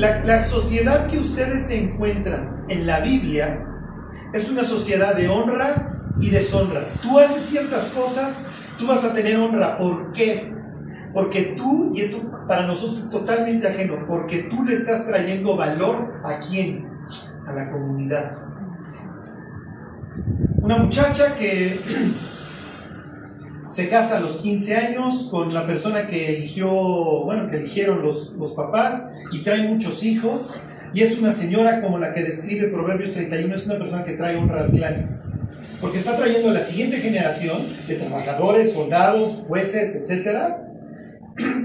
la, 0.00 0.24
la 0.24 0.42
sociedad 0.42 1.06
que 1.08 1.18
ustedes 1.18 1.66
se 1.66 1.78
encuentran 1.78 2.64
en 2.68 2.86
la 2.86 3.00
Biblia 3.00 3.66
es 4.32 4.48
una 4.50 4.64
sociedad 4.64 5.14
de 5.14 5.28
honra 5.28 5.88
y 6.20 6.30
deshonra. 6.30 6.80
Tú 7.02 7.18
haces 7.18 7.42
ciertas 7.42 7.90
cosas, 7.90 8.76
tú 8.78 8.86
vas 8.86 9.04
a 9.04 9.12
tener 9.12 9.36
honra. 9.36 9.76
¿Por 9.76 10.12
qué? 10.12 10.52
Porque 11.12 11.54
tú, 11.56 11.92
y 11.94 12.00
esto 12.00 12.18
para 12.48 12.66
nosotros 12.66 12.98
es 12.98 13.10
totalmente 13.10 13.68
ajeno, 13.68 14.06
porque 14.06 14.44
tú 14.44 14.64
le 14.64 14.72
estás 14.72 15.06
trayendo 15.06 15.56
valor 15.56 16.14
a 16.24 16.38
quién? 16.40 16.88
A 17.46 17.52
la 17.52 17.70
comunidad. 17.70 18.36
Una 20.62 20.78
muchacha 20.78 21.34
que 21.36 21.78
se 23.70 23.88
casa 23.88 24.16
a 24.16 24.20
los 24.20 24.38
15 24.38 24.76
años 24.76 25.28
con 25.30 25.52
la 25.52 25.66
persona 25.66 26.06
que 26.06 26.36
eligió, 26.36 26.70
bueno, 26.70 27.50
que 27.50 27.56
eligieron 27.56 28.02
los, 28.02 28.34
los 28.34 28.52
papás 28.52 29.06
y 29.32 29.42
trae 29.42 29.68
muchos 29.68 30.02
hijos. 30.04 30.52
Y 30.92 31.02
es 31.02 31.18
una 31.18 31.32
señora 31.32 31.80
como 31.80 31.98
la 31.98 32.12
que 32.12 32.22
describe 32.22 32.68
Proverbios 32.68 33.12
31, 33.12 33.54
es 33.54 33.66
una 33.66 33.78
persona 33.78 34.04
que 34.04 34.14
trae 34.14 34.36
honra 34.36 34.62
al 34.62 34.70
clan. 34.70 35.06
Porque 35.80 35.98
está 35.98 36.16
trayendo 36.16 36.50
a 36.50 36.52
la 36.52 36.60
siguiente 36.60 36.98
generación 36.98 37.58
de 37.86 37.94
trabajadores, 37.94 38.72
soldados, 38.72 39.44
jueces, 39.46 39.96
etcétera, 39.96 40.66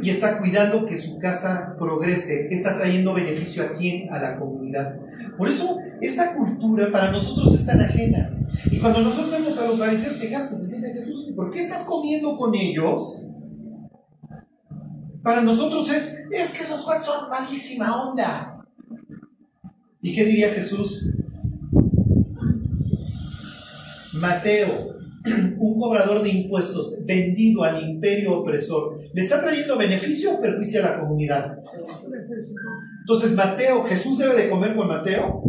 y 0.02 0.10
está 0.10 0.38
cuidando 0.38 0.86
que 0.86 0.96
su 0.96 1.18
casa 1.20 1.76
progrese, 1.78 2.48
está 2.52 2.76
trayendo 2.76 3.14
beneficio 3.14 3.64
a 3.64 3.74
quién, 3.74 4.12
a 4.13 4.20
la 4.20 4.36
comunidad. 4.36 4.96
Por 5.38 5.50
eso 5.50 5.77
esta 6.02 6.34
cultura 6.34 6.91
para 6.91 7.12
nosotros 7.12 7.54
es 7.54 7.66
tan 7.66 7.82
ajena. 7.82 8.30
Y 8.72 8.77
cuando 8.77 9.02
nosotros 9.02 9.32
vemos 9.32 9.58
a 9.58 9.68
los 9.68 9.80
fariseos 9.80 10.16
quejarse, 10.16 10.58
decirle 10.58 10.91
a 10.91 10.94
Jesús, 10.94 11.34
¿por 11.36 11.50
qué 11.52 11.63
estás 11.63 11.84
comiendo 11.84 12.38
con 12.38 12.54
ellos? 12.55 13.24
Para 15.26 15.42
nosotros 15.42 15.90
es, 15.90 16.28
es 16.30 16.52
que 16.52 16.64
esos 16.64 16.82
jueces 16.82 17.08
son 17.08 17.28
malísima 17.32 18.10
onda. 18.10 18.64
¿Y 19.99 20.13
qué 20.13 20.24
diría 20.24 20.52
Jesús? 20.52 21.10
Mateo, 24.14 24.68
un 25.58 25.82
cobrador 25.82 26.22
de 26.22 26.30
impuestos 26.30 27.05
vendido 27.08 27.64
al 27.64 27.84
imperio 27.90 28.38
opresor, 28.38 28.99
¿le 29.16 29.22
está 29.24 29.41
trayendo 29.41 29.80
beneficio 29.80 30.36
o 30.36 30.40
perjuicio 30.40 30.86
a 30.86 30.91
la 30.91 30.99
comunidad? 30.99 31.58
Entonces, 32.99 33.34
Mateo, 33.34 33.82
¿Jesús 33.82 34.20
debe 34.20 34.36
de 34.36 34.48
comer 34.48 34.76
con 34.76 34.88
Mateo? 34.88 35.42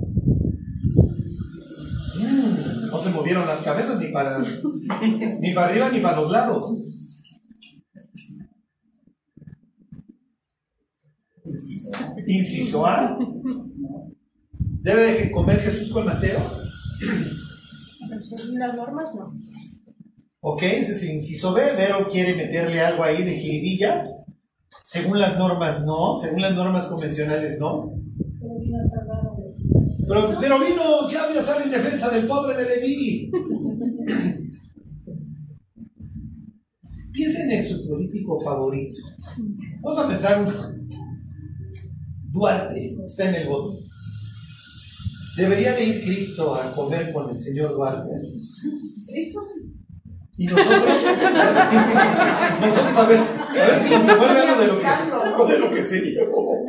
Mm, 2.18 2.90
no 2.90 2.98
se 2.98 3.10
movieron 3.10 3.46
las 3.46 3.60
cabezas 3.60 4.00
ni 4.00 4.06
para, 4.06 4.40
ni 5.40 5.52
para 5.52 5.66
arriba 5.66 5.90
ni 5.90 6.00
para 6.00 6.18
los 6.18 6.32
lados. 6.32 6.85
Inciso 12.26 12.86
A. 12.86 13.18
¿Debe 14.82 15.02
de 15.02 15.30
comer 15.30 15.60
Jesús 15.60 15.92
con 15.92 16.04
Mateo? 16.04 16.38
Las 18.52 18.74
normas 18.76 19.14
no. 19.14 19.32
Ok, 20.40 20.62
ese 20.62 20.92
es 20.92 21.02
el 21.02 21.10
inciso 21.16 21.52
B. 21.54 21.62
Vero 21.76 22.06
quiere 22.10 22.34
meterle 22.36 22.80
algo 22.80 23.02
ahí 23.02 23.22
de 23.22 23.36
jiribilla. 23.36 24.04
Según 24.84 25.18
las 25.18 25.38
normas, 25.38 25.84
no. 25.84 26.16
Según 26.16 26.42
las 26.42 26.54
normas 26.54 26.86
convencionales, 26.86 27.58
no. 27.58 27.92
Pero, 30.08 30.38
pero 30.40 30.60
vino 30.60 31.10
ya 31.10 31.24
a 31.38 31.42
salir 31.42 31.66
en 31.66 31.82
defensa 31.82 32.10
del 32.10 32.26
pobre 32.26 32.56
de 32.56 32.64
Leví. 32.64 33.30
Piensen 37.12 37.50
en 37.50 37.64
su 37.64 37.88
político 37.88 38.40
favorito. 38.40 38.98
Vamos 39.82 39.98
a 39.98 40.06
pensar, 40.06 40.44
Duarte 42.36 42.96
está 43.04 43.28
en 43.30 43.34
el 43.36 43.48
voto. 43.48 43.72
¿Debería 45.36 45.72
de 45.74 45.84
ir 45.84 46.00
Cristo 46.02 46.54
a 46.54 46.72
comer 46.74 47.12
con 47.12 47.28
el 47.30 47.36
señor 47.36 47.72
Duarte? 47.74 48.08
¿Cristo? 49.08 49.40
Y 50.38 50.46
nosotros, 50.46 50.82
nosotros 52.60 52.96
a 52.96 53.04
ver, 53.06 53.18
a 53.18 53.54
ver 53.54 53.80
si 53.82 53.88
nos 53.90 54.06
devuelve 54.06 54.38
algo 54.40 54.60
de 54.60 54.66
lo 54.66 54.78
que, 54.78 55.52
de 55.52 55.58
lo 55.58 55.70
que 55.70 55.82
se 55.84 56.00
llevó. 56.00 56.60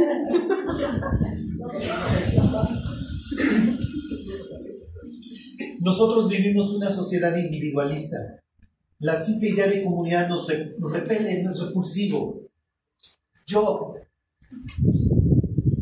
Nosotros 5.81 6.27
vivimos 6.29 6.71
una 6.75 6.89
sociedad 6.89 7.35
individualista. 7.37 8.17
La 8.99 9.21
simple 9.21 9.49
idea 9.49 9.67
de 9.67 9.83
comunidad 9.83 10.27
nos, 10.27 10.47
re- 10.47 10.75
nos 10.79 10.91
repele, 10.91 11.43
no 11.43 11.51
es 11.51 11.59
repulsivo. 11.59 12.41
Yo. 13.45 13.93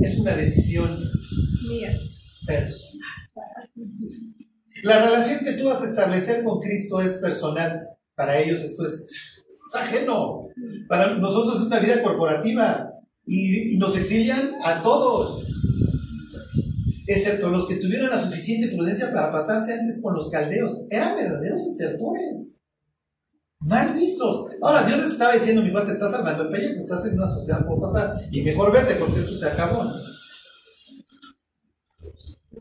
Es 0.05 0.19
una 0.19 0.35
decisión 0.35 0.87
Mía. 1.67 1.91
personal. 2.45 3.01
La 4.83 5.03
relación 5.03 5.39
que 5.39 5.53
tú 5.53 5.65
vas 5.65 5.81
a 5.81 5.89
establecer 5.89 6.43
con 6.43 6.59
Cristo 6.59 7.01
es 7.01 7.13
personal. 7.13 7.81
Para 8.13 8.37
ellos 8.37 8.61
esto 8.61 8.85
es 8.85 9.43
ajeno. 9.73 10.49
Para 10.87 11.15
nosotros 11.15 11.59
es 11.59 11.67
una 11.67 11.79
vida 11.79 12.03
corporativa. 12.03 12.91
Y, 13.25 13.73
y 13.73 13.77
nos 13.77 13.97
exilian 13.97 14.51
a 14.63 14.83
todos. 14.83 15.43
Excepto 17.07 17.49
los 17.49 17.67
que 17.67 17.77
tuvieron 17.77 18.11
la 18.11 18.21
suficiente 18.21 18.75
prudencia 18.75 19.11
para 19.11 19.31
pasarse 19.31 19.73
antes 19.73 20.03
con 20.03 20.13
los 20.13 20.29
caldeos. 20.29 20.85
Eran 20.91 21.15
verdaderos 21.15 21.65
desertores. 21.65 22.59
Mal 23.65 23.93
vistos. 23.93 24.51
Ahora 24.61 24.83
Dios 24.83 24.99
les 24.99 25.11
estaba 25.13 25.33
diciendo, 25.33 25.63
mi 25.63 25.71
cuate, 25.71 25.91
estás 25.91 26.11
salvando 26.11 26.43
el 26.43 26.49
pellejo, 26.49 26.79
estás 26.79 27.05
en 27.07 27.15
una 27.15 27.27
sociedad 27.27 27.65
postata 27.65 28.15
y 28.31 28.41
mejor 28.41 28.71
vete 28.71 28.93
porque 28.95 29.19
esto 29.19 29.33
se 29.33 29.47
acabó. 29.47 29.83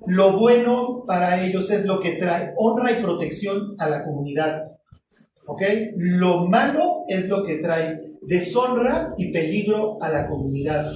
Lo 0.07 0.39
bueno 0.39 1.05
para 1.07 1.45
ellos 1.45 1.71
es 1.71 1.85
lo 1.85 2.01
que 2.01 2.13
trae 2.13 2.55
honra 2.57 2.93
y 2.93 3.03
protección 3.03 3.75
a 3.79 3.89
la 3.89 4.03
comunidad. 4.03 4.65
¿Ok? 5.47 5.63
Lo 5.97 6.47
malo 6.47 7.05
es 7.09 7.29
lo 7.29 7.45
que 7.45 7.57
trae 7.57 8.01
deshonra 8.23 9.15
y 9.19 9.31
peligro 9.31 10.03
a 10.03 10.09
la 10.09 10.27
comunidad. 10.27 10.91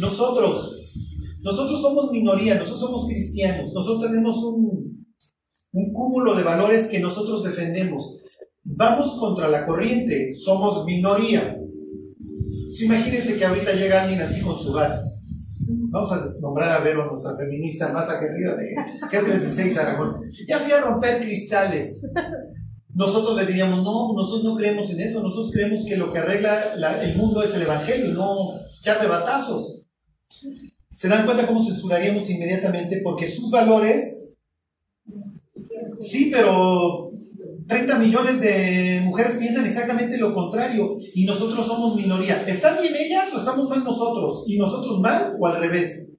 Nosotros, 0.00 1.38
nosotros 1.42 1.82
somos 1.82 2.10
minoría, 2.10 2.54
nosotros 2.54 2.80
somos 2.80 3.06
cristianos, 3.06 3.74
nosotros 3.74 4.10
tenemos 4.10 4.42
un, 4.42 5.06
un 5.72 5.92
cúmulo 5.92 6.34
de 6.34 6.44
valores 6.44 6.86
que 6.86 6.98
nosotros 7.00 7.44
defendemos. 7.44 8.22
Vamos 8.64 9.16
contra 9.18 9.48
la 9.48 9.66
corriente, 9.66 10.32
somos 10.34 10.84
minoría. 10.84 11.58
Pues 11.58 12.80
imagínense 12.82 13.36
que 13.36 13.44
ahorita 13.44 13.72
llega 13.72 14.02
alguien 14.02 14.20
así 14.20 14.40
con 14.40 14.54
su 14.54 14.72
bat. 14.72 14.96
Vamos 15.90 16.10
a 16.12 16.20
nombrar 16.40 16.72
a 16.72 16.80
Vero, 16.80 17.06
nuestra 17.10 17.36
feminista 17.36 17.92
más 17.92 18.08
aguerrida 18.08 18.56
de 18.56 18.74
G36 19.10 19.76
Aragón. 19.78 20.16
Ya 20.48 20.58
fui 20.58 20.72
a 20.72 20.80
romper 20.80 21.20
cristales. 21.20 22.06
Nosotros 22.94 23.36
le 23.36 23.46
diríamos, 23.46 23.82
no, 23.82 24.12
nosotros 24.14 24.44
no 24.44 24.56
creemos 24.56 24.90
en 24.90 25.00
eso, 25.00 25.22
nosotros 25.22 25.50
creemos 25.52 25.84
que 25.86 25.96
lo 25.96 26.12
que 26.12 26.18
arregla 26.18 26.58
la- 26.76 27.02
el 27.02 27.16
mundo 27.16 27.42
es 27.42 27.54
el 27.54 27.62
Evangelio, 27.62 28.08
no 28.14 28.36
echar 28.80 29.00
de 29.00 29.06
batazos. 29.08 29.86
¿Se 30.90 31.08
dan 31.08 31.24
cuenta 31.24 31.46
cómo 31.46 31.64
censuraríamos 31.64 32.28
inmediatamente? 32.28 33.00
Porque 33.02 33.28
sus 33.30 33.50
valores, 33.50 34.34
sí, 35.96 36.30
pero 36.32 37.12
30 37.72 37.98
millones 37.98 38.40
de 38.40 39.00
mujeres 39.02 39.36
piensan 39.36 39.64
exactamente 39.64 40.18
lo 40.18 40.34
contrario 40.34 40.94
y 41.14 41.24
nosotros 41.24 41.66
somos 41.66 41.96
minoría. 41.96 42.42
¿Están 42.46 42.76
bien 42.82 42.94
ellas 42.94 43.32
o 43.32 43.38
estamos 43.38 43.68
mal 43.68 43.82
nosotros? 43.82 44.44
¿Y 44.46 44.58
nosotros 44.58 45.00
mal 45.00 45.34
o 45.38 45.46
al 45.46 45.58
revés? 45.58 46.18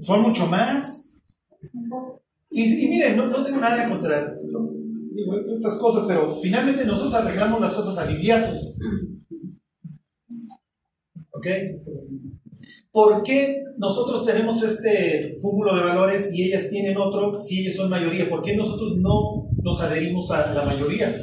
Son 0.00 0.22
mucho 0.22 0.46
más. 0.46 1.22
Y, 2.50 2.88
miren, 2.88 3.18
no, 3.18 3.44
tengo 3.44 3.60
nada 3.60 3.88
contra 3.90 4.34
estas 5.36 5.74
cosas, 5.74 6.04
pero 6.08 6.34
finalmente 6.42 6.86
nosotros 6.86 7.14
arreglamos 7.14 7.60
las 7.60 7.74
cosas 7.74 7.98
a 7.98 8.06
bibliazos. 8.06 8.78
¿Ok? 11.32 11.46
¿Por 12.96 13.22
qué 13.24 13.62
nosotros 13.76 14.24
tenemos 14.24 14.62
este 14.62 15.36
cúmulo 15.42 15.76
de 15.76 15.82
valores 15.82 16.32
y 16.32 16.44
ellas 16.44 16.70
tienen 16.70 16.96
otro 16.96 17.38
si 17.38 17.60
ellas 17.60 17.76
son 17.76 17.90
mayoría? 17.90 18.26
¿Por 18.26 18.40
qué 18.40 18.56
nosotros 18.56 18.96
no 18.96 19.50
nos 19.62 19.80
adherimos 19.82 20.30
a 20.30 20.54
la 20.54 20.64
mayoría? 20.64 21.14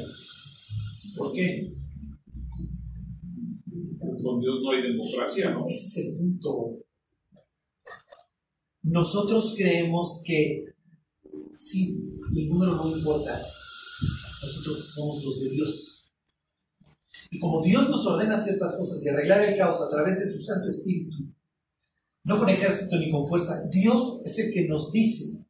¿Por 1.18 1.34
qué? 1.34 1.68
Con 4.22 4.40
Dios 4.40 4.62
no 4.62 4.70
hay 4.70 4.84
democracia, 4.84 5.50
¿no? 5.50 5.66
Ese 5.68 5.84
es 5.84 5.98
el 5.98 6.14
punto. 6.16 6.74
Nosotros 8.84 9.56
creemos 9.58 10.22
que 10.24 10.76
sí, 11.52 12.04
el 12.38 12.50
número 12.50 12.76
no 12.76 12.96
importa. 12.96 13.36
Nosotros 14.44 14.94
somos 14.94 15.24
los 15.24 15.44
de 15.44 15.50
Dios. 15.50 16.14
Y 17.32 17.40
como 17.40 17.64
Dios 17.64 17.90
nos 17.90 18.06
ordena 18.06 18.40
ciertas 18.40 18.76
cosas 18.76 19.04
y 19.04 19.10
arreglar 19.10 19.42
el 19.42 19.58
caos 19.58 19.82
a 19.82 19.90
través 19.90 20.20
de 20.20 20.32
su 20.32 20.40
Santo 20.44 20.68
Espíritu, 20.68 21.33
no 22.26 22.40
con 22.40 22.50
ejército 22.50 22.98
ni 22.98 23.12
con 23.12 23.26
fuerza, 23.26 23.68
Dios 23.70 24.22
es 24.26 24.40
el 24.40 24.54
que 24.54 24.68
nos 24.68 24.92
dice. 24.92 25.44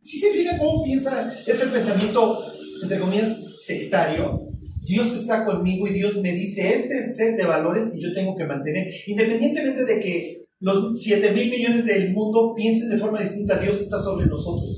Si 0.00 0.18
se 0.18 0.30
fija 0.32 0.58
cómo 0.58 0.84
piensa, 0.84 1.32
es 1.46 1.62
el 1.62 1.70
pensamiento, 1.70 2.38
entre 2.82 2.98
comillas, 2.98 3.38
sectario. 3.64 4.40
Dios 4.86 5.14
está 5.14 5.46
conmigo 5.46 5.88
y 5.88 5.94
Dios 5.94 6.20
me 6.20 6.32
dice, 6.32 6.74
este 6.74 7.02
set 7.14 7.36
de 7.36 7.46
valores 7.46 7.90
que 7.90 8.00
yo 8.00 8.12
tengo 8.12 8.36
que 8.36 8.44
mantener, 8.44 8.86
independientemente 9.06 9.86
de 9.86 10.00
que 10.00 10.44
los 10.60 11.00
7 11.00 11.32
mil 11.32 11.50
millones 11.50 11.86
del 11.86 12.12
mundo 12.12 12.54
piensen 12.54 12.90
de 12.90 12.98
forma 12.98 13.20
distinta, 13.20 13.58
Dios 13.58 13.80
está 13.80 13.98
sobre 13.98 14.26
nosotros. 14.26 14.72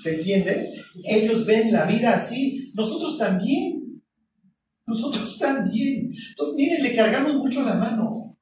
¿Se 0.00 0.16
entiende? 0.16 0.68
Ellos 1.04 1.44
ven 1.44 1.72
la 1.72 1.86
vida 1.86 2.14
así, 2.14 2.70
nosotros 2.74 3.18
también. 3.18 4.02
Nosotros 4.86 5.38
también. 5.38 6.12
Entonces, 6.28 6.54
miren, 6.56 6.82
le 6.82 6.94
cargamos 6.94 7.34
mucho 7.34 7.62
la 7.62 7.74
mano. 7.74 8.36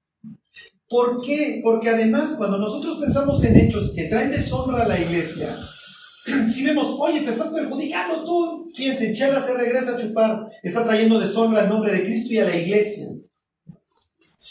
¿Por 0.92 1.22
qué? 1.22 1.60
Porque 1.64 1.88
además, 1.88 2.34
cuando 2.36 2.58
nosotros 2.58 2.98
pensamos 2.98 3.42
en 3.44 3.58
hechos 3.58 3.92
que 3.96 4.04
traen 4.04 4.30
deshonra 4.30 4.82
a 4.82 4.88
la 4.88 5.00
iglesia, 5.00 5.48
si 6.52 6.64
vemos, 6.66 6.86
oye, 6.98 7.22
te 7.22 7.30
estás 7.30 7.48
perjudicando 7.48 8.22
tú, 8.26 8.70
fíjense, 8.76 9.14
Chela 9.14 9.40
se 9.40 9.54
regresa 9.54 9.92
a 9.92 9.96
chupar, 9.96 10.46
está 10.62 10.84
trayendo 10.84 11.18
deshonra 11.18 11.62
al 11.62 11.70
nombre 11.70 11.92
de 11.92 12.04
Cristo 12.04 12.34
y 12.34 12.38
a 12.40 12.44
la 12.44 12.54
iglesia. 12.54 13.06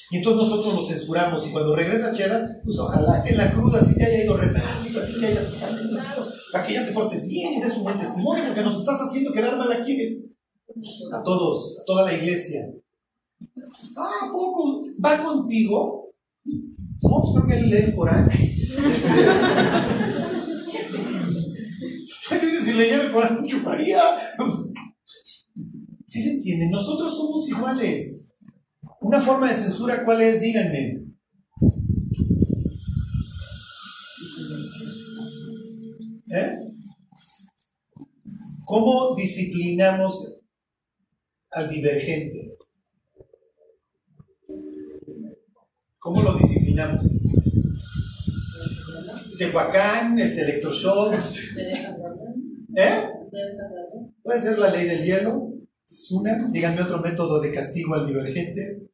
Y 0.10 0.18
entonces 0.18 0.50
nosotros 0.50 0.74
lo 0.74 0.82
censuramos 0.82 1.46
y 1.46 1.52
cuando 1.52 1.76
regresa 1.76 2.12
Chela, 2.12 2.44
pues 2.64 2.80
ojalá 2.80 3.22
que 3.22 3.30
en 3.30 3.38
la 3.38 3.52
cruda 3.52 3.80
sí 3.80 3.94
te 3.94 4.04
haya 4.04 4.24
ido 4.24 4.36
re 4.36 4.48
mal 4.48 4.64
y 4.84 4.90
para 4.94 5.06
que 5.06 5.28
hayas 5.28 5.60
caminado, 5.60 6.28
para 6.52 6.66
que 6.66 6.74
ya 6.74 6.86
te 6.86 6.92
portes 6.92 7.28
bien 7.28 7.54
y 7.54 7.62
des 7.62 7.78
un 7.78 7.84
buen 7.84 8.00
testimonio, 8.00 8.46
porque 8.48 8.64
nos 8.64 8.80
estás 8.80 9.00
haciendo 9.00 9.32
quedar 9.32 9.58
mal 9.58 9.72
a 9.72 9.84
quienes, 9.84 10.32
a 11.14 11.22
todos, 11.22 11.82
a 11.82 11.86
toda 11.86 12.06
la 12.06 12.14
iglesia. 12.16 12.62
Ah, 13.96 14.26
¿a 14.28 14.32
poco 14.32 14.86
va 15.06 15.22
contigo. 15.22 16.01
No, 17.04 17.22
pues 17.22 17.34
creo 17.36 17.48
que 17.48 17.56
él 17.58 17.70
lee 17.70 17.78
el 17.78 17.96
Corán. 17.96 18.30
Dice, 22.42 22.64
si 22.64 22.74
leyera 22.74 23.04
el 23.04 23.12
Corán, 23.12 23.44
chuparía. 23.44 24.02
¿Sí 26.08 26.22
se 26.22 26.32
entiende? 26.32 26.70
Nosotros 26.70 27.16
somos 27.16 27.48
iguales. 27.50 28.34
Una 29.02 29.20
forma 29.20 29.50
de 29.50 29.56
censura, 29.56 30.06
¿cuál 30.06 30.22
es? 30.22 30.42
Díganme. 30.42 31.06
¿Eh? 36.34 36.56
¿Cómo 38.66 39.16
disciplinamos 39.16 40.42
al 41.50 41.70
divergente? 41.70 42.56
¿Cómo 46.02 46.24
lo 46.24 46.36
disciplinamos? 46.36 47.04
Tehuacán, 49.38 50.18
este 50.18 50.42
electroshock. 50.42 51.14
¿Eh? 52.76 53.08
Puede 54.24 54.40
ser 54.40 54.58
la 54.58 54.72
ley 54.72 54.88
del 54.88 55.06
hielo. 55.06 55.54
Es 55.88 56.10
una. 56.10 56.40
Díganme 56.50 56.82
otro 56.82 57.02
método 57.02 57.40
de 57.40 57.52
castigo 57.52 57.94
al 57.94 58.08
divergente. 58.08 58.90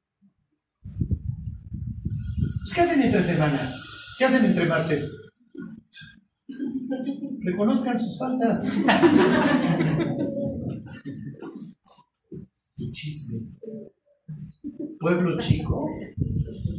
Pues, 1.00 2.74
¿Qué 2.75 2.81
hacen 2.81 3.01
entre 3.01 3.24
semana? 3.24 3.74
¿Qué 4.19 4.25
hacen 4.25 4.44
entre 4.44 4.65
martes? 4.65 5.31
Reconozcan 7.39 7.98
sus 7.98 8.19
faltas. 8.19 8.65
Y 12.75 12.92
chisme. 12.92 13.39
Pueblo 15.00 15.38
chico, 15.38 15.88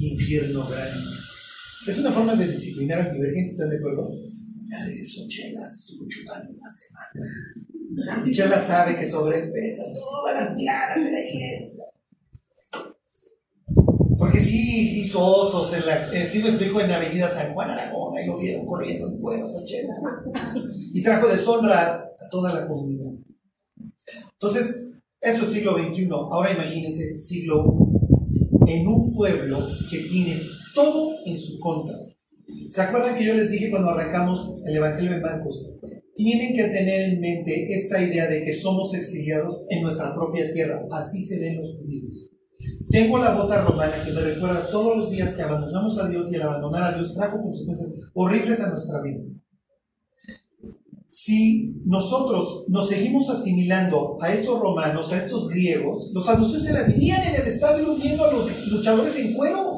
infierno 0.06 0.67
grande. 0.67 1.19
Es 1.87 1.99
una 1.99 2.12
forma 2.12 2.35
de 2.35 2.49
disciplinar 2.49 3.00
al 3.00 3.12
divergente, 3.12 3.50
¿están 3.50 3.71
de 3.71 3.79
acuerdo? 3.79 4.09
Ya 4.71 4.85
regresó 4.85 5.27
Chelas, 5.27 5.79
estuvo 5.79 6.09
chupando 6.09 6.50
una 6.50 6.69
semana. 6.69 8.25
Y 8.27 8.31
Chela 8.31 8.61
sabe 8.61 8.97
que 8.97 9.05
sobrepesa 9.05 9.83
todas 9.95 10.35
las 10.35 10.56
miradas 10.56 11.03
de 11.03 11.11
la 11.11 11.21
iglesia. 11.21 11.85
Porque 14.19 14.41
sí 14.41 15.00
hizo 15.00 15.25
osos 15.25 15.73
en 15.75 15.87
la. 15.87 16.12
Eh, 16.12 16.29
sí 16.29 16.43
me 16.43 16.51
explico 16.51 16.81
en 16.81 16.91
la 16.91 16.97
avenida 16.97 17.29
San 17.29 17.55
Juan 17.55 17.71
Aragón, 17.71 18.17
ahí 18.17 18.27
lo 18.27 18.37
vieron 18.37 18.67
corriendo 18.67 19.09
en 19.09 19.19
cueros 19.19 19.56
a 19.56 19.65
Chela. 19.65 19.94
Y 20.93 21.03
trajo 21.03 21.29
deshonra 21.29 21.94
a 21.94 22.31
toda 22.31 22.53
la 22.53 22.67
comunidad. 22.67 23.12
Entonces, 24.33 25.03
esto 25.21 25.44
es 25.44 25.49
siglo 25.51 25.79
XXI. 25.79 26.09
Ahora 26.11 26.53
imagínense, 26.53 27.15
siglo 27.15 27.79
en 28.69 28.87
un 28.87 29.12
pueblo 29.15 29.59
que 29.91 29.99
tiene 30.00 30.38
todo 30.75 31.11
en 31.26 31.38
su 31.38 31.59
contra. 31.59 31.97
¿Se 32.69 32.82
acuerdan 32.82 33.17
que 33.17 33.25
yo 33.25 33.35
les 33.35 33.50
dije 33.50 33.70
cuando 33.70 33.91
arrancamos 33.91 34.59
el 34.65 34.76
Evangelio 34.76 35.12
de 35.12 35.20
Marcos? 35.20 35.75
Tienen 36.15 36.55
que 36.55 36.65
tener 36.65 37.12
en 37.12 37.20
mente 37.20 37.73
esta 37.73 38.03
idea 38.03 38.26
de 38.29 38.44
que 38.44 38.53
somos 38.53 38.93
exiliados 38.94 39.67
en 39.70 39.82
nuestra 39.82 40.12
propia 40.12 40.53
tierra. 40.53 40.82
Así 40.91 41.20
se 41.20 41.38
ven 41.41 41.56
los 41.56 41.79
judíos. 41.79 42.31
Tengo 42.91 43.19
la 43.19 43.35
bota 43.35 43.62
romana 43.62 43.93
que 44.05 44.12
me 44.12 44.20
recuerda 44.20 44.69
todos 44.70 44.97
los 44.97 45.11
días 45.11 45.35
que 45.35 45.43
abandonamos 45.43 45.99
a 45.99 46.09
Dios 46.09 46.31
y 46.31 46.35
el 46.35 46.43
abandonar 46.43 46.85
a 46.85 46.97
Dios 46.97 47.15
trajo 47.15 47.41
consecuencias 47.43 47.94
horribles 48.15 48.61
a 48.61 48.70
nuestra 48.70 49.03
vida. 49.03 49.20
Si 51.10 51.72
nosotros 51.87 52.64
nos 52.69 52.87
seguimos 52.87 53.31
asimilando 53.31 54.19
a 54.20 54.31
estos 54.31 54.60
romanos, 54.60 55.10
a 55.10 55.16
estos 55.16 55.49
griegos, 55.49 56.10
los 56.12 56.26
saduceos 56.26 56.62
se 56.62 56.75
la 56.75 56.82
vivían 56.82 57.22
en 57.22 57.37
el 57.37 57.49
estadio 57.49 57.96
viendo 57.96 58.26
a 58.26 58.32
los 58.32 58.66
luchadores 58.69 59.16
en 59.16 59.32
cuero. 59.32 59.72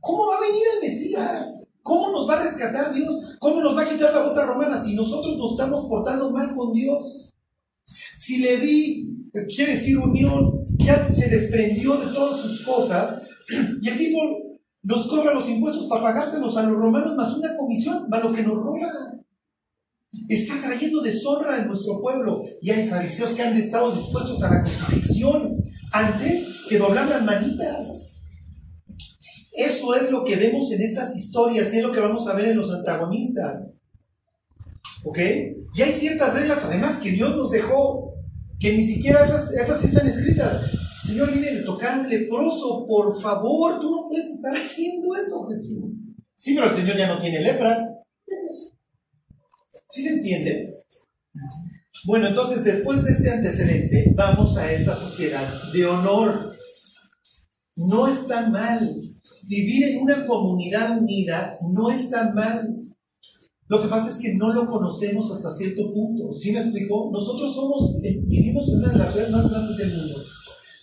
¿Cómo 0.00 0.26
va 0.26 0.34
a 0.34 0.40
venir 0.40 0.64
el 0.74 0.88
Mesías? 0.88 1.46
¿Cómo 1.80 2.10
nos 2.10 2.28
va 2.28 2.40
a 2.40 2.42
rescatar 2.42 2.92
Dios? 2.92 3.36
¿Cómo 3.38 3.60
nos 3.60 3.76
va 3.76 3.82
a 3.82 3.88
quitar 3.88 4.12
la 4.12 4.24
bota 4.24 4.46
romana 4.46 4.76
si 4.76 4.96
nosotros 4.96 5.36
nos 5.38 5.52
estamos 5.52 5.86
portando 5.88 6.32
mal 6.32 6.52
con 6.56 6.72
Dios? 6.72 7.32
Si 8.16 8.38
Leví, 8.38 9.30
quiere 9.54 9.74
decir 9.74 9.96
unión, 9.96 10.66
ya 10.76 11.08
se 11.08 11.28
desprendió 11.28 11.94
de 11.98 12.12
todas 12.12 12.40
sus 12.40 12.66
cosas 12.66 13.28
y 13.80 13.88
el 13.88 13.96
tipo 13.96 14.18
nos 14.82 15.06
cobra 15.06 15.34
los 15.34 15.48
impuestos 15.48 15.86
para 15.86 16.02
pagárselos 16.02 16.56
a 16.56 16.64
los 16.64 16.76
romanos 16.76 17.14
más 17.16 17.32
una 17.34 17.56
comisión, 17.56 18.08
más 18.08 18.24
lo 18.24 18.32
que 18.32 18.42
nos 18.42 18.56
roba. 18.56 18.88
Está 20.28 20.54
trayendo 20.60 21.02
deshonra 21.02 21.58
en 21.58 21.66
nuestro 21.66 22.00
pueblo 22.00 22.42
y 22.62 22.70
hay 22.70 22.88
fariseos 22.88 23.30
que 23.30 23.42
han 23.42 23.56
estado 23.56 23.90
dispuestos 23.94 24.42
a 24.42 24.50
la 24.50 24.62
crucifixión 24.62 25.54
antes 25.92 26.66
que 26.68 26.78
doblar 26.78 27.08
las 27.08 27.24
manitas. 27.24 28.08
Eso 29.56 29.94
es 29.94 30.10
lo 30.10 30.24
que 30.24 30.36
vemos 30.36 30.70
en 30.72 30.80
estas 30.82 31.14
historias 31.16 31.72
y 31.74 31.78
es 31.78 31.82
lo 31.82 31.92
que 31.92 32.00
vamos 32.00 32.26
a 32.28 32.34
ver 32.34 32.46
en 32.48 32.56
los 32.56 32.70
antagonistas. 32.72 33.80
¿Ok? 35.04 35.18
Y 35.74 35.82
hay 35.82 35.92
ciertas 35.92 36.34
reglas 36.34 36.64
además 36.64 36.98
que 36.98 37.10
Dios 37.10 37.36
nos 37.36 37.50
dejó, 37.50 38.14
que 38.58 38.72
ni 38.72 38.84
siquiera 38.84 39.22
esas, 39.22 39.84
están 39.84 40.06
escritas. 40.06 40.70
Señor, 41.02 41.32
viene 41.32 41.52
de 41.52 41.62
tocar 41.62 41.98
un 41.98 42.08
leproso, 42.08 42.86
por 42.86 43.20
favor, 43.20 43.80
tú 43.80 43.90
no 43.90 44.08
puedes 44.08 44.28
estar 44.28 44.54
haciendo 44.54 45.14
eso, 45.14 45.46
Jesús. 45.48 45.84
Sí, 46.34 46.54
pero 46.54 46.68
el 46.68 46.74
Señor 46.74 46.96
ya 46.96 47.08
no 47.08 47.18
tiene 47.18 47.40
lepra. 47.40 47.87
¿Sí 49.98 50.04
se 50.04 50.10
entiende? 50.10 50.64
Bueno, 52.06 52.28
entonces 52.28 52.62
después 52.62 53.02
de 53.02 53.10
este 53.10 53.30
antecedente, 53.30 54.12
vamos 54.14 54.56
a 54.56 54.70
esta 54.70 54.94
sociedad 54.94 55.44
de 55.72 55.86
honor. 55.86 56.40
No 57.74 58.06
está 58.06 58.48
mal. 58.48 58.94
Vivir 59.48 59.86
en 59.86 60.02
una 60.02 60.24
comunidad 60.24 61.00
unida 61.00 61.52
no 61.74 61.90
está 61.90 62.32
mal. 62.32 62.76
Lo 63.66 63.82
que 63.82 63.88
pasa 63.88 64.08
es 64.08 64.18
que 64.18 64.34
no 64.34 64.52
lo 64.52 64.70
conocemos 64.70 65.32
hasta 65.32 65.52
cierto 65.52 65.92
punto. 65.92 66.32
¿Sí 66.32 66.52
me 66.52 66.60
explicó? 66.60 67.10
Nosotros 67.12 67.52
somos, 67.52 67.96
eh, 68.04 68.20
vivimos 68.24 68.72
en 68.72 68.78
una 68.78 68.92
de 68.92 68.98
las 68.98 69.10
ciudades 69.10 69.32
más 69.32 69.50
grandes 69.50 69.76
del 69.78 69.96
mundo. 69.96 70.14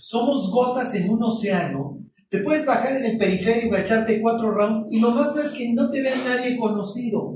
Somos 0.01 0.51
gotas 0.51 0.93
en 0.95 1.09
un 1.09 1.23
océano. 1.23 1.97
Te 2.29 2.39
puedes 2.39 2.65
bajar 2.65 2.97
en 2.97 3.05
el 3.05 3.17
periférico 3.17 3.77
echarte 3.77 4.21
cuatro 4.21 4.51
rounds 4.51 4.87
y 4.91 4.99
lo 4.99 5.11
más 5.11 5.33
es 5.37 5.53
que 5.53 5.71
no 5.71 5.89
te 5.89 6.01
vea 6.01 6.15
nadie 6.27 6.57
conocido. 6.57 7.33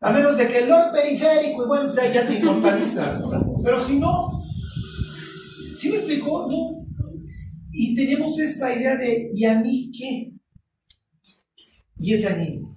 A 0.00 0.12
menos 0.12 0.36
de 0.38 0.48
que 0.48 0.58
el 0.58 0.68
Lord 0.68 0.92
periférico, 0.92 1.64
igual 1.64 1.86
o 1.86 1.92
sea, 1.92 2.10
ya 2.12 2.26
te 2.26 2.34
inmortaliza. 2.34 3.20
Pero 3.62 3.78
si 3.78 3.98
no, 3.98 4.30
¿sí 5.76 5.90
me 5.90 5.96
explicó? 5.96 6.48
Y 7.72 7.94
tenemos 7.94 8.38
esta 8.38 8.74
idea 8.74 8.96
de, 8.96 9.30
¿y 9.34 9.44
a 9.44 9.60
mí 9.60 9.90
qué? 9.96 10.32
Y 11.98 12.14
es 12.14 12.22
dañino. 12.22 12.68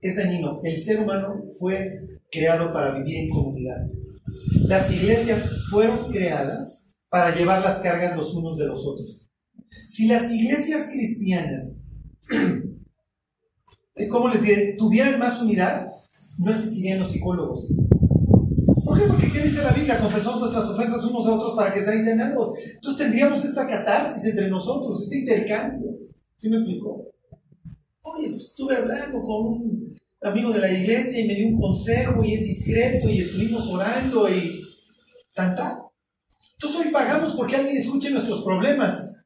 Es 0.00 0.16
dañino. 0.16 0.60
El 0.64 0.78
ser 0.78 1.00
humano 1.00 1.42
fue 1.58 2.20
creado 2.30 2.72
para 2.72 2.98
vivir 2.98 3.16
en 3.16 3.28
comunidad. 3.28 3.86
Las 4.68 4.90
iglesias 4.90 5.68
fueron 5.70 6.10
creadas 6.10 6.96
para 7.10 7.36
llevar 7.36 7.62
las 7.62 7.80
cargas 7.80 8.16
los 8.16 8.34
unos 8.34 8.56
de 8.58 8.66
los 8.66 8.84
otros. 8.86 9.30
Si 9.68 10.06
las 10.06 10.30
iglesias 10.32 10.88
cristianas 10.90 11.84
¿cómo 14.10 14.28
les 14.28 14.42
diré? 14.42 14.74
Tuvieran 14.76 15.18
más 15.18 15.40
unidad, 15.40 15.86
no 16.38 16.50
existirían 16.50 16.98
los 16.98 17.08
psicólogos. 17.08 17.72
¿Por 18.84 18.98
qué? 18.98 19.04
Porque 19.08 19.30
¿qué 19.30 19.40
dice 19.40 19.62
la 19.62 19.72
Biblia? 19.72 19.98
Confesamos 19.98 20.40
nuestras 20.40 20.68
ofensas 20.68 21.04
unos 21.04 21.26
a 21.26 21.34
otros 21.34 21.54
para 21.56 21.72
que 21.72 21.82
seáis 21.82 22.04
sanados. 22.04 22.58
Entonces 22.74 22.98
tendríamos 22.98 23.44
esta 23.44 23.66
catarsis 23.66 24.24
entre 24.26 24.48
nosotros, 24.48 25.02
este 25.02 25.18
intercambio. 25.20 25.90
¿Sí 26.36 26.50
me 26.50 26.58
explico? 26.58 27.00
Oye, 28.02 28.28
pues 28.28 28.42
estuve 28.42 28.76
hablando 28.76 29.22
con 29.22 29.46
un 29.46 29.98
amigo 30.22 30.50
de 30.52 30.60
la 30.60 30.70
iglesia 30.70 31.20
y 31.20 31.28
me 31.28 31.34
dio 31.34 31.48
un 31.48 31.60
consejo 31.60 32.22
y 32.22 32.34
es 32.34 32.42
discreto 32.42 33.08
y 33.08 33.20
estuvimos 33.20 33.66
orando 33.68 34.28
y 34.28 34.60
tanta. 35.34 35.78
Entonces 36.54 36.80
hoy 36.80 36.92
pagamos 36.92 37.34
porque 37.34 37.56
alguien 37.56 37.76
escuche 37.76 38.10
nuestros 38.10 38.42
problemas. 38.42 39.24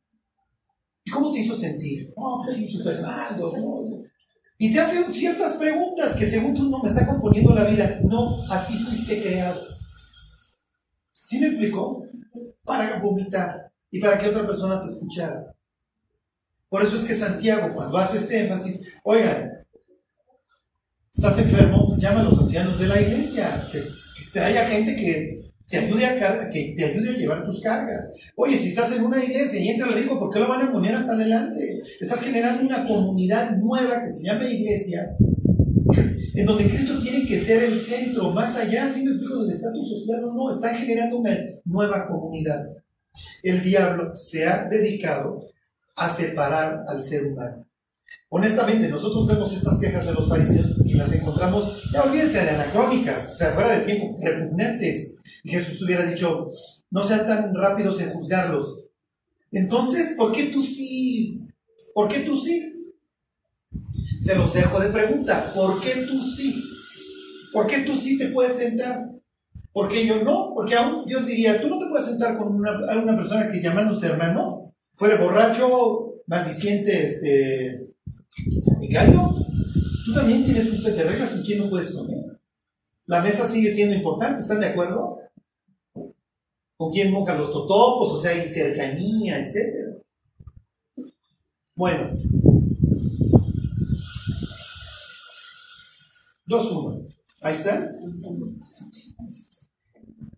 ¿Y 1.04 1.10
cómo 1.10 1.32
te 1.32 1.40
hizo 1.40 1.56
sentir? 1.56 2.12
No, 2.16 2.40
pues 2.42 2.56
sí, 2.56 2.66
súper 2.66 3.02
mal, 3.02 3.36
¿no? 3.38 3.99
Y 4.62 4.70
te 4.70 4.78
hacen 4.78 5.10
ciertas 5.10 5.56
preguntas 5.56 6.14
que 6.14 6.26
según 6.26 6.54
tú 6.54 6.68
no 6.68 6.82
me 6.82 6.90
está 6.90 7.06
componiendo 7.06 7.54
la 7.54 7.64
vida. 7.64 7.98
No, 8.02 8.28
así 8.50 8.76
fuiste 8.76 9.22
creado. 9.22 9.58
¿Sí 11.12 11.40
me 11.40 11.46
explicó? 11.46 12.06
Para 12.62 12.98
vomitar 12.98 13.72
y 13.90 14.00
para 14.00 14.18
que 14.18 14.28
otra 14.28 14.46
persona 14.46 14.78
te 14.82 14.88
escuchara. 14.88 15.54
Por 16.68 16.82
eso 16.82 16.96
es 16.98 17.04
que 17.04 17.14
Santiago, 17.14 17.72
cuando 17.74 17.96
hace 17.96 18.18
este 18.18 18.38
énfasis, 18.40 19.00
oigan, 19.02 19.50
estás 21.10 21.38
enfermo, 21.38 21.96
llama 21.96 22.20
a 22.20 22.24
los 22.24 22.38
ancianos 22.38 22.78
de 22.78 22.86
la 22.86 23.00
iglesia, 23.00 23.48
que, 23.72 23.78
que 23.78 24.30
traiga 24.30 24.66
gente 24.66 24.94
que 24.94 25.34
te 25.70 25.78
ayude 25.78 26.04
a 26.04 26.50
que 26.50 26.74
te 26.76 26.84
ayude 26.84 27.10
a 27.10 27.16
llevar 27.16 27.44
tus 27.44 27.60
cargas. 27.60 28.10
Oye, 28.34 28.58
si 28.58 28.70
estás 28.70 28.90
en 28.90 29.04
una 29.04 29.24
iglesia 29.24 29.60
y 29.60 29.68
entra 29.68 29.86
el 29.86 29.94
rico, 29.94 30.18
¿por 30.18 30.28
qué 30.30 30.40
lo 30.40 30.48
van 30.48 30.62
a 30.62 30.72
poner 30.72 30.96
hasta 30.96 31.12
adelante? 31.12 31.78
Estás 32.00 32.22
generando 32.22 32.64
una 32.64 32.84
comunidad 32.84 33.56
nueva 33.56 34.02
que 34.02 34.10
se 34.10 34.24
llama 34.24 34.50
iglesia, 34.50 35.16
en 36.34 36.44
donde 36.44 36.66
Cristo 36.66 36.98
tiene 36.98 37.24
que 37.24 37.38
ser 37.38 37.62
el 37.62 37.78
centro, 37.78 38.32
más 38.32 38.56
allá, 38.56 38.90
si 38.90 39.04
no 39.04 39.12
explico 39.12 39.44
del 39.44 39.52
estatus 39.52 39.88
social 39.88 40.24
o 40.24 40.34
no, 40.34 40.50
están 40.50 40.74
generando 40.74 41.18
una 41.18 41.38
nueva 41.64 42.08
comunidad. 42.08 42.66
El 43.44 43.62
diablo 43.62 44.12
se 44.16 44.48
ha 44.48 44.64
dedicado 44.64 45.46
a 45.94 46.08
separar 46.08 46.84
al 46.88 47.00
ser 47.00 47.26
humano. 47.26 47.64
Honestamente, 48.28 48.88
nosotros 48.88 49.28
vemos 49.28 49.52
estas 49.52 49.78
quejas 49.78 50.04
de 50.04 50.14
los 50.14 50.28
fariseos 50.28 50.80
y 50.84 50.94
las 50.94 51.12
encontramos, 51.12 51.92
ya 51.92 52.02
olvídense 52.02 52.42
de 52.42 52.50
anacrónicas, 52.50 53.30
o 53.32 53.34
sea, 53.36 53.52
fuera 53.52 53.78
de 53.78 53.84
tiempo, 53.84 54.18
repugnantes. 54.20 55.19
Jesús 55.44 55.82
hubiera 55.82 56.04
dicho, 56.04 56.46
no 56.90 57.02
sean 57.02 57.26
tan 57.26 57.54
rápidos 57.54 58.00
en 58.00 58.10
juzgarlos. 58.10 58.88
Entonces, 59.52 60.14
¿por 60.16 60.32
qué 60.32 60.44
tú 60.44 60.62
sí? 60.62 61.40
¿Por 61.94 62.08
qué 62.08 62.20
tú 62.20 62.36
sí? 62.36 62.94
Se 64.20 64.34
los 64.34 64.52
dejo 64.52 64.80
de 64.80 64.90
pregunta, 64.90 65.52
¿por 65.54 65.80
qué 65.80 66.06
tú 66.06 66.20
sí? 66.20 66.62
¿Por 67.52 67.66
qué 67.66 67.78
tú 67.80 67.94
sí 67.94 68.18
te 68.18 68.28
puedes 68.28 68.52
sentar? 68.54 69.10
¿Por 69.72 69.88
qué 69.88 70.06
yo 70.06 70.22
no? 70.22 70.52
Porque 70.54 70.74
aún 70.74 71.04
Dios 71.06 71.26
diría, 71.26 71.60
tú 71.60 71.68
no 71.68 71.78
te 71.78 71.86
puedes 71.86 72.06
sentar 72.06 72.36
con 72.36 72.54
una, 72.54 73.16
persona 73.16 73.48
que 73.48 73.62
llamándose 73.62 74.06
hermano 74.06 74.74
fuera 74.92 75.16
borracho, 75.16 76.22
maldiciente, 76.26 77.04
este, 77.04 77.80
Gallo, 78.90 79.30
tú 80.04 80.12
también 80.14 80.44
tienes 80.44 80.70
un 80.70 80.78
set 80.78 80.96
de 80.96 81.04
reglas 81.04 81.30
con 81.30 81.42
quién 81.42 81.58
no 81.58 81.70
puedes 81.70 81.92
comer. 81.92 82.18
La 83.06 83.20
mesa 83.22 83.46
sigue 83.46 83.72
siendo 83.72 83.94
importante, 83.94 84.40
¿están 84.40 84.60
de 84.60 84.66
acuerdo? 84.66 85.08
Con 86.80 86.90
quién 86.90 87.12
moja 87.12 87.36
los 87.36 87.52
totopos, 87.52 88.10
o 88.10 88.18
sea, 88.18 88.30
hay 88.30 88.42
cercanía, 88.42 89.38
etc. 89.38 90.00
Bueno. 91.74 92.08
2-1. 96.46 97.16
Ahí 97.42 97.52
está. 97.52 97.86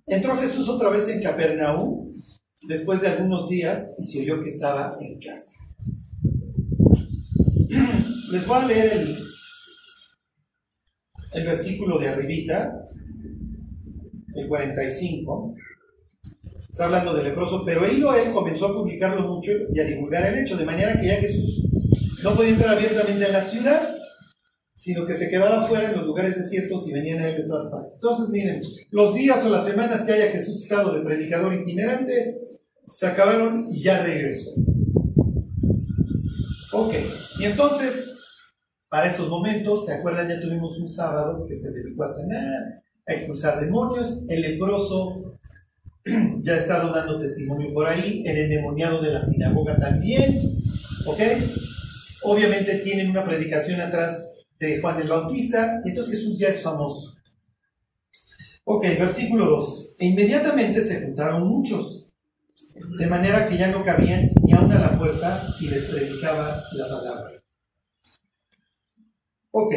Entró 0.09 0.37
Jesús 0.39 0.69
otra 0.69 0.89
vez 0.89 1.07
en 1.11 1.23
Capernaum 1.23 2.13
después 2.63 3.03
de 3.03 3.09
algunos 3.11 3.49
días 3.49 3.95
y 3.99 4.03
se 4.03 4.23
oyó 4.23 4.43
que 4.43 4.51
estaba 4.51 4.97
en 5.01 5.21
casa. 5.21 5.55
Les 8.33 8.47
voy 8.49 8.59
a 8.59 8.67
leer 8.67 8.93
el, 8.95 9.17
el 11.35 11.47
versículo 11.47 12.01
de 12.01 12.09
arribita, 12.09 12.83
el 14.35 14.49
45. 14.49 15.55
Está 16.73 16.87
hablando 16.87 17.13
del 17.13 17.25
leproso, 17.25 17.65
pero 17.67 17.87
ido 17.87 18.15
él 18.15 18.33
comenzó 18.33 18.69
a 18.69 18.73
publicarlo 18.73 19.29
mucho 19.29 19.53
y 19.71 19.79
a 19.79 19.85
divulgar 19.85 20.25
el 20.25 20.39
hecho, 20.39 20.57
de 20.57 20.65
manera 20.65 20.99
que 20.99 21.07
ya 21.07 21.17
Jesús 21.17 21.69
no 22.23 22.35
podía 22.35 22.53
entrar 22.53 22.75
abiertamente 22.75 23.27
en 23.27 23.33
la 23.33 23.43
ciudad, 23.43 23.95
sino 24.73 25.05
que 25.05 25.13
se 25.13 25.29
quedaba 25.29 25.67
fuera 25.67 25.91
en 25.91 25.99
los 25.99 26.07
lugares 26.07 26.35
desiertos 26.35 26.89
y 26.89 26.95
venían 26.95 27.19
a 27.21 27.29
él 27.29 27.37
de 27.37 27.47
todas 27.47 27.71
partes. 27.71 27.97
Entonces, 27.97 28.31
miren, 28.31 28.63
los 28.91 29.15
días 29.15 29.45
o 29.45 29.51
las 29.51 29.67
semanas 29.67 30.05
que 30.05 30.13
haya 30.15 30.31
Jesús 30.31 30.63
estado 30.63 30.95
de 30.95 31.05
predicador 31.05 31.53
itinerante 31.53 32.35
se 32.87 33.07
acabaron 33.07 33.67
y 33.71 33.83
ya 33.83 34.03
regresó. 34.03 34.53
Ok, 36.73 36.95
y 37.39 37.45
entonces 37.45 38.13
para 38.89 39.07
estos 39.07 39.29
momentos, 39.29 39.85
¿se 39.85 39.93
acuerdan? 39.93 40.29
Ya 40.29 40.41
tuvimos 40.41 40.79
un 40.79 40.89
sábado 40.89 41.45
que 41.47 41.55
se 41.55 41.71
dedicó 41.71 42.05
a 42.05 42.09
sanar, 42.09 42.83
a 43.07 43.13
expulsar 43.13 43.61
demonios. 43.61 44.25
El 44.29 44.41
leproso 44.41 45.39
ya 46.41 46.55
ha 46.55 46.57
estado 46.57 46.93
dando 46.93 47.19
testimonio 47.19 47.73
por 47.73 47.87
ahí. 47.87 48.23
El 48.27 48.37
endemoniado 48.39 49.03
de 49.03 49.11
la 49.11 49.21
sinagoga 49.21 49.77
también. 49.77 50.39
¿Ok? 51.07 51.21
Obviamente 52.25 52.79
tienen 52.79 53.11
una 53.11 53.25
predicación 53.25 53.81
atrás 53.81 54.47
de 54.59 54.81
Juan 54.81 55.01
el 55.01 55.09
Bautista. 55.09 55.81
Entonces 55.85 56.15
Jesús 56.15 56.39
ya 56.39 56.49
es 56.49 56.63
famoso. 56.63 57.17
Ok, 58.65 58.85
versículo 58.99 59.47
2. 59.47 59.97
E 59.99 60.07
inmediatamente 60.07 60.83
se 60.83 61.03
juntaron 61.03 61.49
muchos, 61.49 62.13
de 62.99 63.07
manera 63.07 63.47
que 63.47 63.57
ya 63.57 63.69
no 63.69 63.83
cabían 63.83 64.31
ni 64.45 64.53
aún 64.53 64.71
a 64.73 64.79
la 64.79 64.99
puerta 64.99 65.45
y 65.61 65.69
les 65.69 65.85
predicaba 65.87 66.63
la 66.75 66.89
palabra. 66.89 67.31
Ok. 69.51 69.75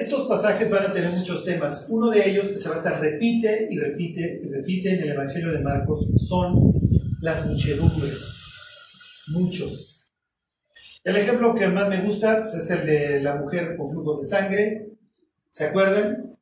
Estos 0.00 0.26
pasajes 0.26 0.70
van 0.70 0.86
a 0.86 0.92
tener 0.94 1.10
muchos 1.10 1.44
temas. 1.44 1.86
Uno 1.90 2.08
de 2.08 2.26
ellos 2.26 2.48
que 2.48 2.56
se 2.56 2.70
va 2.70 2.74
a 2.74 2.78
estar 2.78 3.00
repite 3.02 3.68
y 3.70 3.78
repite 3.78 4.40
y 4.42 4.48
repite 4.48 4.94
en 4.94 5.02
el 5.02 5.10
Evangelio 5.10 5.52
de 5.52 5.60
Marcos 5.60 6.08
son 6.16 6.72
las 7.20 7.46
muchedumbres. 7.46 8.18
Muchos. 9.32 10.12
El 11.04 11.16
ejemplo 11.16 11.54
que 11.54 11.68
más 11.68 11.90
me 11.90 12.00
gusta 12.00 12.44
es 12.44 12.70
el 12.70 12.86
de 12.86 13.20
la 13.20 13.36
mujer 13.36 13.76
con 13.76 13.90
flujo 13.90 14.18
de 14.18 14.26
sangre. 14.26 14.86
¿Se 15.50 15.66
acuerdan? 15.66 16.34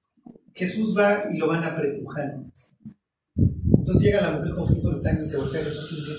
Jesús 0.55 0.97
va 0.97 1.25
y 1.29 1.39
lo 1.39 1.49
van 1.49 1.65
apretujando. 1.65 2.49
Entonces 3.37 4.01
llega 4.01 4.21
la 4.21 4.39
mujer 4.39 4.55
con 4.55 4.69
flujo 4.69 4.91
de 4.91 4.99
sangre 4.99 5.25
y 5.25 5.29
se 5.29 5.37
voltea 5.37 5.61
a 5.61 5.65
Jesús 5.65 5.93
y 5.93 5.97
dice, 5.97 6.13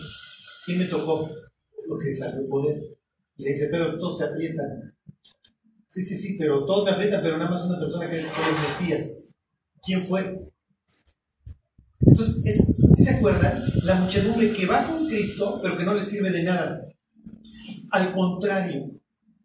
¿quién 0.66 0.80
me 0.80 0.86
tocó? 0.86 1.30
Porque 1.88 2.14
salió 2.14 2.50
poder. 2.50 2.82
Y 3.38 3.44
le 3.44 3.50
dice, 3.50 3.70
Pedro, 3.72 3.98
todos 3.98 4.18
te 4.18 4.26
aprietan. 4.26 4.94
Sí, 5.90 6.04
sí, 6.04 6.16
sí, 6.16 6.36
pero 6.38 6.66
todos 6.66 6.86
me 6.86 6.92
aprietan, 6.92 7.24
pero 7.24 7.40
nada 7.40 7.50
más 7.50 7.66
una 7.66 7.80
persona 7.80 8.08
que 8.08 8.18
dice 8.18 8.40
el 8.48 8.62
Mesías. 8.62 9.30
¿Quién 9.82 10.04
fue? 10.04 10.40
Entonces, 12.02 12.76
si 12.96 13.04
se 13.04 13.10
acuerdan, 13.10 13.60
la 13.86 13.96
muchedumbre 13.96 14.54
que 14.54 14.68
va 14.68 14.86
con 14.86 15.08
Cristo, 15.08 15.60
pero 15.64 15.76
que 15.76 15.84
no 15.84 15.96
le 15.96 16.02
sirve 16.02 16.30
de 16.30 16.44
nada. 16.44 16.80
Al 17.90 18.14
contrario, 18.14 18.92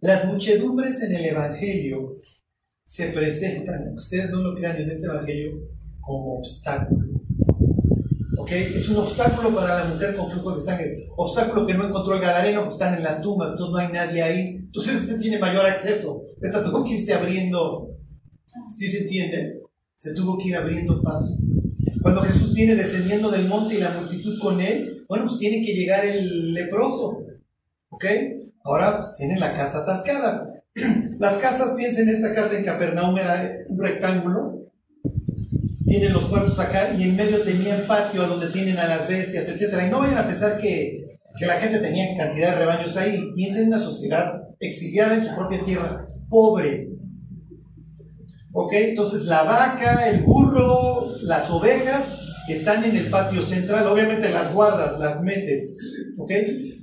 las 0.00 0.26
muchedumbres 0.26 1.00
en 1.00 1.14
el 1.14 1.24
Evangelio 1.24 2.18
se 2.84 3.06
presentan, 3.06 3.94
ustedes 3.94 4.28
no 4.28 4.42
lo 4.42 4.54
crean 4.54 4.76
en 4.76 4.90
este 4.90 5.06
Evangelio, 5.06 5.66
como 5.98 6.40
obstáculo. 6.40 7.03
Es 8.50 8.88
un 8.90 8.98
obstáculo 8.98 9.54
para 9.54 9.78
la 9.78 9.84
mujer 9.86 10.14
con 10.16 10.28
flujo 10.28 10.54
de 10.54 10.62
sangre. 10.62 11.08
Obstáculo 11.16 11.66
que 11.66 11.74
no 11.74 11.86
encontró 11.86 12.14
el 12.14 12.20
Gadareno, 12.20 12.62
pues 12.64 12.74
están 12.74 12.94
en 12.94 13.02
las 13.02 13.22
tumbas, 13.22 13.52
entonces 13.52 13.72
no 13.72 13.78
hay 13.78 13.92
nadie 13.92 14.22
ahí. 14.22 14.44
Entonces 14.66 15.02
este 15.02 15.18
tiene 15.18 15.38
mayor 15.38 15.64
acceso. 15.64 16.22
Esta 16.42 16.62
tuvo 16.62 16.84
que 16.84 16.94
irse 16.94 17.14
abriendo. 17.14 17.88
¿Sí 18.74 18.88
se 18.88 19.02
entiende? 19.02 19.62
Se 19.94 20.14
tuvo 20.14 20.36
que 20.36 20.48
ir 20.48 20.56
abriendo 20.56 21.00
paso. 21.02 21.38
Cuando 22.02 22.20
Jesús 22.20 22.54
viene 22.54 22.74
descendiendo 22.74 23.30
del 23.30 23.48
monte 23.48 23.76
y 23.76 23.78
la 23.78 23.90
multitud 23.90 24.38
con 24.40 24.60
él, 24.60 25.04
bueno, 25.08 25.24
pues 25.24 25.38
tiene 25.38 25.64
que 25.64 25.74
llegar 25.74 26.04
el 26.04 26.52
leproso. 26.52 27.24
¿Ok? 27.88 28.04
Ahora 28.62 28.98
pues 28.98 29.14
tienen 29.16 29.40
la 29.40 29.56
casa 29.56 29.78
atascada. 29.78 30.50
Las 31.18 31.38
casas, 31.38 31.74
piensen, 31.76 32.08
esta 32.08 32.34
casa 32.34 32.58
en 32.58 32.64
Capernaum 32.64 33.16
era 33.16 33.64
un 33.68 33.78
rectángulo 33.78 34.63
tienen 35.94 36.12
los 36.12 36.24
cuartos 36.24 36.58
acá 36.58 36.92
y 36.98 37.04
en 37.04 37.14
medio 37.14 37.40
tenían 37.42 37.80
patio 37.86 38.26
donde 38.26 38.48
tienen 38.48 38.76
a 38.78 38.88
las 38.88 39.06
bestias, 39.06 39.48
etc. 39.48 39.80
Y 39.86 39.90
no 39.90 40.00
vayan 40.00 40.18
a 40.18 40.26
pensar 40.26 40.58
que, 40.58 41.06
que 41.38 41.46
la 41.46 41.54
gente 41.54 41.78
tenía 41.78 42.16
cantidad 42.16 42.50
de 42.50 42.56
rebaños 42.56 42.96
ahí. 42.96 43.32
Piensen 43.36 43.62
en 43.62 43.68
una 43.68 43.78
sociedad 43.78 44.32
exiliada 44.58 45.14
en 45.14 45.24
su 45.24 45.32
propia 45.36 45.64
tierra, 45.64 46.04
pobre. 46.28 46.88
¿Ok? 48.52 48.72
Entonces 48.72 49.26
la 49.26 49.44
vaca, 49.44 50.08
el 50.08 50.22
burro, 50.22 51.06
las 51.22 51.48
ovejas 51.50 52.18
están 52.48 52.82
en 52.82 52.96
el 52.96 53.06
patio 53.06 53.40
central. 53.40 53.86
Obviamente 53.86 54.30
las 54.30 54.52
guardas, 54.52 54.98
las 54.98 55.22
metes. 55.22 55.78
¿Ok? 56.18 56.32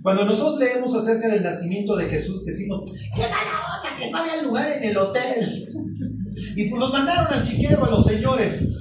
Cuando 0.02 0.24
nosotros 0.24 0.58
leemos 0.58 0.96
acerca 0.96 1.28
del 1.28 1.44
nacimiento 1.44 1.98
de 1.98 2.06
Jesús, 2.06 2.46
decimos, 2.46 2.80
¡qué 3.14 3.24
mala 3.24 3.78
onda 3.78 3.90
que 4.00 4.10
no 4.10 4.18
había 4.20 4.42
lugar 4.42 4.72
en 4.72 4.86
el 4.86 4.98
hotel! 4.98 5.68
Y 6.54 6.68
pues 6.68 6.82
los 6.82 6.92
mandaron 6.92 7.34
al 7.34 7.42
chiquero 7.44 7.86
a 7.86 7.90
los 7.90 8.04
señores. 8.04 8.81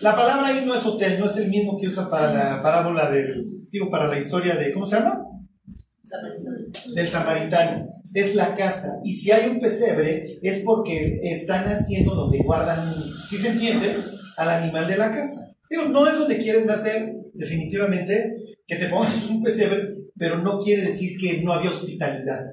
La 0.00 0.14
palabra 0.14 0.48
ahí 0.48 0.64
no 0.64 0.74
es 0.74 0.86
hotel, 0.86 1.18
no 1.18 1.26
es 1.26 1.36
el 1.38 1.48
mismo 1.48 1.76
que 1.78 1.88
usa 1.88 2.08
para 2.08 2.32
la 2.32 2.62
parábola 2.62 3.10
del, 3.10 3.44
digo, 3.70 3.90
para 3.90 4.08
la 4.08 4.16
historia 4.16 4.54
de, 4.54 4.72
¿cómo 4.72 4.86
se 4.86 4.96
llama? 4.96 5.24
Del 6.94 7.08
samaritano. 7.08 7.88
Es 8.14 8.34
la 8.34 8.54
casa. 8.54 9.00
Y 9.04 9.12
si 9.12 9.32
hay 9.32 9.48
un 9.48 9.60
pesebre, 9.60 10.38
es 10.42 10.60
porque 10.64 11.20
están 11.24 11.64
haciendo 11.66 12.14
donde 12.14 12.38
guardan, 12.38 12.78
¿sí 13.28 13.36
se 13.36 13.48
entiende? 13.48 13.94
al 14.38 14.50
animal 14.50 14.86
de 14.86 14.96
la 14.96 15.10
casa. 15.10 15.52
Digo, 15.68 15.84
no 15.86 16.06
es 16.06 16.18
donde 16.18 16.38
quieres 16.38 16.64
nacer, 16.64 17.14
definitivamente, 17.34 18.36
que 18.66 18.76
te 18.76 18.86
pongan 18.86 19.12
un 19.30 19.42
pesebre, 19.42 19.96
pero 20.16 20.38
no 20.38 20.58
quiere 20.58 20.82
decir 20.82 21.18
que 21.20 21.42
no 21.42 21.52
había 21.52 21.70
hospitalidad. 21.70 22.44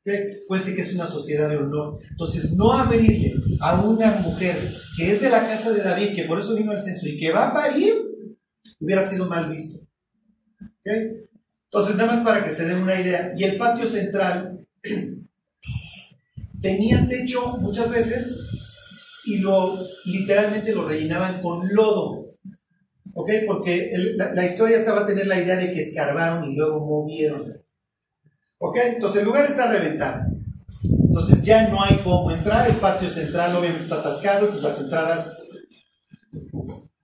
¿Okay? 0.00 0.18
Puede 0.48 0.62
ser 0.62 0.76
que 0.76 0.82
es 0.82 0.94
una 0.94 1.06
sociedad 1.06 1.48
de 1.48 1.58
honor. 1.58 1.98
Entonces, 2.10 2.54
no 2.56 2.72
abrirle 2.72 3.32
a 3.60 3.80
una 3.82 4.10
mujer 4.22 4.56
que 4.96 5.12
es 5.12 5.20
de 5.20 5.30
la 5.30 5.40
casa 5.40 5.72
de 5.72 5.82
David, 5.82 6.14
que 6.14 6.24
por 6.24 6.38
eso 6.38 6.54
vino 6.54 6.72
al 6.72 6.80
censo 6.80 7.06
y 7.06 7.18
que 7.18 7.30
va 7.30 7.48
a 7.48 7.54
parir, 7.54 7.94
hubiera 8.80 9.02
sido 9.02 9.26
mal 9.26 9.50
visto. 9.50 9.86
¿Okay? 10.80 11.28
Entonces, 11.64 11.96
nada 11.96 12.12
más 12.12 12.24
para 12.24 12.44
que 12.44 12.50
se 12.50 12.66
den 12.66 12.78
una 12.78 13.00
idea. 13.00 13.32
Y 13.36 13.44
el 13.44 13.56
patio 13.56 13.86
central 13.86 14.66
tenía 16.62 17.06
techo 17.06 17.58
muchas 17.60 17.90
veces 17.90 19.22
y 19.26 19.38
lo 19.38 19.78
literalmente 20.06 20.74
lo 20.74 20.88
rellenaban 20.88 21.40
con 21.42 21.60
lodo. 21.74 22.24
¿Ok? 23.14 23.30
Porque 23.46 23.92
la, 24.16 24.34
la 24.34 24.46
historia 24.46 24.78
estaba 24.78 25.02
a 25.02 25.06
tener 25.06 25.26
la 25.26 25.40
idea 25.40 25.56
de 25.56 25.72
que 25.72 25.80
escarbaron 25.80 26.50
y 26.50 26.56
luego 26.56 26.80
movieron. 26.80 27.40
¿Ok? 28.62 28.76
Entonces 28.94 29.20
el 29.20 29.26
lugar 29.26 29.44
está 29.44 29.70
reventado. 29.70 30.22
Entonces 30.82 31.42
ya 31.44 31.68
no 31.68 31.82
hay 31.82 31.96
cómo 32.04 32.30
entrar. 32.30 32.68
El 32.68 32.76
patio 32.76 33.08
central 33.08 33.56
obviamente 33.56 33.82
está 33.82 33.96
atascado. 33.96 34.48
Pues 34.48 34.62
las 34.62 34.80
entradas 34.80 35.42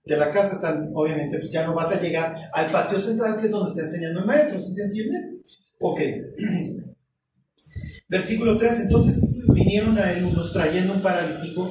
de 0.05 0.17
la 0.17 0.29
casa 0.29 0.53
están, 0.53 0.91
obviamente, 0.93 1.39
pues 1.39 1.51
ya 1.51 1.65
no 1.65 1.73
vas 1.73 1.91
a 1.91 1.99
llegar 1.99 2.35
al 2.53 2.67
patio 2.71 2.99
central, 2.99 3.37
que 3.37 3.47
es 3.47 3.51
donde 3.51 3.71
está 3.71 3.81
enseñando 3.81 4.19
el 4.19 4.25
maestro. 4.25 4.59
¿Sí 4.59 4.71
se 4.71 4.83
entiende? 4.83 5.39
Ok. 5.79 5.99
Versículo 8.07 8.55
3. 8.55 8.79
Entonces 8.81 9.19
vinieron 9.51 9.97
a 9.97 10.11
él 10.11 10.25
unos 10.25 10.53
trayendo 10.53 10.93
un 10.93 11.01
paralítico 11.01 11.69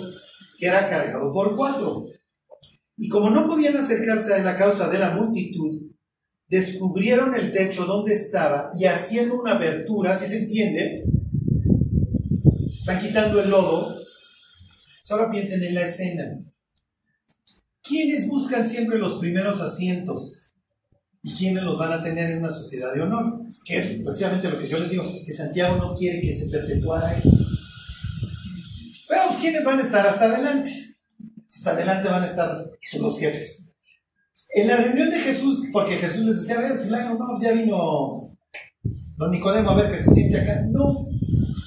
que 0.58 0.66
era 0.66 0.88
cargado 0.88 1.32
por 1.32 1.56
cuatro. 1.56 2.06
Y 2.96 3.08
como 3.08 3.30
no 3.30 3.48
podían 3.48 3.76
acercarse 3.76 4.34
a 4.34 4.38
él 4.38 4.48
a 4.48 4.56
causa 4.56 4.88
de 4.88 4.98
la 4.98 5.10
multitud, 5.10 5.92
descubrieron 6.48 7.34
el 7.34 7.52
techo 7.52 7.84
donde 7.84 8.14
estaba 8.14 8.70
y 8.78 8.84
haciendo 8.84 9.40
una 9.40 9.52
abertura, 9.52 10.16
si 10.16 10.26
se 10.26 10.38
entiende, 10.38 11.02
están 12.74 12.98
quitando 12.98 13.42
el 13.42 13.50
lodo. 13.50 13.94
Ahora 15.10 15.30
piensen 15.30 15.62
en 15.62 15.74
la 15.74 15.86
escena. 15.86 16.24
¿Quiénes 17.82 18.28
buscan 18.28 18.66
siempre 18.66 18.98
los 18.98 19.16
primeros 19.16 19.60
asientos? 19.60 20.54
¿Y 21.22 21.32
quiénes 21.32 21.64
los 21.64 21.78
van 21.78 21.92
a 21.92 22.02
tener 22.02 22.30
en 22.30 22.38
una 22.38 22.50
sociedad 22.50 22.92
de 22.92 23.02
honor? 23.02 23.32
Que 23.64 23.80
precisamente 24.04 24.48
lo 24.48 24.58
que 24.58 24.68
yo 24.68 24.78
les 24.78 24.90
digo, 24.90 25.04
que 25.24 25.32
Santiago 25.32 25.76
no 25.76 25.94
quiere 25.94 26.20
que 26.20 26.34
se 26.34 26.46
perpetuara 26.46 27.16
esto. 27.16 27.30
Pero 29.08 29.22
pues, 29.28 29.38
¿quiénes 29.38 29.64
van 29.64 29.78
a 29.78 29.82
estar 29.82 30.06
hasta 30.06 30.24
adelante? 30.26 30.70
Hasta 31.48 31.70
adelante 31.70 32.08
van 32.08 32.22
a 32.22 32.26
estar 32.26 32.56
pues, 32.64 33.02
los 33.02 33.18
jefes. 33.18 33.65
En 34.56 34.68
la 34.68 34.76
reunión 34.76 35.10
de 35.10 35.18
Jesús, 35.18 35.68
porque 35.70 35.98
Jesús 35.98 36.24
les 36.24 36.40
decía, 36.40 36.56
a 36.56 36.60
ver, 36.62 36.78
fulano, 36.78 37.18
no, 37.18 37.26
pues 37.32 37.42
ya 37.42 37.52
vino 37.52 38.16
don 39.18 39.30
Nicodemo 39.30 39.70
a 39.70 39.74
ver 39.74 39.92
que 39.92 40.02
se 40.02 40.14
siente 40.14 40.40
acá. 40.40 40.62
No, 40.70 40.88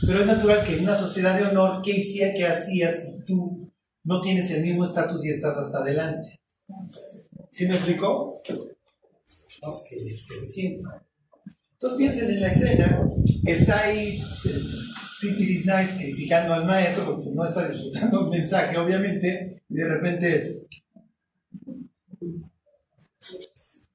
pero 0.07 0.21
es 0.21 0.25
natural 0.25 0.63
que 0.65 0.73
en 0.73 0.83
una 0.85 0.97
sociedad 0.97 1.37
de 1.37 1.45
honor, 1.45 1.83
¿qué 1.83 1.91
hacía, 1.91 2.33
qué 2.33 2.47
hacías 2.47 2.95
si 2.95 3.25
tú 3.25 3.71
no 4.05 4.21
tienes 4.21 4.49
el 4.49 4.63
mismo 4.63 4.83
estatus 4.83 5.23
y 5.23 5.29
estás 5.29 5.55
hasta 5.57 5.77
adelante? 5.77 6.39
¿Sí 7.51 7.67
me 7.67 7.75
explicó? 7.75 8.33
No, 8.49 9.69
pues 9.69 9.85
que, 9.87 9.95
que 9.97 10.39
se 10.39 10.47
sienta. 10.47 11.03
Entonces 11.73 11.97
piensen 11.97 12.31
en 12.31 12.41
la 12.41 12.47
escena, 12.47 13.07
está 13.45 13.83
ahí 13.83 14.17
pues, 14.17 14.45
el 14.47 14.63
Pipiris 15.21 15.67
Nice 15.67 15.97
criticando 15.97 16.55
al 16.55 16.65
maestro 16.65 17.05
porque 17.05 17.29
no 17.35 17.45
está 17.45 17.67
disfrutando 17.67 18.21
el 18.21 18.29
mensaje, 18.31 18.77
obviamente, 18.79 19.61
y 19.69 19.75
de 19.75 19.87
repente 19.87 20.43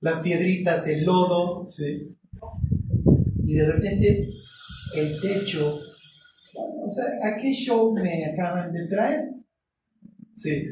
las 0.04 0.20
piedritas, 0.20 0.86
el 0.86 1.06
lodo, 1.06 1.66
¿sí? 1.70 2.06
y 3.42 3.54
de 3.54 3.72
repente 3.72 4.26
el 4.96 5.20
techo. 5.20 5.66
O 5.66 6.90
sea, 6.90 7.04
¿a 7.30 7.36
qué 7.38 7.54
show 7.54 7.94
me 7.94 8.26
acaban 8.26 8.70
de 8.70 8.86
traer? 8.86 9.32
Sí. 10.36 10.66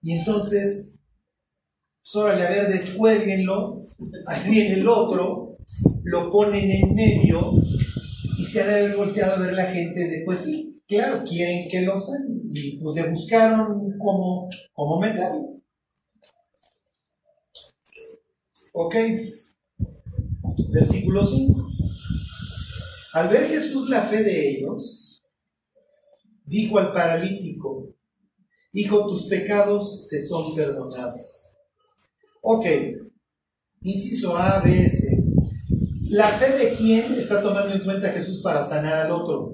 Y 0.00 0.12
entonces, 0.12 0.94
pues 2.02 2.16
órale, 2.16 2.46
a 2.46 2.50
ver, 2.50 2.72
descuélguenlo, 2.72 3.84
ahí 4.26 4.50
viene 4.50 4.74
el 4.74 4.88
otro, 4.88 5.58
lo 6.04 6.30
ponen 6.30 6.70
en 6.70 6.94
medio 6.94 7.38
y 8.38 8.44
se 8.46 8.62
ha 8.62 8.66
de 8.66 8.80
haber 8.80 8.96
volteado 8.96 9.34
a 9.34 9.46
ver 9.46 9.52
la 9.52 9.66
gente 9.66 10.08
de, 10.08 10.22
pues 10.24 10.38
sí, 10.38 10.82
claro, 10.88 11.22
quieren 11.28 11.68
que 11.68 11.82
lo 11.82 11.98
sanen. 11.98 12.50
Y 12.50 12.78
pues 12.78 12.96
le 12.96 13.10
buscaron 13.10 13.98
cómo, 13.98 14.48
cómo 14.72 14.98
meterlo. 14.98 15.50
Ok. 18.72 18.94
Versículo 20.72 21.26
5. 21.26 21.66
Al 23.14 23.28
ver 23.28 23.48
Jesús 23.48 23.88
la 23.88 24.02
fe 24.02 24.22
de 24.22 24.50
ellos, 24.50 25.22
dijo 26.44 26.78
al 26.78 26.92
paralítico, 26.92 27.88
Hijo, 28.72 29.04
tus 29.08 29.24
pecados 29.26 30.06
te 30.08 30.22
son 30.24 30.54
perdonados. 30.54 31.56
Ok. 32.40 32.66
Inciso 33.82 34.36
A, 34.36 34.60
B, 34.60 34.88
C. 34.88 35.24
¿La 36.10 36.26
fe 36.28 36.56
de 36.56 36.74
quién 36.74 37.02
está 37.14 37.42
tomando 37.42 37.74
en 37.74 37.80
cuenta 37.80 38.10
Jesús 38.10 38.42
para 38.42 38.64
sanar 38.64 38.94
al 39.06 39.10
otro? 39.10 39.52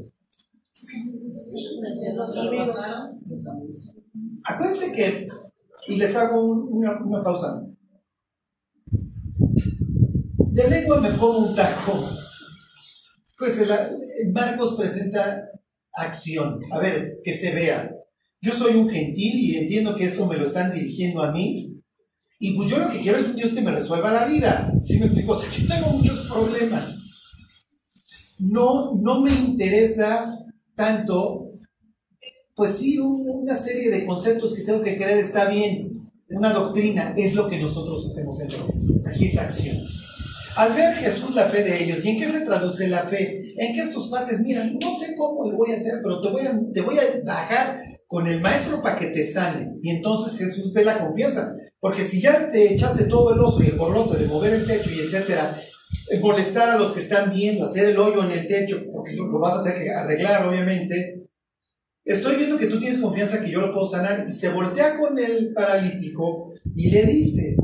Acuérdense 4.45 4.93
que, 4.93 5.27
y 5.89 5.97
les 5.97 6.15
hago 6.17 6.45
un- 6.45 6.69
una, 6.71 7.03
una 7.03 7.23
pausa. 7.25 7.65
De 10.57 10.71
lengua 10.71 11.03
me 11.03 11.11
pongo 11.11 11.49
un 11.49 11.55
taco. 11.55 11.93
Pues 13.39 13.59
el, 13.59 14.33
Marcos 14.33 14.75
presenta 14.77 15.51
acción. 15.93 16.59
A 16.73 16.79
ver, 16.79 17.19
que 17.23 17.35
se 17.35 17.53
vea. 17.53 17.95
Yo 18.41 18.55
soy 18.55 18.75
un 18.77 18.89
gentil 18.89 19.35
y 19.35 19.57
entiendo 19.57 19.95
que 19.95 20.07
esto 20.07 20.25
me 20.27 20.39
lo 20.39 20.45
están 20.45 20.73
dirigiendo 20.73 21.23
a 21.23 21.31
mí. 21.31 21.83
Y 22.39 22.57
pues 22.57 22.71
yo 22.71 22.79
lo 22.79 22.89
que 22.89 23.01
quiero 23.01 23.19
es 23.19 23.27
un 23.27 23.37
Dios 23.37 23.53
que 23.53 23.61
me 23.61 23.71
resuelva 23.71 24.11
la 24.11 24.25
vida. 24.25 24.73
¿Sí 24.83 24.99
me 24.99 25.05
explico? 25.05 25.33
O 25.33 25.39
sea, 25.39 25.51
yo 25.53 25.67
tengo 25.69 25.89
muchos 25.91 26.21
problemas. 26.27 27.03
No, 28.41 28.95
no 29.03 29.21
me 29.21 29.33
interesa 29.35 30.39
tanto, 30.75 31.51
pues 32.55 32.77
sí, 32.77 32.97
un- 32.99 33.29
una 33.43 33.55
serie 33.55 33.91
de 33.91 34.07
conceptos 34.07 34.55
que 34.55 34.63
tengo 34.63 34.81
que 34.83 34.97
creer 34.97 35.19
está 35.19 35.51
bien. 35.51 35.93
Una 36.31 36.55
doctrina 36.55 37.13
es 37.15 37.35
lo 37.35 37.47
que 37.47 37.59
nosotros 37.59 38.07
hacemos 38.07 38.41
en 38.41 38.49
Aquí 39.07 39.27
es 39.27 39.37
acción. 39.37 39.77
Al 40.57 40.73
ver 40.73 40.95
Jesús 40.95 41.35
la 41.35 41.45
fe 41.45 41.63
de 41.63 41.83
ellos, 41.83 42.03
¿y 42.05 42.11
en 42.11 42.19
qué 42.19 42.31
se 42.31 42.41
traduce 42.41 42.89
la 42.89 43.03
fe? 43.03 43.43
En 43.59 43.75
que 43.75 43.81
estos 43.83 44.09
pates, 44.09 44.41
mira, 44.41 44.65
no 44.65 44.99
sé 44.99 45.15
cómo 45.15 45.51
le 45.51 45.55
voy 45.55 45.71
a 45.71 45.75
hacer, 45.75 46.01
pero 46.03 46.19
te 46.21 46.31
voy 46.31 46.47
a, 46.47 46.59
te 46.73 46.81
voy 46.81 46.99
a 46.99 47.03
bajar 47.27 47.79
con 48.07 48.27
el 48.27 48.41
maestro 48.41 48.83
para 48.83 48.99
que 48.99 49.09
te 49.09 49.23
sane. 49.23 49.75
Y 49.83 49.91
entonces 49.91 50.39
Jesús 50.39 50.73
ve 50.73 50.85
la 50.85 50.99
confianza. 50.99 51.53
Porque 51.79 52.03
si 52.03 52.23
ya 52.23 52.49
te 52.49 52.73
echaste 52.73 53.05
todo 53.05 53.35
el 53.35 53.41
oso 53.41 53.63
y 53.63 53.67
el 53.67 53.77
borlote 53.77 54.17
de 54.17 54.29
mover 54.29 54.55
el 54.55 54.67
techo 54.67 54.91
y 54.91 55.01
etcétera, 55.01 55.55
eh, 56.11 56.21
molestar 56.21 56.71
a 56.71 56.79
los 56.79 56.93
que 56.93 57.01
están 57.01 57.31
viendo, 57.31 57.67
hacer 57.67 57.91
el 57.91 57.99
hoyo 57.99 58.25
en 58.25 58.33
el 58.33 58.47
techo, 58.47 58.81
porque 58.91 59.15
lo 59.15 59.39
vas 59.39 59.59
a 59.59 59.63
tener 59.63 59.83
que 59.83 59.91
arreglar, 59.91 60.47
obviamente. 60.47 61.29
Estoy 62.03 62.37
viendo 62.37 62.57
que 62.57 62.67
tú 62.67 62.79
tienes 62.79 63.01
confianza 63.01 63.41
que 63.41 63.51
yo 63.51 63.61
lo 63.61 63.73
puedo 63.73 63.87
sanar. 63.87 64.25
Y 64.27 64.33
se 64.33 64.49
voltea 64.49 64.97
con 64.97 65.19
el 65.19 65.53
paralítico 65.53 66.55
y 66.75 66.91
le 66.91 67.05
dice, 67.05 67.57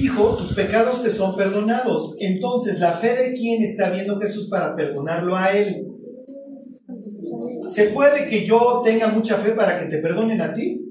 Hijo, 0.00 0.34
tus 0.36 0.54
pecados 0.54 1.02
te 1.02 1.10
son 1.10 1.36
perdonados. 1.36 2.14
Entonces, 2.20 2.80
¿la 2.80 2.92
fe 2.92 3.14
de 3.16 3.34
quién 3.34 3.62
está 3.62 3.90
viendo 3.90 4.16
Jesús 4.16 4.48
para 4.48 4.74
perdonarlo 4.74 5.36
a 5.36 5.52
él? 5.52 5.86
¿Se 7.68 7.88
puede 7.88 8.26
que 8.26 8.46
yo 8.46 8.80
tenga 8.82 9.08
mucha 9.08 9.36
fe 9.36 9.50
para 9.50 9.78
que 9.78 9.86
te 9.86 9.98
perdonen 9.98 10.40
a 10.40 10.54
ti? 10.54 10.86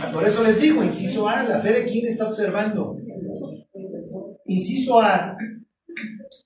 Ah, 0.00 0.10
Por 0.12 0.26
eso 0.28 0.44
les 0.44 0.60
digo, 0.60 0.84
inciso 0.84 1.28
A, 1.28 1.42
¿la 1.42 1.58
fe 1.58 1.72
de 1.72 1.84
quién 1.84 2.06
está 2.06 2.28
observando? 2.28 2.96
Inciso 4.46 5.00
A, 5.00 5.36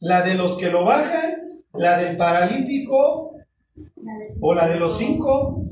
la 0.00 0.22
de 0.22 0.34
los 0.34 0.56
que 0.56 0.70
lo 0.70 0.84
bajan, 0.84 1.34
la 1.74 1.98
del 1.98 2.16
paralítico 2.16 3.34
o 4.40 4.54
la 4.54 4.68
de 4.68 4.80
los 4.80 4.96
cinco. 4.96 5.62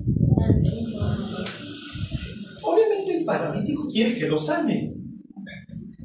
Paralítico 3.31 3.89
quiere 3.91 4.19
que 4.19 4.29
lo 4.29 4.39
sane. 4.39 4.91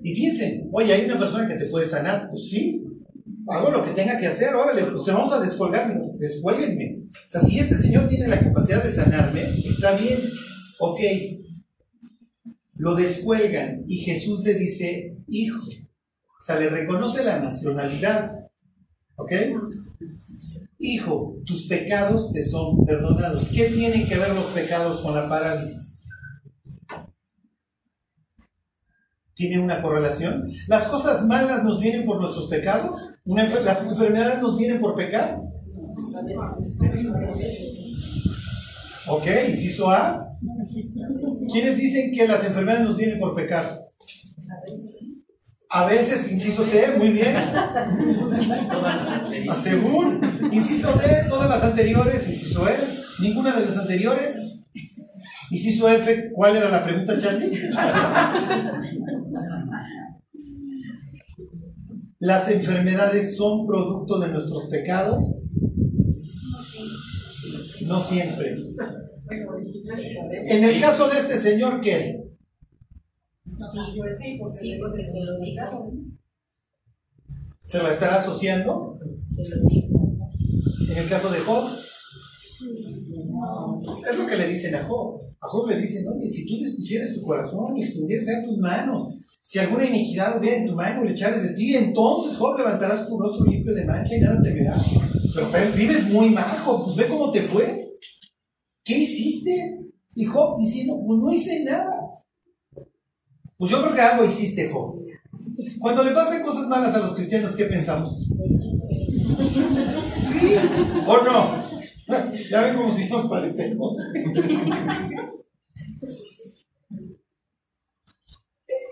Y 0.03 0.13
piensen, 0.13 0.69
oye, 0.71 0.93
hay 0.93 1.05
una 1.05 1.17
persona 1.17 1.47
que 1.47 1.55
te 1.55 1.65
puede 1.65 1.87
sanar. 1.87 2.27
Pues 2.29 2.49
sí, 2.49 2.83
hago 3.47 3.71
lo 3.71 3.83
que 3.83 3.91
tenga 3.91 4.19
que 4.19 4.27
hacer, 4.27 4.53
órale, 4.53 4.85
pues 4.91 5.03
te 5.03 5.11
vamos 5.11 5.31
a 5.31 5.39
descolgar, 5.39 5.97
descuélguenme. 6.19 6.91
O 7.09 7.29
sea, 7.29 7.41
si 7.41 7.57
este 7.57 7.75
señor 7.75 8.07
tiene 8.07 8.27
la 8.27 8.39
capacidad 8.39 8.83
de 8.83 8.91
sanarme, 8.91 9.41
está 9.41 9.97
bien, 9.97 10.19
ok. 10.79 10.99
Lo 12.75 12.93
descuelgan 12.95 13.85
y 13.87 13.97
Jesús 13.99 14.43
le 14.43 14.53
dice, 14.53 15.17
hijo. 15.27 15.61
O 15.65 16.43
sea, 16.45 16.59
le 16.59 16.69
reconoce 16.69 17.23
la 17.23 17.39
nacionalidad. 17.39 18.31
¿Ok? 19.15 19.31
Hijo, 20.77 21.41
tus 21.45 21.67
pecados 21.67 22.33
te 22.33 22.43
son 22.43 22.85
perdonados. 22.85 23.47
¿Qué 23.47 23.69
tienen 23.69 24.05
que 24.07 24.17
ver 24.17 24.35
los 24.35 24.47
pecados 24.47 24.99
con 24.99 25.15
la 25.15 25.29
parálisis? 25.29 25.94
¿Tiene 29.35 29.59
una 29.59 29.81
correlación? 29.81 30.47
¿Las 30.67 30.83
cosas 30.83 31.25
malas 31.25 31.63
nos 31.65 31.81
vienen 31.81 32.05
por 32.05 32.21
nuestros 32.21 32.47
pecados? 32.47 33.15
¿Una 33.25 33.45
enfer- 33.45 33.63
¿Las 33.63 33.85
enfermedades 33.85 34.41
nos 34.41 34.57
vienen 34.57 34.79
por 34.79 34.95
pecado? 34.95 35.41
Ok, 39.07 39.27
inciso 39.49 39.89
A. 39.89 40.25
¿Quiénes 41.51 41.77
dicen 41.77 42.11
que 42.13 42.27
las 42.27 42.45
enfermedades 42.45 42.85
nos 42.85 42.95
vienen 42.97 43.19
por 43.19 43.35
pecado? 43.35 43.77
A 45.69 45.85
veces, 45.85 46.31
inciso 46.31 46.63
C, 46.63 46.93
muy 46.97 47.09
bien. 47.09 47.35
Según, 49.61 50.49
inciso 50.53 50.93
D, 50.93 51.25
todas 51.27 51.49
las 51.49 51.63
anteriores, 51.63 52.25
inciso 52.29 52.67
E, 52.69 52.73
ninguna 53.19 53.53
de 53.59 53.65
las 53.65 53.77
anteriores. 53.77 54.54
Inciso 55.51 55.87
F, 55.89 56.31
¿cuál 56.33 56.55
era 56.57 56.69
la 56.69 56.83
pregunta, 56.83 57.17
Charlie? 57.17 57.51
¿Las 62.19 62.49
enfermedades 62.49 63.37
son 63.37 63.67
producto 63.67 64.19
de 64.19 64.29
nuestros 64.29 64.65
pecados? 64.67 65.23
No 67.87 67.99
siempre. 67.99 68.55
En 70.45 70.63
el 70.63 70.81
caso 70.81 71.07
de 71.09 71.19
este 71.19 71.37
señor, 71.37 71.81
¿qué? 71.81 72.25
Sí, 73.45 74.01
sí, 74.49 74.77
porque 74.79 75.05
se 75.05 75.23
lo 75.23 75.39
dijo. 75.39 75.93
¿Se 77.59 77.81
la 77.81 77.89
estará 77.89 78.15
asociando? 78.17 78.99
Se 79.29 79.49
lo 79.49 79.67
dijo. 79.67 80.13
En 80.91 80.97
el 80.97 81.09
caso 81.09 81.29
de 81.29 81.39
Job, 81.39 81.69
es 84.09 84.17
lo 84.17 84.25
que 84.25 84.37
le 84.37 84.47
dicen 84.47 84.75
a 84.75 84.83
Job. 84.83 85.15
A 85.41 85.47
Job 85.47 85.69
le 85.69 85.79
dicen, 85.79 86.05
oye, 86.07 86.29
si 86.29 86.47
tú 86.47 86.63
dispusieras 86.63 87.15
tu 87.15 87.21
corazón 87.21 87.77
y 87.77 87.83
extendieras 87.83 88.27
a 88.29 88.45
tus 88.45 88.57
manos, 88.57 89.13
si 89.41 89.59
alguna 89.59 89.85
iniquidad 89.85 90.39
hubiera 90.39 90.57
en 90.57 90.65
tu 90.65 90.73
mano 90.73 91.03
y 91.03 91.07
le 91.07 91.13
echares 91.13 91.43
de 91.43 91.53
ti, 91.53 91.75
entonces 91.75 92.37
Job 92.37 92.57
levantarás 92.57 93.07
tu 93.07 93.19
rostro 93.19 93.45
limpio 93.45 93.73
de 93.73 93.85
mancha 93.85 94.15
y 94.15 94.21
nada 94.21 94.41
temerás. 94.41 94.83
Pero 95.33 95.51
Pedro, 95.51 95.75
vives 95.75 96.09
muy 96.09 96.29
mal, 96.29 96.49
Job, 96.63 96.83
pues 96.83 96.95
ve 96.95 97.07
cómo 97.07 97.31
te 97.31 97.41
fue. 97.41 97.85
¿Qué 98.83 98.97
hiciste? 98.97 99.79
Y 100.15 100.25
Job 100.25 100.57
diciendo, 100.57 100.99
pues 101.05 101.19
no 101.19 101.31
hice 101.31 101.63
nada. 101.63 102.09
Pues 103.57 103.71
yo 103.71 103.81
creo 103.81 103.93
que 103.93 104.01
algo 104.01 104.25
hiciste, 104.25 104.69
Job. 104.69 104.99
Cuando 105.79 106.03
le 106.03 106.11
pasan 106.11 106.41
cosas 106.41 106.67
malas 106.67 106.95
a 106.95 106.99
los 106.99 107.13
cristianos, 107.13 107.55
¿qué 107.55 107.65
pensamos? 107.65 108.27
¿Sí 110.19 110.55
o 111.05 111.23
no? 111.23 111.74
Ya 112.51 112.61
ven 112.61 112.75
como 112.75 112.95
si 112.95 113.09
nos 113.09 113.27
parecemos. 113.27 113.97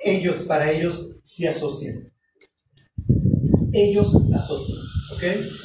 Ellos, 0.06 0.44
para 0.44 0.70
ellos, 0.70 1.20
sí 1.24 1.48
asocian. 1.48 2.12
Ellos 3.72 4.14
asocian. 4.36 4.78
¿Ok? 5.14 5.24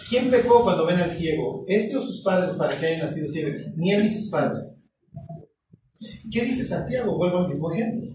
¿Quién 0.09 0.31
pecó 0.31 0.63
cuando 0.63 0.87
ven 0.87 1.01
al 1.01 1.11
ciego? 1.11 1.65
¿Este 1.67 1.97
o 1.97 2.01
sus 2.01 2.23
padres 2.23 2.55
para 2.55 2.77
que 2.77 2.87
hayan 2.87 3.01
nacido 3.01 3.27
ciego? 3.29 3.59
Ni 3.77 3.93
él 3.93 4.05
ni 4.05 4.09
sus 4.09 4.29
padres. 4.31 4.91
¿Qué 6.33 6.43
dice 6.43 6.65
Santiago? 6.65 7.17
Vuelvo 7.17 7.39
al 7.39 7.49
mismo 7.49 7.73
ejemplo. 7.73 8.07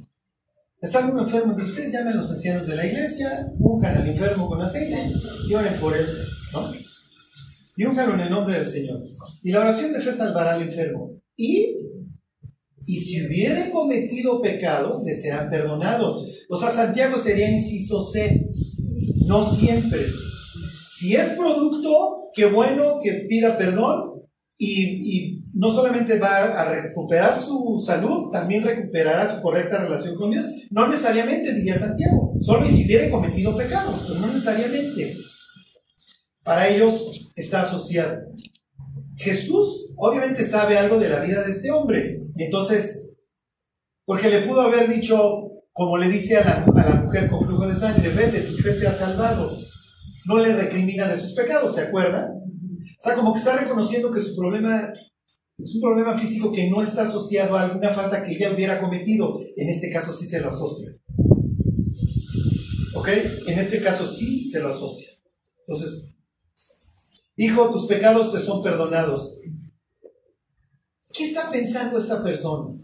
Está 0.81 0.99
alguno 0.99 1.21
enfermo 1.21 1.51
entre 1.51 1.65
ustedes, 1.65 1.91
llamen 1.93 2.13
a 2.13 2.17
los 2.17 2.29
ancianos 2.29 2.67
de 2.67 2.75
la 2.75 2.85
iglesia, 2.85 3.53
unjan 3.59 3.97
al 3.97 4.07
enfermo 4.07 4.47
con 4.47 4.61
aceite 4.61 4.97
y 5.49 5.53
oren 5.53 5.73
por 5.79 5.95
él. 5.95 6.05
¿no? 6.53 6.71
Y 7.77 7.85
únjalo 7.85 8.13
en 8.15 8.19
el 8.21 8.29
nombre 8.29 8.55
del 8.55 8.65
Señor. 8.65 8.99
Y 9.43 9.51
la 9.51 9.59
oración 9.59 9.91
de 9.91 9.99
fe 9.99 10.13
salvará 10.13 10.53
al 10.53 10.61
enfermo. 10.63 11.21
Y, 11.35 11.77
y 12.85 12.99
si 12.99 13.25
hubiere 13.25 13.69
cometido 13.69 14.41
pecados, 14.41 15.03
le 15.03 15.13
serán 15.13 15.49
perdonados. 15.49 16.25
O 16.49 16.57
sea, 16.57 16.69
Santiago 16.69 17.17
sería 17.17 17.49
inciso 17.49 18.01
C. 18.01 18.41
No 19.27 19.43
siempre. 19.43 20.05
Si 20.87 21.15
es 21.15 21.31
producto, 21.31 22.17
qué 22.35 22.45
bueno 22.45 22.99
que 23.03 23.25
pida 23.29 23.57
perdón. 23.57 24.11
Y, 24.57 25.17
y 25.17 25.43
no 25.53 25.69
solamente 25.69 26.19
va 26.19 26.61
a 26.61 26.69
recuperar 26.69 27.37
su 27.37 27.83
salud, 27.85 28.31
también 28.31 28.63
recuperará 28.63 29.35
su 29.35 29.41
correcta 29.41 29.79
relación 29.79 30.15
con 30.15 30.31
Dios. 30.31 30.45
No 30.71 30.87
necesariamente, 30.87 31.53
diría 31.53 31.77
Santiago. 31.77 32.33
Solo 32.39 32.65
y 32.65 32.69
si 32.69 32.85
hubiere 32.85 33.09
cometido 33.09 33.57
pecados, 33.57 34.05
pero 34.07 34.21
no 34.21 34.27
necesariamente. 34.27 35.13
Para 36.43 36.69
ellos 36.69 37.33
está 37.35 37.63
asociado. 37.63 38.19
Jesús 39.15 39.93
obviamente 39.97 40.47
sabe 40.47 40.77
algo 40.77 40.99
de 40.99 41.09
la 41.09 41.19
vida 41.19 41.43
de 41.43 41.51
este 41.51 41.71
hombre. 41.71 42.19
Entonces, 42.35 43.15
porque 44.05 44.29
le 44.29 44.41
pudo 44.41 44.61
haber 44.61 44.91
dicho, 44.91 45.49
como 45.71 45.97
le 45.97 46.09
dice 46.09 46.37
a 46.37 46.43
la, 46.43 46.81
a 46.81 46.89
la 46.89 47.01
mujer 47.01 47.29
con 47.29 47.45
flujo 47.45 47.67
de 47.67 47.75
sangre, 47.75 48.09
vete, 48.09 48.41
tu 48.41 48.55
fe 48.55 48.73
te 48.73 48.87
ha 48.87 48.91
salvado. 48.91 49.49
No 50.25 50.37
le 50.39 50.53
recrimina 50.53 51.07
de 51.07 51.19
sus 51.19 51.33
pecados, 51.33 51.75
¿se 51.75 51.81
acuerdan? 51.81 52.31
O 52.31 53.01
sea, 53.01 53.15
como 53.15 53.33
que 53.33 53.39
está 53.39 53.57
reconociendo 53.57 54.11
que 54.11 54.19
su 54.19 54.35
problema 54.35 54.91
es 55.57 55.75
un 55.75 55.81
problema 55.81 56.17
físico 56.17 56.51
que 56.51 56.69
no 56.69 56.81
está 56.81 57.03
asociado 57.03 57.55
a 57.55 57.63
alguna 57.63 57.89
falta 57.91 58.23
que 58.23 58.33
ella 58.33 58.51
hubiera 58.51 58.81
cometido. 58.81 59.39
En 59.55 59.69
este 59.69 59.91
caso 59.91 60.11
sí 60.11 60.25
se 60.25 60.41
lo 60.41 60.49
asocia. 60.49 60.89
¿Ok? 62.95 63.07
En 63.47 63.59
este 63.59 63.81
caso 63.81 64.05
sí 64.05 64.49
se 64.49 64.59
lo 64.59 64.69
asocia. 64.69 65.07
Entonces, 65.67 66.12
Hijo, 67.35 67.71
tus 67.71 67.87
pecados 67.87 68.31
te 68.31 68.39
son 68.39 68.61
perdonados. 68.61 69.41
¿Qué 71.13 71.25
está 71.25 71.49
pensando 71.51 71.97
esta 71.97 72.23
persona? 72.23 72.75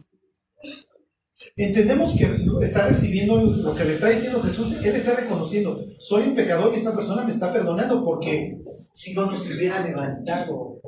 Entendemos 1.55 2.15
que 2.15 2.25
está 2.61 2.87
recibiendo 2.87 3.37
lo 3.37 3.75
que 3.75 3.85
le 3.85 3.91
está 3.91 4.09
diciendo 4.09 4.41
Jesús. 4.41 4.83
Él 4.83 4.95
está 4.95 5.15
reconociendo, 5.15 5.77
soy 5.99 6.23
un 6.29 6.35
pecador 6.35 6.73
y 6.73 6.77
esta 6.77 6.95
persona 6.95 7.23
me 7.23 7.31
está 7.31 7.51
perdonando 7.51 8.03
porque 8.03 8.59
si 8.93 9.13
no, 9.13 9.25
no 9.25 9.35
se 9.35 9.53
hubiera 9.53 9.85
levantado. 9.85 10.81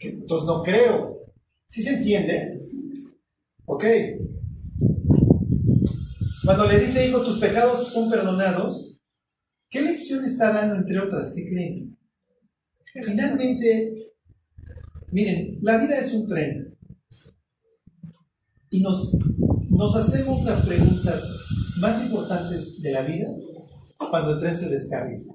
Entonces 0.00 0.46
no 0.46 0.62
creo. 0.62 1.20
¿Sí 1.66 1.82
se 1.82 1.94
entiende? 1.94 2.60
Ok. 3.66 3.84
Cuando 6.44 6.66
le 6.66 6.78
dice, 6.78 7.08
hijo, 7.08 7.22
tus 7.22 7.38
pecados 7.38 7.88
son 7.88 8.08
perdonados, 8.08 9.02
¿qué 9.68 9.80
lección 9.80 10.24
está 10.24 10.52
dando 10.52 10.76
entre 10.76 11.00
otras? 11.00 11.32
¿Qué 11.34 11.44
creen? 11.44 11.95
Finalmente, 13.02 13.94
miren, 15.12 15.58
la 15.62 15.78
vida 15.78 15.98
es 15.98 16.12
un 16.14 16.26
tren. 16.26 16.76
Y 18.70 18.80
nos, 18.80 19.16
nos 19.70 19.96
hacemos 19.96 20.44
las 20.44 20.66
preguntas 20.66 21.22
más 21.80 22.02
importantes 22.04 22.82
de 22.82 22.92
la 22.92 23.02
vida 23.02 23.26
cuando 24.10 24.32
el 24.32 24.38
tren 24.38 24.56
se 24.56 24.68
descarrila. 24.68 25.34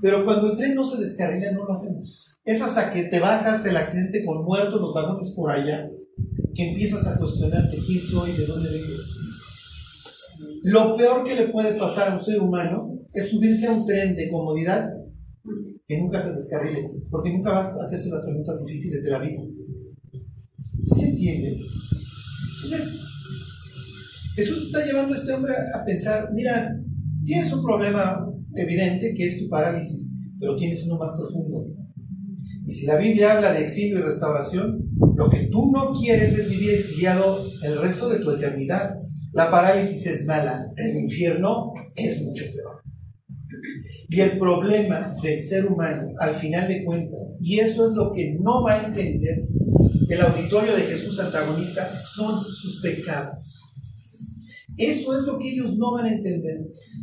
Pero 0.00 0.24
cuando 0.24 0.50
el 0.50 0.56
tren 0.56 0.74
no 0.74 0.84
se 0.84 1.00
descarrila, 1.00 1.52
no 1.52 1.64
lo 1.64 1.72
hacemos. 1.72 2.40
Es 2.44 2.60
hasta 2.60 2.92
que 2.92 3.04
te 3.04 3.20
bajas 3.20 3.64
el 3.66 3.76
accidente 3.76 4.24
con 4.24 4.44
muertos, 4.44 4.80
los 4.80 4.92
vagones 4.92 5.30
por 5.30 5.50
allá, 5.50 5.88
que 6.54 6.70
empiezas 6.70 7.06
a 7.06 7.18
cuestionarte 7.18 7.76
quién 7.86 8.00
soy, 8.00 8.32
de 8.32 8.46
dónde 8.46 8.70
vengo. 8.70 9.02
Lo 10.64 10.96
peor 10.96 11.24
que 11.24 11.34
le 11.34 11.48
puede 11.48 11.72
pasar 11.78 12.08
a 12.08 12.14
un 12.14 12.20
ser 12.20 12.40
humano 12.40 12.88
es 13.12 13.30
subirse 13.30 13.66
a 13.66 13.72
un 13.72 13.86
tren 13.86 14.16
de 14.16 14.28
comodidad 14.30 15.03
que 15.86 15.98
nunca 15.98 16.22
se 16.22 16.32
descarrile, 16.32 16.80
porque 17.10 17.30
nunca 17.30 17.52
va 17.52 17.60
a 17.60 17.82
hacerse 17.82 18.08
las 18.08 18.22
preguntas 18.22 18.64
difíciles 18.64 19.04
de 19.04 19.10
la 19.10 19.18
vida. 19.18 19.42
¿Sí 20.62 20.94
se 20.94 21.08
entiende? 21.08 21.56
Entonces, 22.64 23.00
Jesús 24.34 24.64
está 24.64 24.84
llevando 24.84 25.14
a 25.14 25.16
este 25.16 25.32
hombre 25.32 25.52
a 25.74 25.84
pensar, 25.84 26.30
mira, 26.32 26.76
tienes 27.24 27.52
un 27.52 27.62
problema 27.62 28.26
evidente 28.56 29.14
que 29.14 29.26
es 29.26 29.38
tu 29.38 29.48
parálisis, 29.48 30.14
pero 30.40 30.56
tienes 30.56 30.84
uno 30.86 30.98
más 30.98 31.12
profundo. 31.16 31.72
Y 32.66 32.70
si 32.70 32.86
la 32.86 32.96
Biblia 32.96 33.32
habla 33.32 33.52
de 33.52 33.62
exilio 33.62 33.98
y 33.98 34.02
restauración, 34.02 34.88
lo 35.14 35.28
que 35.28 35.48
tú 35.50 35.70
no 35.72 35.92
quieres 35.92 36.36
es 36.38 36.48
vivir 36.48 36.70
exiliado 36.70 37.38
el 37.62 37.78
resto 37.80 38.08
de 38.08 38.20
tu 38.20 38.30
eternidad. 38.30 38.94
La 39.32 39.50
parálisis 39.50 40.06
es 40.06 40.26
mala, 40.26 40.64
el 40.76 40.96
infierno 40.96 41.72
es 41.96 42.22
mucho 42.22 42.44
peor. 42.44 42.83
Y 44.08 44.20
el 44.20 44.36
problema 44.36 45.06
del 45.22 45.40
ser 45.40 45.66
humano, 45.66 46.12
al 46.18 46.34
final 46.34 46.68
de 46.68 46.84
cuentas, 46.84 47.38
y 47.40 47.58
eso 47.60 47.88
es 47.88 47.94
lo 47.94 48.12
que 48.12 48.36
no 48.40 48.62
va 48.62 48.74
a 48.74 48.86
entender 48.86 49.38
el 50.08 50.20
auditorio 50.20 50.74
de 50.76 50.82
Jesús 50.82 51.18
antagonista, 51.20 51.88
son 52.04 52.42
sus 52.44 52.80
pecados. 52.82 53.54
Eso 54.76 55.16
es 55.16 55.24
lo 55.24 55.38
que 55.38 55.50
ellos 55.50 55.76
no 55.76 55.92
van 55.92 56.06
a 56.06 56.12
entender. 56.12 56.60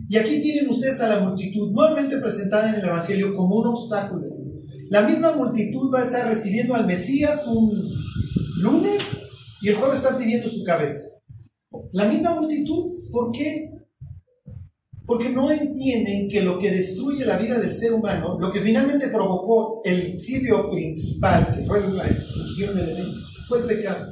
Y 0.09 0.17
aquí 0.17 0.41
tienen 0.41 0.69
ustedes 0.69 0.99
a 1.01 1.07
la 1.07 1.19
multitud 1.19 1.71
nuevamente 1.71 2.17
presentada 2.17 2.69
en 2.69 2.75
el 2.75 2.85
Evangelio 2.85 3.33
como 3.33 3.55
un 3.55 3.67
obstáculo. 3.67 4.25
La 4.89 5.03
misma 5.03 5.33
multitud 5.33 5.89
va 5.93 5.99
a 5.99 6.05
estar 6.05 6.27
recibiendo 6.27 6.75
al 6.75 6.85
Mesías 6.85 7.47
un 7.47 7.71
lunes 8.61 9.01
y 9.61 9.69
el 9.69 9.75
jueves 9.75 9.99
están 9.99 10.17
pidiendo 10.17 10.49
su 10.49 10.63
cabeza. 10.63 10.99
La 11.93 12.05
misma 12.05 12.35
multitud, 12.35 12.91
¿por 13.11 13.31
qué? 13.31 13.71
Porque 15.05 15.29
no 15.29 15.51
entienden 15.51 16.29
que 16.29 16.41
lo 16.41 16.59
que 16.59 16.71
destruye 16.71 17.25
la 17.25 17.37
vida 17.37 17.59
del 17.59 17.73
ser 17.73 17.93
humano, 17.93 18.37
lo 18.39 18.51
que 18.51 18.61
finalmente 18.61 19.07
provocó 19.07 19.81
el 19.83 20.17
sitio 20.17 20.69
principal, 20.69 21.53
que 21.55 21.63
fue 21.63 21.81
la 21.95 22.03
destrucción 22.03 22.75
del 22.75 22.89
Edén, 22.89 23.07
fue 23.47 23.59
el 23.59 23.65
pecado. 23.65 24.05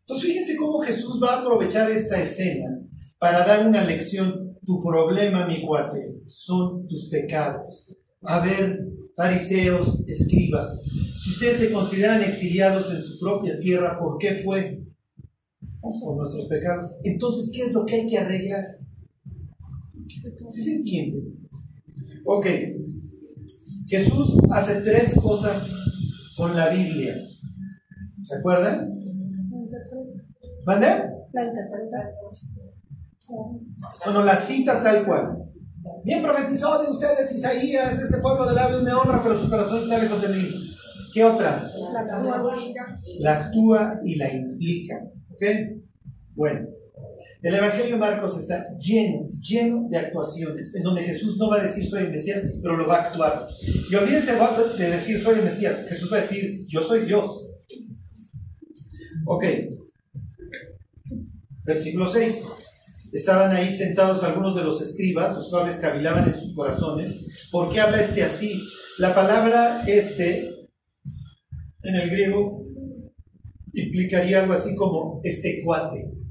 Entonces 0.00 0.26
fíjense 0.26 0.56
cómo 0.56 0.80
Jesús 0.80 1.20
va 1.22 1.34
a 1.34 1.40
aprovechar 1.40 1.90
esta 1.90 2.20
escena 2.20 2.80
para 3.18 3.46
dar 3.46 3.66
una 3.66 3.84
lección. 3.84 4.50
Tu 4.64 4.80
problema, 4.80 5.44
mi 5.46 5.66
cuate, 5.66 5.98
son 6.28 6.86
tus 6.86 7.08
pecados. 7.08 7.96
A 8.22 8.38
ver, 8.38 8.78
fariseos, 9.16 10.04
escribas, 10.06 10.84
si 10.84 11.30
ustedes 11.30 11.56
se 11.56 11.72
consideran 11.72 12.22
exiliados 12.22 12.92
en 12.92 13.00
su 13.00 13.18
propia 13.18 13.58
tierra, 13.60 13.98
¿por 13.98 14.18
qué 14.18 14.32
fue? 14.32 14.78
Por 15.80 16.16
nuestros 16.16 16.46
pecados. 16.46 16.96
Entonces, 17.04 17.50
¿qué 17.54 17.62
es 17.62 17.72
lo 17.72 17.84
que 17.84 17.94
hay 17.94 18.06
que 18.06 18.18
arreglar? 18.18 18.64
¿Sí 20.48 20.62
se 20.62 20.72
entiende? 20.74 21.24
Ok. 22.24 22.46
Jesús 23.86 24.38
hace 24.52 24.80
tres 24.82 25.14
cosas 25.16 26.34
con 26.36 26.56
la 26.56 26.68
Biblia. 26.68 27.14
¿Se 28.22 28.36
acuerdan? 28.36 28.88
¿Mande? 30.66 30.86
La 31.32 31.44
interpreta. 31.44 32.10
Bueno, 34.04 34.24
la 34.24 34.36
cita 34.36 34.80
tal 34.80 35.04
cual. 35.04 35.34
Bien 36.04 36.22
profetizó 36.22 36.80
de 36.80 36.90
ustedes 36.90 37.32
Isaías, 37.32 37.98
este 38.00 38.18
pueblo 38.18 38.46
de 38.46 38.54
labios 38.54 38.82
me 38.82 38.92
honra, 38.92 39.20
pero 39.22 39.40
su 39.40 39.50
corazón 39.50 39.82
está 39.82 39.98
lejos 39.98 40.22
de 40.22 40.28
mí. 40.28 40.48
¿Qué 41.12 41.24
otra? 41.24 41.62
La 43.18 43.32
actúa 43.32 44.00
y 44.04 44.14
la 44.16 44.32
implica. 44.32 45.02
¿Ok? 45.32 45.42
Bueno, 46.36 46.60
el 47.42 47.54
Evangelio 47.56 47.94
de 47.94 48.00
Marcos 48.00 48.38
está 48.38 48.68
lleno, 48.76 49.26
lleno 49.42 49.88
de 49.90 49.98
actuaciones, 49.98 50.74
en 50.76 50.84
donde 50.84 51.02
Jesús 51.02 51.38
no 51.38 51.50
va 51.50 51.58
a 51.58 51.62
decir 51.62 51.84
soy 51.84 52.04
el 52.04 52.10
Mesías, 52.10 52.40
pero 52.62 52.76
lo 52.76 52.86
va 52.86 52.98
a 52.98 53.02
actuar. 53.08 53.46
Y 53.90 53.94
olvídense 53.96 54.34
de 54.78 54.90
decir 54.90 55.20
soy 55.20 55.40
el 55.40 55.44
Mesías, 55.44 55.88
Jesús 55.88 56.12
va 56.12 56.18
a 56.18 56.20
decir 56.20 56.64
yo 56.68 56.82
soy 56.82 57.00
Dios. 57.00 57.48
Ok, 59.26 59.44
versículo 61.64 62.06
6. 62.06 62.44
Estaban 63.12 63.54
ahí 63.54 63.70
sentados 63.70 64.22
algunos 64.22 64.54
de 64.54 64.62
los 64.62 64.80
escribas, 64.80 65.34
los 65.34 65.50
cuales 65.50 65.76
cavilaban 65.76 66.28
en 66.28 66.34
sus 66.34 66.54
corazones. 66.54 67.48
¿Por 67.50 67.72
qué 67.72 67.80
habla 67.80 68.00
este 68.00 68.22
así? 68.22 68.62
La 68.98 69.14
palabra 69.14 69.82
este, 69.86 70.48
en 71.82 71.94
el 71.94 72.08
griego, 72.08 72.64
implicaría 73.74 74.40
algo 74.40 74.54
así 74.54 74.74
como 74.76 75.20
este 75.24 75.60
cuate. 75.62 76.21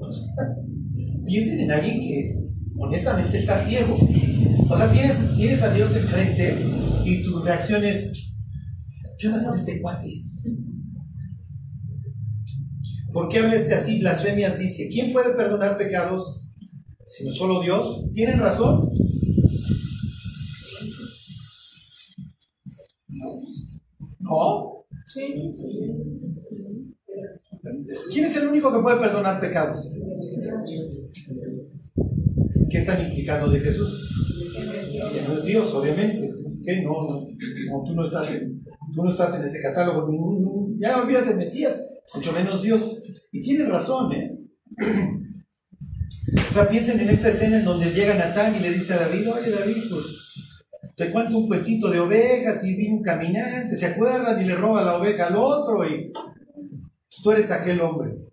piensen 1.26 1.60
en 1.60 1.72
alguien 1.72 2.00
que 2.00 2.48
honestamente 2.78 3.36
está 3.36 3.56
ciego. 3.58 3.96
O 4.68 4.76
sea, 4.76 4.90
tienes, 4.90 5.36
tienes 5.36 5.62
a 5.62 5.72
Dios 5.72 5.96
enfrente 5.96 6.54
y 7.04 7.22
tu 7.22 7.40
reacción 7.40 7.84
es, 7.84 8.12
yo 9.18 9.30
no 9.40 9.54
este 9.54 9.80
cuate. 9.80 10.12
¿Por 13.12 13.28
qué 13.28 13.38
habla 13.38 13.54
este 13.54 13.74
así? 13.74 14.00
Blasfemias 14.00 14.58
dice, 14.58 14.88
¿quién 14.90 15.12
puede 15.12 15.34
perdonar 15.34 15.76
pecados 15.76 16.44
sino 17.08 17.32
solo 17.32 17.62
Dios? 17.62 18.12
¿Tienen 18.12 18.38
razón? 18.38 18.80
Que 28.72 28.80
puede 28.80 29.00
perdonar 29.00 29.40
pecados? 29.40 29.92
¿Qué 32.70 32.78
están 32.78 33.04
implicando 33.04 33.48
de 33.50 33.60
Jesús? 33.60 34.08
Que 35.12 35.22
no 35.26 35.34
es 35.34 35.44
Dios, 35.44 35.74
obviamente. 35.74 36.28
¿Qué? 36.64 36.82
No, 36.82 36.92
no, 36.92 37.84
tú 37.84 37.94
no 37.94 38.02
estás 38.02 38.30
en, 38.30 38.62
tú 38.94 39.02
no 39.02 39.10
estás 39.10 39.38
en 39.38 39.44
ese 39.44 39.62
catálogo. 39.62 40.08
Ya 40.78 41.00
olvídate 41.00 41.34
Mesías, 41.34 41.80
mucho 42.14 42.32
menos 42.32 42.62
Dios. 42.62 43.02
Y 43.32 43.40
tienen 43.40 43.70
razón, 43.70 44.12
¿eh? 44.12 44.38
O 46.50 46.52
sea, 46.52 46.68
piensen 46.68 47.00
en 47.00 47.08
esta 47.08 47.28
escena 47.28 47.58
en 47.58 47.64
donde 47.64 47.92
llega 47.92 48.14
Natán 48.14 48.54
y 48.54 48.60
le 48.60 48.70
dice 48.70 48.94
a 48.94 48.98
David, 48.98 49.30
oye 49.30 49.50
David, 49.50 49.82
pues 49.90 50.18
te 50.96 51.10
cuento 51.10 51.38
un 51.38 51.46
cuentito 51.46 51.90
de 51.90 52.00
ovejas 52.00 52.64
y 52.64 52.74
vino 52.74 52.96
un 52.96 53.02
caminante, 53.02 53.74
¿se 53.74 53.86
acuerdan? 53.86 54.42
Y 54.42 54.46
le 54.46 54.56
roba 54.56 54.82
la 54.82 54.96
oveja 54.98 55.26
al 55.26 55.36
otro 55.36 55.86
y 55.86 56.10
pues, 56.10 57.22
tú 57.22 57.30
eres 57.32 57.50
aquel 57.50 57.80
hombre. 57.80 58.27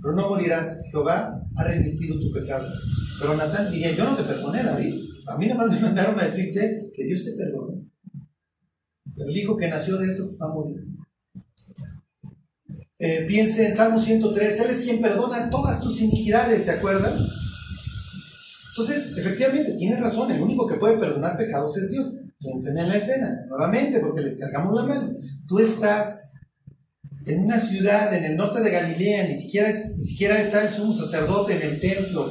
Pero 0.00 0.14
no 0.14 0.28
morirás, 0.28 0.82
Jehová 0.90 1.40
ha 1.56 1.64
remitido 1.64 2.18
tu 2.18 2.30
pecado. 2.32 2.66
Pero 3.20 3.36
Natán 3.36 3.70
diría, 3.70 3.92
yo 3.92 4.04
no 4.04 4.16
te 4.16 4.22
perdoné, 4.22 4.62
David. 4.62 4.94
A 5.28 5.38
mí 5.38 5.46
nada 5.46 5.66
más 5.66 5.72
me 5.72 5.80
mandaron 5.80 6.18
a 6.18 6.24
decirte 6.24 6.90
que 6.94 7.04
Dios 7.04 7.24
te 7.24 7.32
perdone. 7.32 7.86
Pero 9.14 9.28
el 9.28 9.36
hijo 9.36 9.56
que 9.56 9.68
nació 9.68 9.98
de 9.98 10.08
esto 10.08 10.26
va 10.40 10.46
a 10.46 10.54
morir. 10.54 10.86
Eh, 12.98 13.24
piense 13.26 13.66
en 13.66 13.74
Salmo 13.74 13.98
103, 13.98 14.60
Él 14.60 14.70
es 14.70 14.82
quien 14.82 15.00
perdona 15.00 15.48
todas 15.48 15.80
tus 15.80 16.00
iniquidades, 16.02 16.64
¿se 16.64 16.72
acuerdan? 16.72 17.12
Entonces, 18.70 19.16
efectivamente, 19.16 19.72
tiene 19.72 19.96
razón, 19.96 20.30
el 20.30 20.40
único 20.40 20.66
que 20.66 20.76
puede 20.76 20.98
perdonar 20.98 21.36
pecados 21.36 21.76
es 21.76 21.90
Dios. 21.90 22.16
Piensen 22.38 22.78
en 22.78 22.88
la 22.88 22.96
escena, 22.96 23.46
nuevamente, 23.48 24.00
porque 24.00 24.22
les 24.22 24.38
cargamos 24.38 24.74
la 24.74 24.86
mano. 24.86 25.14
Tú 25.46 25.58
estás 25.58 26.29
en 27.32 27.44
una 27.44 27.58
ciudad 27.58 28.14
en 28.14 28.24
el 28.24 28.36
norte 28.36 28.60
de 28.60 28.70
Galilea, 28.70 29.26
ni 29.26 29.34
siquiera, 29.34 29.68
ni 29.68 30.04
siquiera 30.04 30.40
está 30.40 30.62
el 30.62 30.70
sumo 30.70 30.92
sacerdote 30.92 31.54
en 31.54 31.62
el 31.62 31.80
templo. 31.80 32.30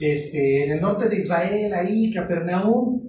Este, 0.00 0.64
en 0.64 0.72
el 0.72 0.80
norte 0.80 1.08
de 1.08 1.16
Israel, 1.16 1.74
ahí, 1.74 2.12
Capernaum, 2.12 3.08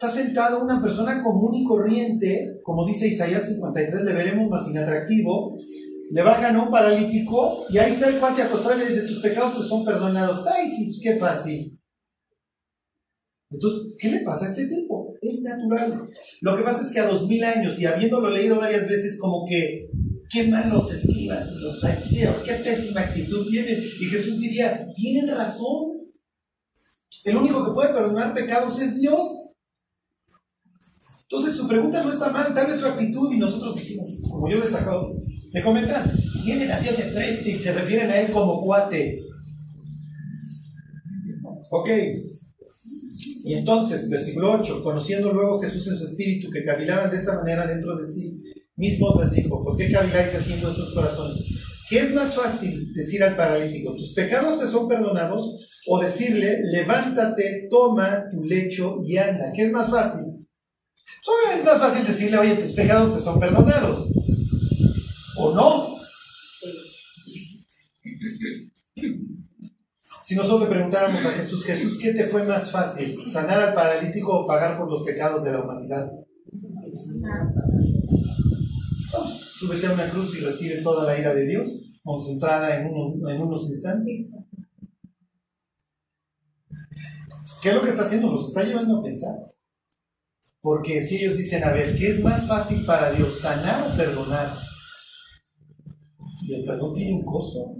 Está 0.00 0.14
sentado 0.14 0.64
una 0.64 0.80
persona 0.80 1.22
común 1.22 1.56
y 1.56 1.64
corriente, 1.66 2.60
como 2.62 2.86
dice 2.86 3.06
Isaías 3.06 3.46
53, 3.48 4.02
le 4.02 4.14
veremos 4.14 4.48
más 4.48 4.66
inatractivo. 4.66 5.54
Le 6.10 6.22
bajan 6.22 6.56
a 6.56 6.62
un 6.62 6.70
paralítico 6.70 7.66
y 7.68 7.76
ahí 7.76 7.92
está 7.92 8.08
el 8.08 8.18
cuate 8.18 8.40
acostado 8.40 8.76
y 8.76 8.78
le 8.78 8.86
dice, 8.86 9.02
tus 9.02 9.20
pecados 9.20 9.58
te 9.58 9.62
son 9.62 9.84
perdonados. 9.84 10.46
Ay, 10.46 10.70
sí, 10.70 10.86
pues 10.86 11.00
qué 11.02 11.20
fácil. 11.20 11.78
Entonces, 13.50 13.94
¿qué 13.98 14.08
le 14.08 14.20
pasa 14.20 14.46
a 14.46 14.48
este 14.48 14.68
tipo? 14.68 15.09
Es 15.22 15.42
natural. 15.42 16.08
Lo 16.40 16.56
que 16.56 16.62
pasa 16.62 16.82
es 16.82 16.92
que 16.92 17.00
a 17.00 17.06
dos 17.06 17.26
mil 17.26 17.44
años 17.44 17.78
y 17.78 17.86
habiéndolo 17.86 18.30
leído 18.30 18.56
varias 18.56 18.88
veces, 18.88 19.18
como 19.18 19.44
que, 19.46 19.90
qué 20.30 20.44
mal 20.44 20.70
los 20.70 20.90
escribas, 20.92 21.52
los 21.56 21.80
fariseos, 21.80 22.38
qué 22.38 22.54
pésima 22.54 23.00
actitud 23.00 23.46
tienen. 23.50 23.78
Y 23.78 24.04
Jesús 24.06 24.40
diría, 24.40 24.86
tienen 24.94 25.28
razón. 25.28 25.98
El 27.24 27.36
único 27.36 27.66
que 27.66 27.72
puede 27.72 27.92
perdonar 27.92 28.32
pecados 28.32 28.80
es 28.80 28.98
Dios. 28.98 29.50
Entonces 31.22 31.54
su 31.54 31.68
pregunta 31.68 32.02
no 32.02 32.10
está 32.10 32.30
mal, 32.30 32.52
tal 32.52 32.66
vez 32.66 32.78
su 32.78 32.86
actitud 32.86 33.32
y 33.32 33.38
nosotros 33.38 33.76
decimos, 33.76 34.20
como 34.28 34.48
yo 34.48 34.58
les 34.58 34.74
acabo 34.74 35.14
de 35.52 35.62
comentar, 35.62 36.10
tienen 36.42 36.70
a 36.72 36.80
Dios 36.80 36.98
enfrente 36.98 37.50
y 37.50 37.58
se 37.60 37.72
refieren 37.72 38.10
a 38.10 38.20
Él 38.20 38.32
como 38.32 38.62
cuate. 38.62 39.22
Ok. 41.70 41.88
Y 43.44 43.54
entonces, 43.54 44.08
versículo 44.10 44.52
8, 44.52 44.82
conociendo 44.82 45.32
luego 45.32 45.60
Jesús 45.60 45.86
en 45.88 45.96
su 45.96 46.04
espíritu 46.04 46.50
que 46.50 46.64
cavilaban 46.64 47.10
de 47.10 47.16
esta 47.16 47.34
manera 47.34 47.66
dentro 47.66 47.96
de 47.96 48.04
sí, 48.04 48.40
mismo 48.76 49.18
les 49.20 49.32
dijo, 49.32 49.62
¿por 49.62 49.76
qué 49.76 49.90
caviláis 49.90 50.34
así 50.34 50.54
en 50.54 50.62
vuestros 50.62 50.92
corazones? 50.94 51.86
¿Qué 51.88 52.00
es 52.00 52.14
más 52.14 52.34
fácil 52.34 52.92
decir 52.94 53.22
al 53.22 53.36
paralítico, 53.36 53.94
tus 53.96 54.12
pecados 54.12 54.60
te 54.60 54.66
son 54.66 54.88
perdonados? 54.88 55.82
O 55.88 55.98
decirle, 55.98 56.60
levántate, 56.64 57.66
toma 57.70 58.24
tu 58.30 58.44
lecho 58.44 58.98
y 59.02 59.16
anda. 59.16 59.52
¿Qué 59.52 59.64
es 59.64 59.72
más 59.72 59.90
fácil? 59.90 60.40
es 61.56 61.64
más 61.64 61.78
fácil 61.78 62.06
decirle, 62.06 62.38
oye, 62.38 62.54
tus 62.56 62.72
pecados 62.72 63.16
te 63.16 63.22
son 63.22 63.38
perdonados. 63.38 64.08
¿O 65.36 65.54
no? 65.54 65.99
Si 70.30 70.36
nosotros 70.36 70.68
preguntáramos 70.68 71.24
a 71.24 71.32
Jesús, 71.32 71.64
Jesús, 71.64 71.98
¿qué 72.00 72.12
te 72.12 72.24
fue 72.24 72.44
más 72.44 72.70
fácil? 72.70 73.18
¿Sanar 73.26 73.60
al 73.60 73.74
paralítico 73.74 74.32
o 74.32 74.46
pagar 74.46 74.78
por 74.78 74.88
los 74.88 75.02
pecados 75.02 75.42
de 75.42 75.50
la 75.50 75.60
humanidad? 75.60 76.08
Vamos, 79.12 79.32
súbete 79.58 79.88
a 79.88 79.92
una 79.92 80.08
cruz 80.08 80.36
y 80.36 80.44
recibe 80.44 80.82
toda 80.82 81.04
la 81.04 81.18
ira 81.18 81.34
de 81.34 81.46
Dios, 81.46 81.98
concentrada 82.04 82.78
en 82.78 82.86
unos, 82.86 83.68
instantes. 83.70 84.30
¿Qué 87.60 87.70
es 87.70 87.74
lo 87.74 87.82
que 87.82 87.90
está 87.90 88.02
haciendo? 88.02 88.30
Nos 88.30 88.46
está 88.50 88.62
llevando 88.62 88.98
a 88.98 89.02
pensar. 89.02 89.34
Porque 90.60 91.00
si 91.00 91.16
ellos 91.16 91.38
dicen, 91.38 91.64
a 91.64 91.72
ver, 91.72 91.98
¿qué 91.98 92.08
es 92.08 92.22
más 92.22 92.46
fácil 92.46 92.84
para 92.86 93.10
Dios, 93.10 93.40
sanar 93.40 93.82
o 93.82 93.96
perdonar? 93.96 94.48
Y 96.42 96.54
el 96.54 96.64
perdón 96.64 96.94
tiene 96.94 97.14
un 97.14 97.24
costo. 97.24 97.74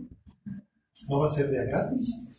No 1.08 1.20
va 1.20 1.26
a 1.26 1.32
ser 1.32 1.48
de 1.48 1.64
gratis. 1.64 2.29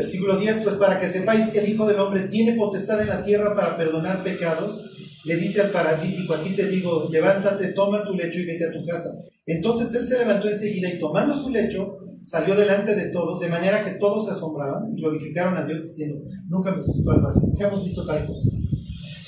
Versículo 0.00 0.38
10, 0.38 0.60
pues 0.60 0.76
para 0.76 0.98
que 0.98 1.06
sepáis 1.06 1.50
que 1.50 1.58
el 1.58 1.68
Hijo 1.68 1.86
del 1.86 1.98
Hombre 1.98 2.22
tiene 2.22 2.54
potestad 2.54 3.02
en 3.02 3.08
la 3.08 3.22
tierra 3.22 3.54
para 3.54 3.76
perdonar 3.76 4.22
pecados, 4.22 5.20
le 5.26 5.36
dice 5.36 5.60
al 5.60 5.68
paralítico, 5.68 6.32
aquí 6.32 6.54
te 6.56 6.66
digo, 6.68 7.06
levántate, 7.12 7.74
toma 7.74 8.02
tu 8.02 8.14
lecho 8.14 8.40
y 8.40 8.46
vete 8.46 8.64
a 8.64 8.72
tu 8.72 8.82
casa. 8.86 9.10
Entonces 9.44 9.94
él 9.94 10.06
se 10.06 10.18
levantó 10.18 10.48
enseguida 10.48 10.88
y 10.88 10.98
tomando 10.98 11.34
su 11.34 11.50
lecho, 11.50 11.98
salió 12.22 12.56
delante 12.56 12.94
de 12.94 13.10
todos, 13.10 13.40
de 13.40 13.50
manera 13.50 13.84
que 13.84 13.98
todos 13.98 14.24
se 14.24 14.30
asombraban 14.30 14.90
y 14.90 15.02
glorificaron 15.02 15.58
a 15.58 15.66
Dios 15.66 15.82
diciendo, 15.82 16.22
nunca 16.48 16.70
hemos 16.70 16.86
visto 16.86 17.10
algo 17.10 17.28
así, 17.28 17.40
nunca 17.42 17.68
hemos 17.68 17.84
visto 17.84 18.06
tal 18.06 18.24
cosa. 18.24 18.48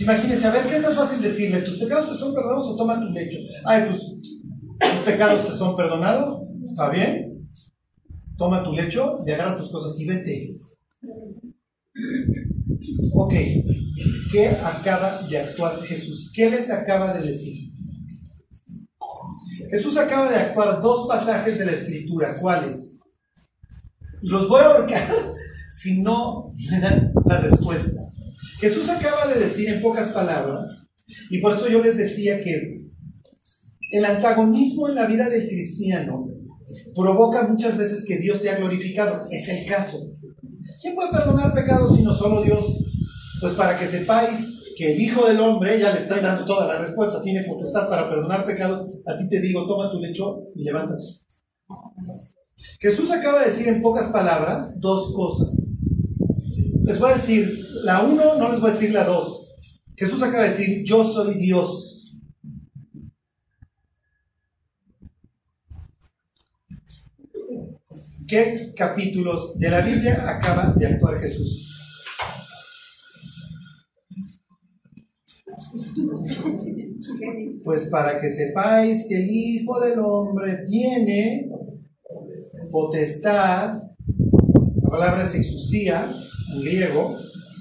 Imagínense, 0.00 0.46
a 0.46 0.52
ver, 0.52 0.62
¿qué 0.62 0.76
es 0.76 0.82
más 0.82 0.94
fácil 0.94 1.20
decirle? 1.20 1.60
¿Tus 1.60 1.80
pecados 1.80 2.08
te 2.08 2.16
son 2.16 2.32
perdonados 2.32 2.70
o 2.70 2.76
toma 2.76 2.98
tu 2.98 3.12
lecho? 3.12 3.36
Ay, 3.66 3.84
pues, 3.90 4.90
¿tus 4.90 5.00
pecados 5.04 5.44
te 5.44 5.50
son 5.50 5.76
perdonados? 5.76 6.40
¿Está 6.64 6.88
bien? 6.88 7.31
Toma 8.42 8.64
tu 8.64 8.72
lecho 8.72 9.22
y 9.24 9.30
agarra 9.30 9.54
tus 9.54 9.70
cosas 9.70 10.00
y 10.00 10.04
vete. 10.04 10.52
Ok, 13.14 13.34
¿qué 14.32 14.48
acaba 14.48 15.22
de 15.28 15.38
actuar 15.38 15.80
Jesús? 15.80 16.32
¿Qué 16.34 16.50
les 16.50 16.68
acaba 16.72 17.14
de 17.14 17.24
decir? 17.24 17.70
Jesús 19.70 19.96
acaba 19.96 20.28
de 20.28 20.34
actuar 20.38 20.82
dos 20.82 21.06
pasajes 21.06 21.56
de 21.56 21.66
la 21.66 21.70
escritura. 21.70 22.34
¿Cuáles? 22.40 22.98
Los 24.22 24.48
voy 24.48 24.60
a 24.60 24.74
ahorcar 24.74 25.08
si 25.70 26.02
no 26.02 26.50
me 26.72 26.80
dan 26.80 27.12
la 27.24 27.36
respuesta. 27.38 28.00
Jesús 28.58 28.88
acaba 28.88 29.32
de 29.32 29.38
decir 29.38 29.68
en 29.68 29.80
pocas 29.80 30.08
palabras, 30.08 30.90
y 31.30 31.40
por 31.40 31.54
eso 31.54 31.68
yo 31.68 31.80
les 31.80 31.96
decía 31.96 32.40
que 32.40 32.90
el 33.92 34.04
antagonismo 34.04 34.88
en 34.88 34.96
la 34.96 35.06
vida 35.06 35.28
del 35.28 35.46
cristiano 35.46 36.41
provoca 36.94 37.46
muchas 37.46 37.76
veces 37.76 38.04
que 38.06 38.18
Dios 38.18 38.40
sea 38.40 38.56
glorificado. 38.56 39.26
Es 39.30 39.48
el 39.48 39.66
caso. 39.66 39.98
¿Quién 40.80 40.94
puede 40.94 41.10
perdonar 41.10 41.54
pecados 41.54 41.96
sino 41.96 42.12
solo 42.12 42.42
Dios? 42.42 42.64
Pues 43.40 43.54
para 43.54 43.78
que 43.78 43.86
sepáis 43.86 44.74
que 44.76 44.92
el 44.92 45.00
Hijo 45.00 45.26
del 45.26 45.40
Hombre, 45.40 45.78
ya 45.80 45.90
le 45.92 45.98
está 45.98 46.20
dando 46.20 46.44
toda 46.44 46.66
la 46.66 46.78
respuesta, 46.78 47.20
tiene 47.20 47.44
potestad 47.44 47.88
para 47.88 48.08
perdonar 48.08 48.46
pecados, 48.46 48.86
a 49.06 49.16
ti 49.16 49.28
te 49.28 49.40
digo, 49.40 49.66
toma 49.66 49.90
tu 49.90 49.98
lecho 49.98 50.44
y 50.54 50.64
levántate. 50.64 51.04
Jesús 52.80 53.10
acaba 53.10 53.40
de 53.40 53.46
decir 53.46 53.68
en 53.68 53.80
pocas 53.80 54.08
palabras 54.08 54.80
dos 54.80 55.12
cosas. 55.14 55.68
Les 56.84 56.98
voy 56.98 57.10
a 57.10 57.14
decir 57.14 57.48
la 57.84 58.02
uno, 58.02 58.36
no 58.38 58.50
les 58.50 58.60
voy 58.60 58.70
a 58.70 58.74
decir 58.74 58.92
la 58.92 59.04
dos. 59.04 59.56
Jesús 59.96 60.22
acaba 60.22 60.44
de 60.44 60.50
decir, 60.50 60.82
yo 60.84 61.04
soy 61.04 61.34
Dios. 61.34 61.91
¿Qué 68.32 68.72
capítulos 68.74 69.58
de 69.58 69.68
la 69.68 69.82
Biblia 69.82 70.24
acaba 70.26 70.72
de 70.74 70.86
actuar 70.86 71.20
Jesús? 71.20 71.68
Pues 77.62 77.90
para 77.90 78.18
que 78.18 78.30
sepáis 78.30 79.04
que 79.06 79.16
el 79.16 79.30
Hijo 79.30 79.78
del 79.80 79.98
Hombre 79.98 80.64
tiene 80.66 81.50
potestad, 82.70 83.74
la 84.76 84.88
palabra 84.88 85.24
es 85.24 85.34
exusía 85.34 86.02
en 86.54 86.62
griego, 86.62 87.14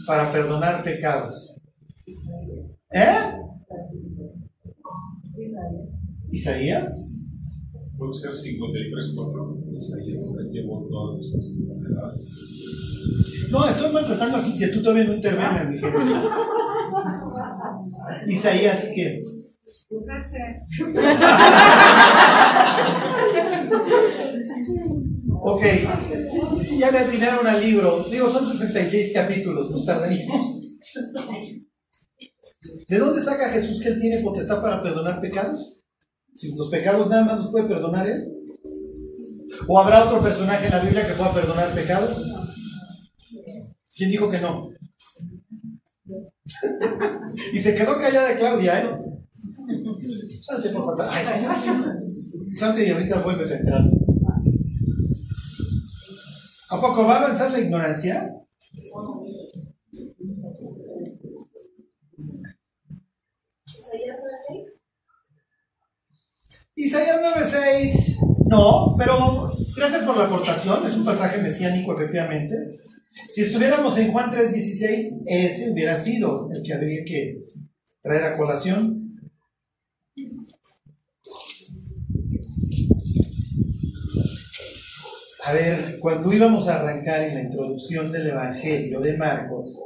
para 0.08 0.32
perdonar 0.32 0.86
pecados. 0.86 1.60
¿Eh? 2.94 3.34
¿Isaías? 6.32 7.11
Puede 8.02 8.14
ser 8.14 8.34
53, 8.34 9.14
4. 9.16 9.58
Isaías 9.78 10.36
llevó 10.52 10.88
todas 10.90 11.24
enfermedades. 11.36 12.32
No, 13.52 13.70
estoy 13.70 13.94
maltratando 13.94 14.38
aquí, 14.38 14.58
si 14.58 14.72
tú 14.72 14.82
todavía 14.82 15.04
no 15.04 15.22
querido. 15.22 16.32
Isaías, 18.26 18.90
¿qué? 18.96 19.22
Pues 19.88 20.08
ese. 20.20 20.58
Ok, 25.44 25.64
ya 26.80 26.90
le 26.90 26.98
atinaron 26.98 27.46
al 27.46 27.62
libro. 27.62 28.04
Digo, 28.10 28.32
son 28.32 28.48
66 28.48 29.12
capítulos, 29.14 29.70
nos 29.70 29.86
tardaríamos. 29.86 30.80
¿De 32.88 32.98
dónde 32.98 33.22
saca 33.22 33.50
Jesús 33.50 33.80
que 33.80 33.90
Él 33.90 34.02
tiene 34.02 34.24
potestad 34.24 34.60
para 34.60 34.82
perdonar 34.82 35.20
pecados? 35.20 35.81
Si 36.34 36.56
los 36.56 36.70
pecados 36.70 37.10
nada 37.10 37.26
más 37.26 37.38
los 37.38 37.52
puede 37.52 37.68
perdonar 37.68 38.08
Él. 38.08 38.28
¿O 39.68 39.80
habrá 39.80 40.06
otro 40.06 40.22
personaje 40.22 40.66
en 40.66 40.72
la 40.72 40.80
Biblia 40.80 41.08
que 41.08 41.14
pueda 41.14 41.34
perdonar 41.34 41.74
pecados? 41.74 42.18
¿Quién 43.96 44.12
dijo 44.12 44.30
que 44.30 44.40
no? 44.40 44.70
y 47.54 47.60
se 47.60 47.76
quedó 47.76 47.98
callada 47.98 48.36
Claudia, 48.36 48.82
¿eh? 48.82 48.90
Salte, 50.42 50.70
por 50.70 50.98
favor. 50.98 51.14
Salte 52.56 52.88
y 52.88 52.90
ahorita 52.90 53.22
vuelves 53.22 53.52
a 53.52 53.58
entrar. 53.58 53.82
¿A 56.72 56.80
poco 56.80 57.06
va 57.06 57.16
a 57.16 57.20
avanzar 57.20 57.52
la 57.52 57.60
ignorancia? 57.60 58.34
Isaías 63.66 64.18
9:6. 64.18 64.81
No, 68.48 68.96
pero 68.98 69.50
gracias 69.76 70.04
por 70.04 70.18
la 70.18 70.26
aportación. 70.26 70.86
Es 70.86 70.96
un 70.98 71.06
pasaje 71.06 71.42
mesiánico, 71.42 71.94
efectivamente. 71.94 72.56
Si 73.30 73.42
estuviéramos 73.42 73.98
en 73.98 74.12
Juan 74.12 74.30
3:16, 74.30 75.22
ese 75.26 75.72
hubiera 75.72 75.98
sido 75.98 76.50
el 76.52 76.62
que 76.64 76.74
habría 76.74 77.04
que 77.06 77.38
traer 78.02 78.24
a 78.24 78.38
colación. 78.38 79.20
A 85.46 85.54
ver, 85.54 85.98
cuando 86.00 86.32
íbamos 86.32 86.68
a 86.68 86.80
arrancar 86.80 87.24
en 87.24 87.36
la 87.36 87.42
introducción 87.44 88.12
del 88.12 88.28
Evangelio 88.28 89.00
de 89.00 89.18
Marcos, 89.18 89.80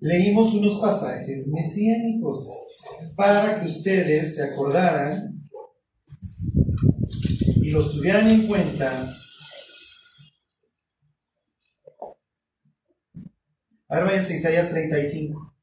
leímos 0.00 0.54
unos 0.54 0.80
pasajes 0.80 1.48
mesiánicos 1.48 2.50
para 3.14 3.60
que 3.60 3.66
ustedes 3.66 4.34
se 4.34 4.42
acordaran 4.42 5.36
y 7.62 7.70
los 7.70 7.92
tuvieran 7.92 8.30
en 8.30 8.46
cuenta. 8.46 9.12
A 13.88 13.96
ver, 13.96 14.04
váyanse 14.04 14.34
a 14.34 14.36
Isaías 14.36 14.70
35. 14.70 15.54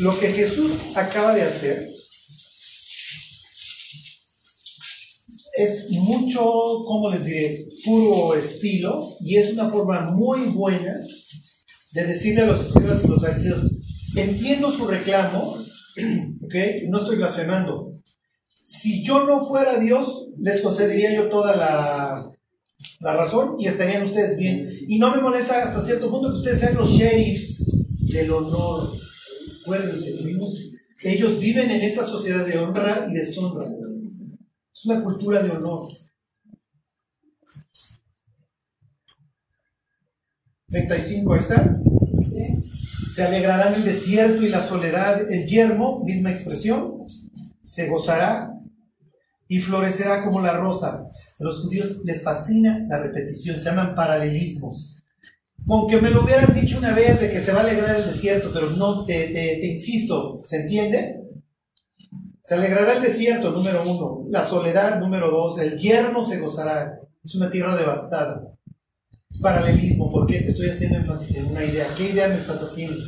Lo 0.00 0.18
que 0.18 0.30
Jesús 0.30 0.78
acaba 0.94 1.34
de 1.34 1.42
hacer 1.42 1.86
es 5.56 5.90
mucho, 5.90 6.40
¿cómo 6.86 7.10
les 7.10 7.24
diré? 7.26 7.66
Puro 7.84 8.34
estilo 8.34 9.06
y 9.20 9.36
es 9.36 9.52
una 9.52 9.68
forma 9.68 10.10
muy 10.12 10.40
buena 10.48 10.94
de 11.92 12.04
decirle 12.06 12.42
a 12.42 12.46
los 12.46 12.66
escribas 12.66 13.04
y 13.04 13.08
los 13.08 13.22
fariseos, 13.22 13.60
entiendo 14.16 14.70
su 14.70 14.86
reclamo, 14.86 15.56
¿ok? 16.44 16.54
No 16.88 16.98
estoy 16.98 17.16
blasfemando. 17.16 17.92
Si 18.54 19.04
yo 19.04 19.24
no 19.24 19.40
fuera 19.40 19.78
Dios, 19.78 20.28
les 20.38 20.60
concedería 20.60 21.14
yo 21.14 21.28
toda 21.28 21.56
la, 21.56 22.24
la 23.00 23.16
razón 23.16 23.56
y 23.58 23.66
estarían 23.66 24.02
ustedes 24.02 24.38
bien. 24.38 24.66
Y 24.86 24.98
no 24.98 25.14
me 25.14 25.20
molesta 25.20 25.62
hasta 25.62 25.84
cierto 25.84 26.10
punto 26.10 26.28
que 26.28 26.36
ustedes 26.36 26.60
sean 26.60 26.76
los 26.76 26.90
sheriffs 26.90 27.72
del 28.12 28.30
honor. 28.30 28.88
Acuérdense, 29.62 30.10
ellos 31.02 31.38
viven 31.38 31.70
en 31.70 31.80
esta 31.80 32.04
sociedad 32.04 32.46
de 32.46 32.58
honra 32.58 33.06
y 33.08 33.14
deshonra. 33.14 33.66
Es 34.72 34.86
una 34.86 35.02
cultura 35.02 35.42
de 35.42 35.50
honor. 35.50 35.80
35, 40.70 41.32
ahí 41.32 41.38
está. 41.38 41.80
Se 43.10 43.24
alegrará 43.24 43.68
en 43.68 43.74
el 43.74 43.84
desierto 43.84 44.44
y 44.44 44.48
la 44.48 44.60
soledad, 44.60 45.30
el 45.30 45.46
yermo, 45.46 46.04
misma 46.04 46.30
expresión, 46.30 47.02
se 47.60 47.88
gozará 47.88 48.54
y 49.48 49.58
florecerá 49.58 50.22
como 50.22 50.40
la 50.40 50.52
rosa. 50.52 50.94
A 50.94 51.44
los 51.44 51.64
judíos 51.64 52.02
les 52.04 52.22
fascina 52.22 52.86
la 52.88 52.98
repetición, 52.98 53.58
se 53.58 53.64
llaman 53.64 53.94
paralelismos. 53.96 55.04
Con 55.66 55.88
que 55.88 56.00
me 56.00 56.10
lo 56.10 56.24
hubieras 56.24 56.54
dicho 56.54 56.78
una 56.78 56.94
vez 56.94 57.20
de 57.20 57.30
que 57.30 57.40
se 57.40 57.52
va 57.52 57.60
a 57.60 57.64
alegrar 57.64 57.96
el 57.96 58.06
desierto, 58.06 58.50
pero 58.54 58.70
no, 58.70 59.04
te, 59.04 59.28
te 59.28 59.66
insisto, 59.66 60.40
¿se 60.44 60.60
entiende? 60.60 61.20
Se 62.42 62.54
alegrará 62.54 62.94
el 62.94 63.02
desierto, 63.02 63.50
número 63.50 63.82
uno. 63.86 64.26
La 64.30 64.42
soledad, 64.42 64.98
número 64.98 65.30
dos. 65.30 65.58
El 65.58 65.78
yermo 65.78 66.20
se 66.24 66.38
gozará. 66.38 66.98
Es 67.22 67.34
una 67.34 67.50
tierra 67.50 67.76
devastada. 67.76 68.42
Es 69.30 69.38
paralelismo. 69.38 70.10
¿Por 70.10 70.26
qué 70.26 70.40
te 70.40 70.48
estoy 70.48 70.70
haciendo 70.70 70.98
énfasis 70.98 71.36
en 71.36 71.46
una 71.46 71.64
idea? 71.64 71.86
¿Qué 71.96 72.10
idea 72.10 72.28
me 72.28 72.34
estás 72.34 72.60
haciendo? 72.62 73.00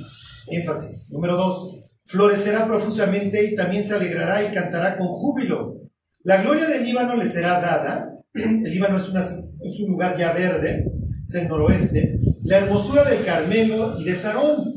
Énfasis. 0.48 1.10
Número 1.10 1.36
dos. 1.36 1.82
Florecerá 2.04 2.64
profusamente 2.66 3.44
y 3.44 3.56
también 3.56 3.82
se 3.82 3.94
alegrará 3.94 4.44
y 4.44 4.52
cantará 4.52 4.96
con 4.96 5.08
júbilo. 5.08 5.80
La 6.22 6.40
gloria 6.40 6.68
del 6.68 6.84
Líbano 6.84 7.16
le 7.16 7.26
será 7.26 7.60
dada. 7.60 8.16
El 8.34 8.62
Líbano 8.62 8.98
es, 8.98 9.08
una, 9.08 9.20
es 9.20 9.80
un 9.80 9.90
lugar 9.90 10.16
ya 10.16 10.32
verde, 10.32 10.86
es 11.24 11.34
el 11.34 11.48
noroeste. 11.48 12.20
La 12.44 12.58
hermosura 12.58 13.04
del 13.04 13.24
Carmelo 13.24 13.98
y 13.98 14.04
de 14.04 14.14
Sarón. 14.14 14.72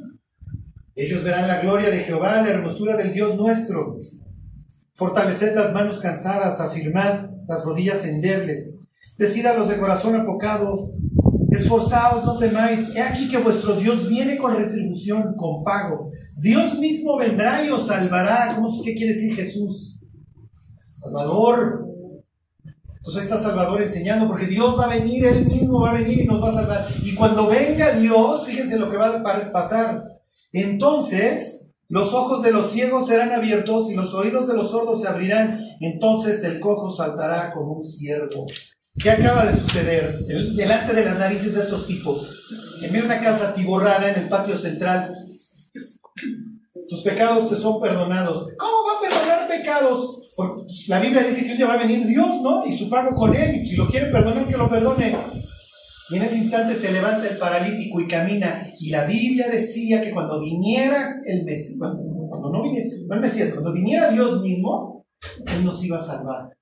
Ellos 0.95 1.23
verán 1.23 1.47
la 1.47 1.61
gloria 1.61 1.91
de 1.91 1.99
Jehová, 1.99 2.41
la 2.41 2.49
hermosura 2.49 2.97
del 2.97 3.13
Dios 3.13 3.35
nuestro. 3.37 3.97
Fortaleced 4.95 5.55
las 5.55 5.73
manos 5.73 5.99
cansadas, 5.99 6.59
afirmad 6.59 7.29
las 7.47 7.65
rodillas 7.65 8.03
endebles. 8.05 8.81
Decid 9.17 9.45
a 9.45 9.57
los 9.57 9.69
de 9.69 9.77
corazón 9.77 10.15
apocado, 10.15 10.91
esforzaos, 11.51 12.25
no 12.25 12.37
temáis. 12.37 12.95
He 12.95 13.01
aquí 13.01 13.27
que 13.27 13.37
vuestro 13.37 13.75
Dios 13.75 14.07
viene 14.07 14.37
con 14.37 14.55
retribución, 14.55 15.33
con 15.35 15.63
pago. 15.63 16.09
Dios 16.37 16.77
mismo 16.79 17.17
vendrá 17.17 17.65
y 17.65 17.69
os 17.69 17.87
salvará. 17.87 18.49
¿Cómo, 18.55 18.69
¿Qué 18.83 18.93
quiere 18.95 19.13
decir 19.13 19.35
Jesús? 19.35 19.99
Salvador. 20.77 21.85
Entonces 22.97 23.23
está 23.23 23.37
Salvador 23.37 23.81
enseñando, 23.81 24.27
porque 24.27 24.47
Dios 24.47 24.79
va 24.79 24.85
a 24.85 24.97
venir, 24.97 25.25
Él 25.25 25.45
mismo 25.45 25.79
va 25.79 25.91
a 25.91 25.93
venir 25.93 26.21
y 26.21 26.25
nos 26.25 26.43
va 26.43 26.49
a 26.49 26.53
salvar. 26.53 26.85
Y 27.03 27.13
cuando 27.13 27.47
venga 27.47 27.91
Dios, 27.91 28.45
fíjense 28.45 28.79
lo 28.79 28.89
que 28.89 28.97
va 28.97 29.09
a 29.09 29.51
pasar. 29.51 30.01
Entonces 30.51 31.65
los 31.87 32.13
ojos 32.13 32.41
de 32.41 32.51
los 32.51 32.71
ciegos 32.71 33.07
serán 33.07 33.31
abiertos 33.31 33.91
y 33.91 33.93
los 33.93 34.15
oídos 34.15 34.47
de 34.47 34.55
los 34.55 34.71
sordos 34.71 35.01
se 35.01 35.07
abrirán. 35.07 35.55
Entonces 35.81 36.43
el 36.43 36.59
cojo 36.59 36.89
saltará 36.89 37.53
como 37.53 37.73
un 37.73 37.83
ciervo. 37.83 38.47
¿Qué 38.97 39.09
acaba 39.09 39.45
de 39.45 39.53
suceder? 39.53 40.17
delante 40.55 40.93
de 40.93 41.05
las 41.05 41.19
narices 41.19 41.55
de 41.55 41.61
estos 41.61 41.85
tipos. 41.87 42.81
En 42.81 43.03
una 43.03 43.19
casa 43.19 43.53
tiborrada 43.53 44.11
en 44.11 44.23
el 44.23 44.29
patio 44.29 44.55
central. 44.55 45.13
Tus 46.87 47.01
pecados 47.01 47.49
te 47.49 47.55
son 47.55 47.79
perdonados. 47.81 48.47
¿Cómo 48.57 48.73
va 48.87 48.97
a 48.97 49.09
perdonar 49.09 49.47
pecados? 49.47 50.33
Pues, 50.35 50.87
la 50.87 50.99
Biblia 50.99 51.23
dice 51.23 51.45
que 51.45 51.51
un 51.51 51.57
día 51.57 51.65
va 51.65 51.73
a 51.73 51.85
venir 51.85 52.05
Dios, 52.05 52.41
¿no? 52.41 52.65
Y 52.65 52.75
su 52.75 52.89
pago 52.89 53.15
con 53.15 53.35
él. 53.35 53.61
Y 53.61 53.65
si 53.65 53.75
lo 53.75 53.87
quiere 53.87 54.07
perdonar, 54.07 54.45
que 54.45 54.57
lo 54.57 54.69
perdone. 54.69 55.15
Y 56.11 56.17
en 56.17 56.21
ese 56.21 56.37
instante 56.37 56.75
se 56.75 56.91
levanta 56.91 57.27
el 57.27 57.37
paralítico 57.37 57.99
y 57.99 58.07
camina. 58.07 58.67
Y 58.79 58.89
la 58.91 59.05
Biblia 59.05 59.47
decía 59.49 60.01
que 60.01 60.11
cuando 60.11 60.39
viniera 60.39 61.19
el 61.25 61.43
Mesías, 61.43 61.77
cuando, 61.79 62.51
no 62.51 62.63
viniera, 62.63 62.87
el 63.11 63.19
Mesías, 63.19 63.49
cuando 63.53 63.73
viniera 63.73 64.11
Dios 64.11 64.41
mismo, 64.41 65.05
Él 65.53 65.65
nos 65.65 65.83
iba 65.83 65.97
a 65.97 65.99
salvar. 65.99 66.54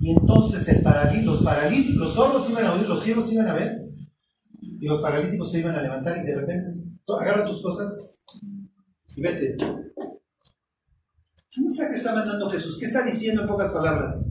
Y 0.00 0.12
entonces 0.12 0.66
el 0.68 0.82
los 1.26 1.42
paralíticos, 1.42 1.96
los 1.96 2.14
sordos 2.14 2.48
iban 2.48 2.64
a 2.64 2.72
oír, 2.72 2.88
los 2.88 3.02
ciegos 3.02 3.30
iban 3.32 3.48
a 3.48 3.54
ver. 3.54 3.84
Y 4.80 4.86
los 4.86 5.00
paralíticos 5.00 5.52
se 5.52 5.58
iban 5.60 5.74
a 5.74 5.82
levantar 5.82 6.16
y 6.18 6.26
de 6.26 6.36
repente 6.36 6.64
agarra 7.06 7.44
tus 7.44 7.62
cosas 7.62 8.18
y 9.14 9.20
vete. 9.20 9.56
¿Qué 11.50 11.60
mensaje 11.60 11.96
está 11.96 12.14
mandando 12.14 12.48
Jesús? 12.48 12.78
¿Qué 12.78 12.86
está 12.86 13.02
diciendo 13.02 13.42
en 13.42 13.48
pocas 13.48 13.72
palabras? 13.72 14.28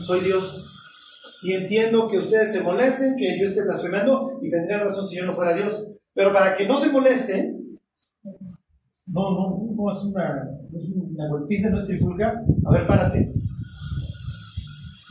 Soy 0.00 0.20
Dios. 0.20 1.38
Y 1.44 1.52
entiendo 1.52 2.08
que 2.08 2.18
ustedes 2.18 2.52
se 2.52 2.60
molesten, 2.60 3.16
que 3.16 3.38
yo 3.40 3.46
esté 3.46 3.62
blasfemando, 3.62 4.38
y 4.42 4.50
tendrían 4.50 4.80
razón 4.80 5.06
si 5.06 5.16
yo 5.16 5.24
no 5.24 5.32
fuera 5.32 5.54
Dios. 5.54 5.86
Pero 6.12 6.32
para 6.32 6.54
que 6.54 6.66
no 6.66 6.78
se 6.78 6.90
molesten, 6.90 7.68
no, 9.06 9.30
no, 9.30 9.74
no 9.74 9.90
es 9.90 10.04
una, 10.04 10.44
no 10.70 10.78
es 10.78 10.90
una 10.90 11.28
golpiza, 11.28 11.70
no 11.70 11.78
es 11.78 11.86
trifulga. 11.86 12.44
A 12.66 12.72
ver, 12.72 12.86
párate. 12.86 13.32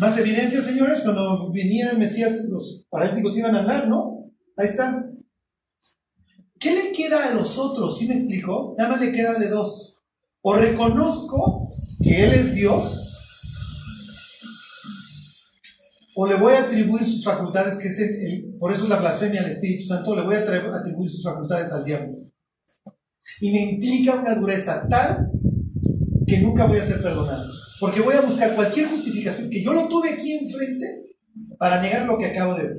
Más 0.02 0.18
evidencia, 0.18 0.64
señores, 0.64 1.02
cuando 1.02 1.52
viniera 1.52 1.91
el 1.91 1.99
Mesías, 1.99 2.45
los 2.49 2.88
paralíticos 2.89 3.38
iban 3.38 3.56
a 3.56 3.60
andar, 3.60 3.88
¿no? 3.88 4.32
Ahí 4.58 4.66
está. 4.66 5.06
¿Qué 6.60 6.72
le 6.72 6.91
queda 6.91 7.28
a 7.28 7.36
los 7.36 7.60
otros? 7.60 7.99
¿Sí 7.99 8.08
me 8.08 8.16
explico? 8.16 8.74
Nada 8.80 8.89
más 8.89 8.99
le 8.99 9.12
queda 9.12 9.38
de 9.38 9.47
dos. 9.47 9.99
O 10.41 10.56
reconozco 10.56 11.70
que 12.04 12.24
Él 12.24 12.34
es 12.34 12.56
Dios 12.56 13.10
o 16.16 16.28
le 16.28 16.34
voy 16.36 16.54
a 16.54 16.64
atribuir 16.64 17.06
sus 17.06 17.24
facultades, 17.24 17.78
que 17.78 17.88
es 17.88 17.99
el, 17.99 18.56
por 18.60 18.72
eso 18.72 18.86
es 18.86 18.89
la 18.89 18.97
blasfemia 18.97 19.41
al 19.41 19.47
Espíritu 19.47 19.86
Santo, 19.86 20.16
le 20.16 20.24
voy 20.24 20.36
a 20.36 20.39
atribuir 20.39 21.10
sus 21.10 21.24
facultades 21.24 21.72
al 21.74 21.86
diablo. 21.86 22.12
Y 23.39 23.52
me 23.52 23.72
implica 23.72 24.16
una 24.16 24.34
dureza 24.34 24.88
tal 24.89 25.32
que 26.26 26.39
nunca 26.39 26.66
voy 26.66 26.80
a 26.80 26.84
ser 26.84 27.02
perdonado. 27.02 27.62
Porque 27.82 28.00
voy 28.00 28.14
a 28.14 28.22
buscar 28.22 28.54
cualquier 28.54 28.88
justificación, 28.88 29.50
que 29.50 29.64
yo 29.64 29.74
lo 29.74 29.88
tuve 29.88 30.12
aquí 30.12 30.38
enfrente, 30.38 31.02
para 31.58 31.82
negar 31.82 32.06
lo 32.06 32.20
que 32.20 32.28
acabo 32.28 32.54
de 32.54 32.64
ver. 32.64 32.78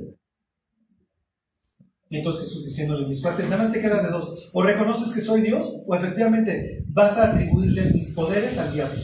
Y 2.09 2.17
entonces 2.17 2.45
Jesús 2.45 2.65
diciéndole, 2.65 3.05
mis 3.05 3.21
cuates, 3.21 3.49
nada 3.49 3.63
más 3.63 3.73
te 3.73 3.81
queda 3.81 4.01
de 4.01 4.09
dos. 4.09 4.49
O 4.53 4.63
reconoces 4.63 5.13
que 5.13 5.19
soy 5.19 5.41
Dios, 5.41 5.83
o 5.85 5.93
efectivamente 5.93 6.85
vas 6.87 7.17
a 7.17 7.31
atribuirle 7.31 7.83
mis 7.93 8.11
poderes 8.11 8.57
al 8.57 8.73
diablo. 8.73 8.97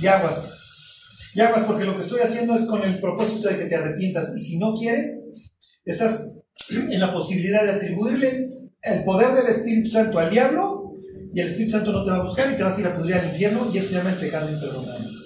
Y 0.00 0.06
aguas, 0.06 1.32
y 1.34 1.40
aguas 1.40 1.64
porque 1.64 1.86
lo 1.86 1.96
que 1.96 2.02
estoy 2.02 2.20
haciendo 2.20 2.54
es 2.54 2.66
con 2.66 2.80
el 2.84 3.00
propósito 3.00 3.48
de 3.48 3.58
que 3.58 3.64
te 3.64 3.74
arrepientas. 3.74 4.32
Y 4.36 4.38
si 4.38 4.58
no 4.58 4.74
quieres, 4.74 5.52
estás 5.84 6.34
en 6.70 7.00
la 7.00 7.12
posibilidad 7.12 7.64
de 7.64 7.72
atribuirle 7.72 8.46
el 8.82 9.02
poder 9.02 9.34
del 9.34 9.48
Espíritu 9.48 9.90
Santo 9.90 10.20
al 10.20 10.30
diablo 10.30 10.94
y 11.34 11.40
el 11.40 11.48
Espíritu 11.48 11.72
Santo 11.72 11.90
no 11.90 12.04
te 12.04 12.10
va 12.10 12.18
a 12.18 12.22
buscar 12.22 12.52
y 12.52 12.56
te 12.56 12.62
vas 12.62 12.76
a 12.76 12.80
ir 12.80 12.86
a 12.86 12.94
pudrir 12.94 13.16
al 13.16 13.26
infierno 13.26 13.68
y 13.72 13.78
eso 13.78 13.88
se 13.88 13.94
llama 13.96 14.10
el 14.10 14.18
pecado 14.18 14.48
imperdonable. 14.48 15.21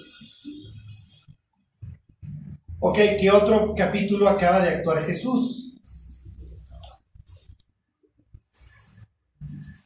Ok, 2.89 2.99
¿qué 3.19 3.29
otro 3.29 3.75
capítulo 3.75 4.29
acaba 4.29 4.61
de 4.61 4.69
actuar 4.69 5.03
Jesús? 5.03 5.73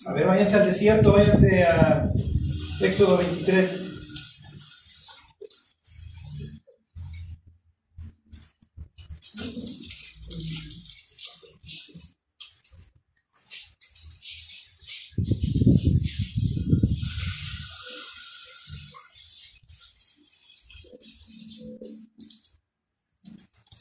A 0.06 0.14
ver, 0.14 0.28
váyanse 0.28 0.58
al 0.58 0.68
desierto, 0.68 1.14
váyanse 1.14 1.64
a 1.64 2.08
Éxodo 2.82 3.18
23. 3.18 3.91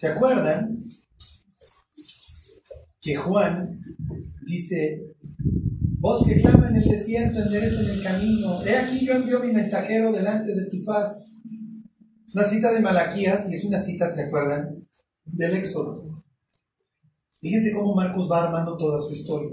¿Se 0.00 0.08
acuerdan 0.08 0.74
que 3.02 3.16
Juan 3.16 3.78
dice, 4.46 5.02
vos 5.98 6.24
que 6.26 6.40
clama 6.40 6.70
en 6.70 6.76
el 6.76 6.88
desierto, 6.88 7.38
en 7.38 7.52
el 7.52 8.02
camino, 8.02 8.64
he 8.64 8.76
aquí 8.76 9.04
yo 9.04 9.12
envío 9.12 9.40
mi 9.40 9.52
mensajero 9.52 10.10
delante 10.10 10.54
de 10.54 10.70
tu 10.70 10.82
faz? 10.84 11.42
Es 12.26 12.34
una 12.34 12.44
cita 12.44 12.72
de 12.72 12.80
Malaquías 12.80 13.50
y 13.50 13.56
es 13.56 13.64
una 13.64 13.78
cita, 13.78 14.10
¿se 14.14 14.22
acuerdan? 14.22 14.74
Del 15.26 15.56
Éxodo. 15.56 16.24
Fíjense 17.42 17.74
cómo 17.74 17.94
Marcos 17.94 18.26
va 18.30 18.44
armando 18.44 18.78
toda 18.78 19.02
su 19.02 19.12
historia. 19.12 19.50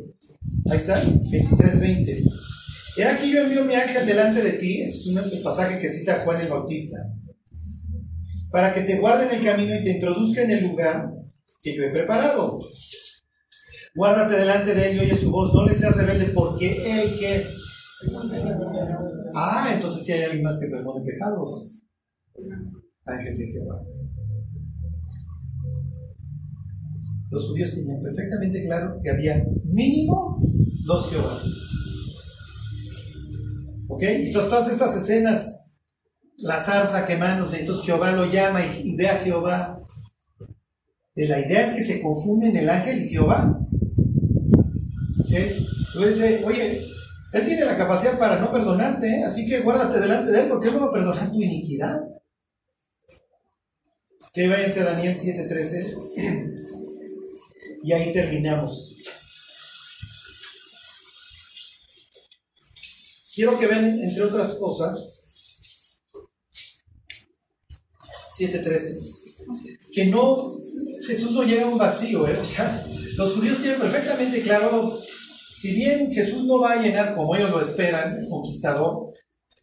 Ahí 0.71 0.77
está, 0.77 0.95
23-20. 1.03 2.23
He 2.99 3.03
aquí 3.03 3.33
yo 3.33 3.41
envío 3.41 3.65
mi 3.65 3.75
ángel 3.75 4.05
delante 4.05 4.41
de 4.41 4.53
ti, 4.53 4.81
es 4.81 5.07
un 5.07 5.43
pasaje 5.43 5.77
que 5.77 5.89
cita 5.89 6.21
Juan 6.23 6.39
el 6.39 6.47
Bautista 6.47 7.16
para 8.51 8.73
que 8.73 8.81
te 8.81 8.99
guarde 8.99 9.25
en 9.25 9.39
el 9.39 9.45
camino 9.45 9.75
y 9.75 9.83
te 9.83 9.91
introduzca 9.91 10.41
en 10.41 10.51
el 10.51 10.63
lugar 10.63 11.09
que 11.61 11.75
yo 11.75 11.83
he 11.83 11.91
preparado. 11.91 12.59
Guárdate 13.95 14.35
delante 14.35 14.73
de 14.73 14.91
él 14.91 14.97
y 14.97 14.99
oye 14.99 15.17
su 15.17 15.31
voz, 15.31 15.53
no 15.53 15.65
le 15.65 15.73
seas 15.73 15.97
rebelde 15.97 16.25
porque 16.33 16.69
él 16.69 17.19
que... 17.19 17.43
Ah, 19.33 19.71
entonces 19.73 20.05
si 20.05 20.13
hay 20.13 20.23
alguien 20.23 20.43
más 20.43 20.59
que 20.59 20.67
perdone 20.67 21.03
pecados. 21.03 21.83
Ángel 23.05 23.37
de 23.37 23.47
Jehová. 23.47 23.81
Los 27.29 27.49
judíos 27.49 27.73
tenían 27.73 28.01
perfectamente 28.01 28.63
claro 28.63 28.99
que 29.03 29.09
había 29.09 29.45
mínimo 29.73 30.37
dos 30.85 31.09
Jehová. 31.09 31.37
¿Ok? 33.89 34.03
Y 34.21 34.31
todas 34.31 34.71
estas 34.71 34.95
escenas 34.95 35.66
la 36.37 36.59
zarza 36.59 37.05
quemándose, 37.05 37.59
entonces 37.59 37.85
Jehová 37.85 38.11
lo 38.11 38.25
llama 38.25 38.65
y, 38.65 38.95
ve 38.95 39.07
a 39.07 39.17
Jehová. 39.17 39.79
la 41.15 41.39
idea 41.39 41.65
es 41.67 41.73
que 41.73 41.83
se 41.83 42.01
confunden 42.01 42.55
el 42.55 42.69
ángel 42.69 43.03
y 43.03 43.09
Jehová. 43.09 43.59
Entonces, 45.29 46.43
oye, 46.45 46.79
él 47.33 47.45
tiene 47.45 47.65
la 47.65 47.75
capacidad 47.75 48.17
para 48.19 48.39
no 48.39 48.51
perdonarte, 48.51 49.07
¿eh? 49.07 49.23
así 49.23 49.47
que 49.47 49.61
guárdate 49.61 49.99
delante 49.99 50.31
de 50.31 50.41
él 50.41 50.47
porque 50.47 50.69
él 50.69 50.75
no 50.75 50.81
va 50.81 50.87
a 50.87 50.93
perdonar 50.93 51.31
tu 51.31 51.41
iniquidad. 51.41 52.01
Que 54.31 54.47
váyanse 54.47 54.81
a 54.81 54.85
Daniel 54.85 55.15
7:13 55.15 56.55
y 57.83 57.93
ahí 57.93 58.11
terminamos. 58.13 58.95
Quiero 63.33 63.57
que 63.59 63.67
vean, 63.67 63.85
entre 63.85 64.23
otras 64.23 64.55
cosas, 64.55 65.16
7.13. 68.37 69.93
Que 69.93 70.05
no, 70.07 70.37
Jesús 71.07 71.31
no 71.31 71.43
llega 71.43 71.63
a 71.63 71.69
un 71.69 71.77
vacío, 71.77 72.27
¿eh? 72.27 72.37
O 72.39 72.45
sea, 72.45 72.83
los 73.17 73.33
judíos 73.33 73.57
tienen 73.59 73.79
perfectamente 73.79 74.41
claro, 74.41 74.95
si 75.51 75.71
bien 75.71 76.11
Jesús 76.11 76.45
no 76.45 76.59
va 76.59 76.73
a 76.73 76.81
llenar 76.81 77.15
como 77.15 77.35
ellos 77.35 77.51
lo 77.51 77.61
esperan, 77.61 78.15
conquistador, 78.29 79.13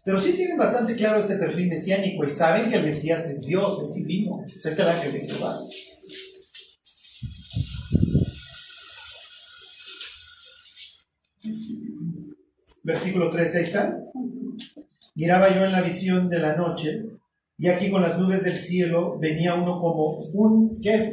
pero 0.05 0.20
sí 0.20 0.33
tienen 0.33 0.59
bastante 0.59 0.97
claro 0.97 1.18
este 1.18 1.37
perfil 1.37 1.68
mesiánico 1.68 2.25
y 2.25 2.31
saben 2.31 2.70
que 2.70 2.77
el 2.77 2.85
Mesías 2.85 3.25
es 3.27 3.47
Dios, 3.47 3.81
es 3.81 3.95
divino, 3.95 4.45
es 4.45 4.64
el 4.66 4.89
ángel 4.89 5.12
de 5.12 5.20
Jehová. 5.20 5.59
Versículo 12.83 13.31
13, 13.31 13.59
ahí 13.59 13.64
está. 13.64 13.99
Miraba 15.14 15.55
yo 15.55 15.64
en 15.64 15.72
la 15.72 15.81
visión 15.81 16.29
de 16.29 16.39
la 16.39 16.55
noche, 16.55 17.05
y 17.57 17.68
aquí 17.68 17.90
con 17.90 18.02
las 18.02 18.18
nubes 18.18 18.44
del 18.44 18.57
cielo 18.57 19.18
venía 19.20 19.55
uno 19.55 19.80
como 19.80 20.09
un 20.34 20.70
¿qué? 20.82 21.11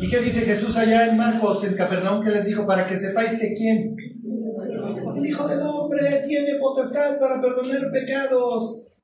¿Y 0.00 0.10
qué 0.10 0.20
dice 0.20 0.40
Jesús 0.40 0.76
allá 0.76 1.08
en 1.08 1.16
Marcos, 1.16 1.64
en 1.64 1.76
Capernaum, 1.76 2.22
que 2.22 2.30
les 2.30 2.46
dijo? 2.46 2.66
Para 2.66 2.86
que 2.86 2.96
sepáis 2.96 3.38
que 3.38 3.54
quién. 3.54 3.96
El 5.16 5.26
Hijo 5.26 5.48
del 5.48 5.62
Hombre 5.62 6.22
tiene 6.26 6.56
potestad 6.58 7.18
para 7.18 7.40
perdonar 7.40 7.90
pecados. 7.92 9.02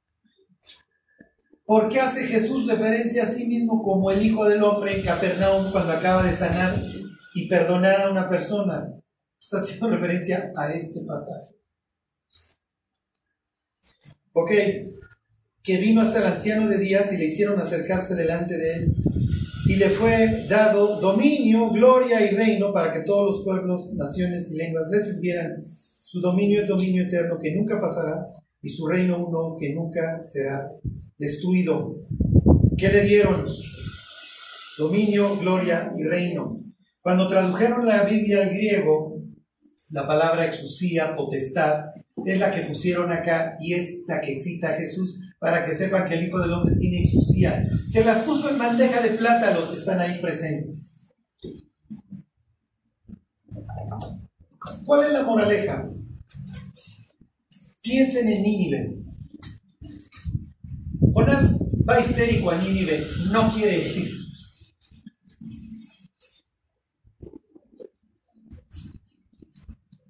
¿Por 1.64 1.88
qué 1.88 2.00
hace 2.00 2.24
Jesús 2.24 2.66
referencia 2.66 3.22
a 3.22 3.26
sí 3.26 3.46
mismo 3.46 3.82
como 3.82 4.10
el 4.10 4.20
Hijo 4.24 4.48
del 4.48 4.62
Hombre 4.62 4.96
en 4.96 5.04
Capernaum 5.04 5.70
cuando 5.70 5.92
acaba 5.92 6.24
de 6.24 6.32
sanar 6.32 6.74
y 7.34 7.48
perdonar 7.48 8.02
a 8.02 8.10
una 8.10 8.28
persona? 8.28 9.00
Está 9.40 9.58
haciendo 9.58 9.88
referencia 9.88 10.52
a 10.56 10.72
este 10.72 11.04
pasaje. 11.06 11.56
Ok, 14.32 14.50
que 15.62 15.76
vino 15.78 16.00
hasta 16.00 16.20
el 16.20 16.26
anciano 16.26 16.68
de 16.68 16.78
días 16.78 17.12
y 17.12 17.18
le 17.18 17.26
hicieron 17.26 17.60
acercarse 17.60 18.14
delante 18.14 18.56
de 18.56 18.72
él. 18.74 18.94
Y 19.66 19.76
le 19.76 19.90
fue 19.90 20.46
dado 20.48 21.00
dominio, 21.00 21.70
gloria 21.70 22.24
y 22.24 22.34
reino 22.34 22.72
para 22.72 22.92
que 22.92 23.00
todos 23.00 23.26
los 23.26 23.44
pueblos, 23.44 23.94
naciones 23.94 24.50
y 24.52 24.56
lenguas 24.56 24.90
le 24.90 25.00
sirvieran. 25.00 25.54
Su 25.60 26.20
dominio 26.20 26.62
es 26.62 26.68
dominio 26.68 27.04
eterno 27.04 27.38
que 27.40 27.54
nunca 27.54 27.78
pasará 27.78 28.24
y 28.62 28.68
su 28.68 28.86
reino 28.86 29.24
uno 29.24 29.56
que 29.58 29.72
nunca 29.74 30.22
será 30.22 30.68
destruido. 31.18 31.94
¿Qué 32.76 32.88
le 32.88 33.02
dieron? 33.02 33.44
Dominio, 34.78 35.36
gloria 35.36 35.92
y 35.96 36.02
reino. 36.02 36.56
Cuando 37.00 37.28
tradujeron 37.28 37.86
la 37.86 38.02
Biblia 38.04 38.42
al 38.42 38.50
griego, 38.50 39.22
la 39.92 40.06
palabra 40.06 40.46
exusía, 40.46 41.14
potestad, 41.14 41.84
es 42.26 42.38
la 42.38 42.52
que 42.52 42.62
pusieron 42.62 43.12
acá 43.12 43.56
y 43.60 43.74
es 43.74 44.04
la 44.06 44.20
que 44.20 44.38
cita 44.38 44.74
Jesús 44.74 45.29
para 45.40 45.64
que 45.64 45.74
sepan 45.74 46.06
que 46.06 46.14
el 46.14 46.26
Hijo 46.26 46.38
del 46.38 46.52
Hombre 46.52 46.76
tiene 46.76 47.00
exusía. 47.00 47.64
Se 47.86 48.04
las 48.04 48.18
puso 48.18 48.50
en 48.50 48.58
bandeja 48.58 49.00
de 49.00 49.10
plata 49.10 49.48
a 49.48 49.54
los 49.54 49.70
que 49.70 49.78
están 49.78 49.98
ahí 49.98 50.20
presentes. 50.20 51.14
¿Cuál 54.84 55.06
es 55.06 55.12
la 55.14 55.22
moraleja? 55.22 55.88
Piensen 57.80 58.28
en 58.28 58.42
Nínive. 58.42 59.02
Jonás 61.14 61.58
va 61.88 61.98
histérico 61.98 62.50
a 62.50 62.56
Nínive, 62.58 63.02
no 63.32 63.50
quiere 63.52 63.78
ir. 63.78 64.10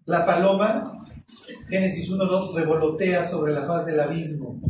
La 0.07 0.27
paloma, 0.27 1.05
Génesis 1.71 2.11
1.2, 2.11 2.57
revolotea 2.57 3.25
sobre 3.25 3.53
la 3.53 3.63
faz 3.63 3.87
del 3.87 4.01
abismo. 4.01 4.61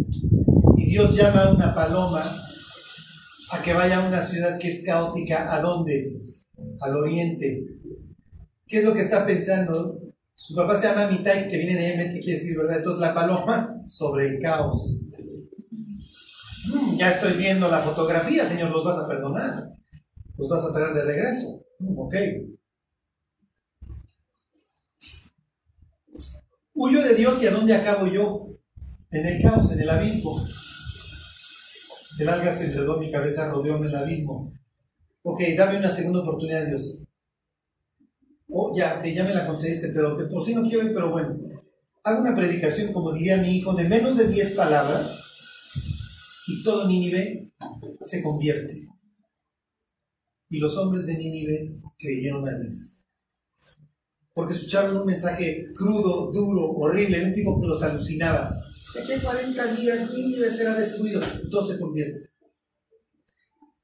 Y 0.77 0.91
Dios 0.91 1.17
llama 1.17 1.45
a 1.45 1.53
una 1.53 1.75
paloma 1.75 2.23
a 3.53 3.63
que 3.63 3.73
vaya 3.73 4.05
a 4.05 4.07
una 4.07 4.21
ciudad 4.21 4.59
que 4.59 4.69
es 4.69 4.85
caótica. 4.85 5.55
¿A 5.55 5.63
dónde? 5.63 6.13
Al 6.81 6.97
oriente. 6.97 7.65
¿Qué 8.67 8.81
es 8.81 8.85
lo 8.85 8.93
que 8.93 9.01
está 9.01 9.25
pensando? 9.25 9.99
Su 10.35 10.55
papá 10.55 10.79
se 10.79 10.89
llama 10.89 11.07
Mitai, 11.07 11.49
que 11.49 11.57
viene 11.57 11.75
de 11.75 11.95
Emet, 11.95 12.13
que 12.13 12.21
quiere 12.21 12.39
decir, 12.39 12.57
¿verdad? 12.59 12.77
Entonces 12.77 13.01
la 13.01 13.15
paloma 13.15 13.75
sobre 13.87 14.29
el 14.29 14.39
caos. 14.39 14.99
Mm, 16.69 16.97
ya 16.97 17.11
estoy 17.11 17.33
viendo 17.33 17.69
la 17.71 17.79
fotografía, 17.79 18.45
Señor, 18.45 18.71
los 18.71 18.85
vas 18.85 18.99
a 18.99 19.09
perdonar. 19.09 19.71
Los 20.37 20.49
vas 20.51 20.65
a 20.65 20.73
traer 20.73 20.95
de 20.95 21.03
regreso. 21.03 21.63
Mm, 21.79 21.99
ok. 21.99 22.15
Huyo 26.83 27.03
de 27.03 27.15
Dios 27.15 27.43
y 27.43 27.47
a 27.47 27.51
dónde 27.51 27.75
acabo 27.75 28.07
yo? 28.07 28.59
En 29.11 29.27
el 29.27 29.43
caos, 29.43 29.71
en 29.71 29.83
el 29.83 29.91
abismo. 29.91 30.43
El 32.19 32.27
alga 32.27 32.57
se 32.57 32.69
enredó 32.69 32.99
mi 32.99 33.13
cabeza, 33.13 33.51
rodeó 33.51 33.77
en 33.77 33.85
el 33.85 33.95
abismo. 33.95 34.51
Ok, 35.21 35.43
dame 35.59 35.77
una 35.77 35.91
segunda 35.91 36.21
oportunidad, 36.21 36.67
Dios. 36.67 37.03
Oh, 38.49 38.73
ya, 38.75 39.03
que 39.03 39.15
ya 39.15 39.25
me 39.25 39.35
la 39.35 39.47
concediste, 39.47 39.89
pero 39.89 40.17
de 40.17 40.25
por 40.25 40.43
sí 40.43 40.55
no 40.55 40.63
quiero 40.63 40.87
ir, 40.87 40.95
pero 40.95 41.11
bueno. 41.11 41.39
Hago 42.03 42.23
una 42.23 42.35
predicación, 42.35 42.95
como 42.95 43.13
diría 43.13 43.37
mi 43.37 43.59
hijo, 43.59 43.75
de 43.75 43.85
menos 43.87 44.17
de 44.17 44.29
10 44.29 44.53
palabras 44.55 45.75
y 46.47 46.63
todo 46.63 46.89
Nínive 46.89 47.53
se 48.01 48.23
convierte. 48.23 48.73
Y 50.49 50.59
los 50.59 50.79
hombres 50.79 51.05
de 51.05 51.19
Nínive 51.19 51.79
creyeron 51.99 52.49
a 52.49 52.59
Dios. 52.59 53.00
Porque 54.33 54.55
escucharon 54.55 54.97
un 54.97 55.07
mensaje 55.07 55.67
crudo, 55.77 56.31
duro, 56.33 56.71
horrible, 56.73 57.19
de 57.19 57.27
un 57.27 57.33
tipo 57.33 57.61
que 57.61 57.67
los 57.67 57.83
alucinaba. 57.83 58.51
De 58.95 59.03
aquí 59.03 59.13
a 59.13 59.23
40 59.23 59.75
días 59.75 60.15
Nínive 60.15 60.51
será 60.51 60.75
destruido. 60.75 61.21
Todo 61.51 61.67
se 61.67 61.79
convierte. 61.79 62.31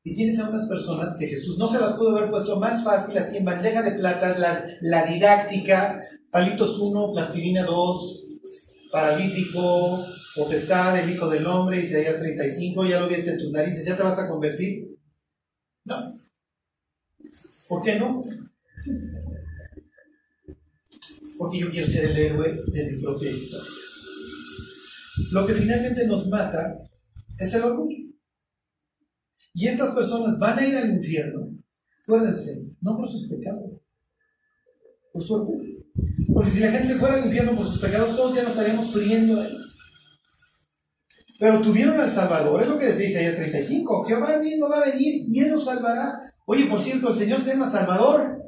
Y 0.02 0.14
tienes 0.14 0.38
a 0.38 0.48
unas 0.48 0.68
personas 0.68 1.16
que 1.18 1.26
Jesús 1.26 1.58
no 1.58 1.66
se 1.66 1.80
las 1.80 1.94
pudo 1.94 2.16
haber 2.16 2.30
puesto 2.30 2.60
más 2.60 2.84
fácil, 2.84 3.18
así 3.18 3.38
en 3.38 3.44
bandeja 3.44 3.82
de 3.82 3.92
plata, 3.92 4.38
la, 4.38 4.64
la 4.82 5.04
didáctica, 5.04 5.98
palitos 6.30 6.78
1, 6.78 7.12
plastilina 7.12 7.64
2, 7.64 8.24
paralítico, 8.92 9.98
potestad 10.36 10.94
del 10.94 11.10
Hijo 11.10 11.28
del 11.28 11.46
Hombre, 11.46 11.80
Isaías 11.80 12.18
35, 12.18 12.84
ya 12.84 13.00
lo 13.00 13.08
viste 13.08 13.32
en 13.32 13.38
tus 13.38 13.50
narices, 13.50 13.84
¿ya 13.84 13.96
te 13.96 14.04
vas 14.04 14.18
a 14.18 14.28
convertir? 14.28 14.96
No. 15.86 15.96
¿Por 17.68 17.82
qué 17.82 17.98
no? 17.98 18.22
Porque 21.38 21.58
yo 21.58 21.70
quiero 21.70 21.86
ser 21.86 22.10
el 22.10 22.16
héroe 22.16 22.60
de 22.66 22.92
mi 22.92 23.02
propia 23.02 23.30
historia. 23.30 23.70
Lo 25.32 25.46
que 25.46 25.54
finalmente 25.54 26.06
nos 26.06 26.28
mata 26.28 26.76
es 27.38 27.54
el 27.54 27.62
orgullo. 27.62 28.04
Y 29.54 29.66
estas 29.66 29.92
personas 29.92 30.38
van 30.38 30.58
a 30.58 30.66
ir 30.66 30.76
al 30.76 30.90
infierno, 30.90 31.50
acuérdense, 32.02 32.62
no 32.82 32.96
por 32.96 33.10
sus 33.10 33.26
pecados, 33.28 33.80
por 35.12 35.22
su 35.22 35.34
orgullo. 35.34 35.76
Porque 36.34 36.50
si 36.50 36.60
la 36.60 36.70
gente 36.70 36.88
se 36.88 36.96
fuera 36.96 37.16
al 37.16 37.24
infierno 37.24 37.52
por 37.52 37.66
sus 37.66 37.80
pecados, 37.80 38.14
todos 38.14 38.34
ya 38.34 38.42
nos 38.42 38.52
estaríamos 38.52 38.92
friendo 38.92 39.40
ahí. 39.40 39.56
Pero 41.38 41.60
tuvieron 41.60 41.98
al 41.98 42.10
Salvador, 42.10 42.62
es 42.62 42.68
lo 42.68 42.78
que 42.78 42.86
decía 42.86 43.06
Isaías 43.06 43.36
35. 43.36 44.04
Jehová 44.04 44.38
mismo 44.38 44.68
va 44.68 44.78
a 44.78 44.90
venir 44.90 45.24
y 45.26 45.40
Él 45.40 45.50
nos 45.50 45.64
salvará. 45.64 46.34
Oye, 46.46 46.66
por 46.66 46.80
cierto, 46.80 47.08
el 47.08 47.14
Señor 47.14 47.38
se 47.38 47.52
llama 47.52 47.70
Salvador. 47.70 48.45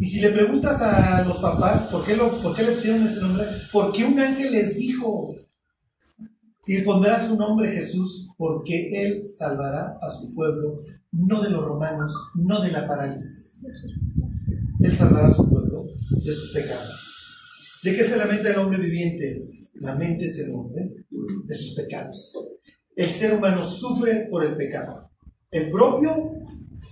Y 0.00 0.04
si 0.06 0.20
le 0.20 0.30
preguntas 0.30 0.80
a 0.82 1.24
los 1.24 1.38
papás 1.38 1.88
por 1.90 2.04
qué, 2.04 2.16
lo, 2.16 2.30
por 2.42 2.54
qué 2.54 2.62
le 2.62 2.72
pusieron 2.72 3.06
ese 3.06 3.20
nombre, 3.20 3.44
porque 3.72 4.04
un 4.04 4.18
ángel 4.18 4.52
les 4.52 4.76
dijo, 4.76 5.34
y 6.66 6.80
pondrá 6.82 7.24
su 7.24 7.36
nombre 7.36 7.70
Jesús, 7.70 8.30
porque 8.36 8.90
Él 8.92 9.24
salvará 9.28 9.98
a 10.02 10.10
su 10.10 10.34
pueblo, 10.34 10.76
no 11.12 11.42
de 11.42 11.50
los 11.50 11.64
romanos, 11.64 12.12
no 12.34 12.60
de 12.60 12.72
la 12.72 12.86
parálisis. 12.88 13.64
Él 14.80 14.94
salvará 14.94 15.28
a 15.28 15.34
su 15.34 15.48
pueblo 15.48 15.80
de 15.80 16.32
sus 16.32 16.52
pecados. 16.52 17.80
¿De 17.84 17.94
qué 17.94 18.02
se 18.02 18.16
lamenta 18.16 18.50
el 18.50 18.58
hombre 18.58 18.78
viviente? 18.78 19.46
La 19.74 19.94
mente 19.94 20.26
es 20.26 20.38
el 20.40 20.50
hombre 20.50 21.06
de 21.44 21.54
sus 21.54 21.74
pecados. 21.74 22.36
El 22.96 23.10
ser 23.10 23.34
humano 23.34 23.62
sufre 23.62 24.26
por 24.28 24.44
el 24.44 24.56
pecado, 24.56 25.10
el 25.50 25.70
propio 25.70 26.32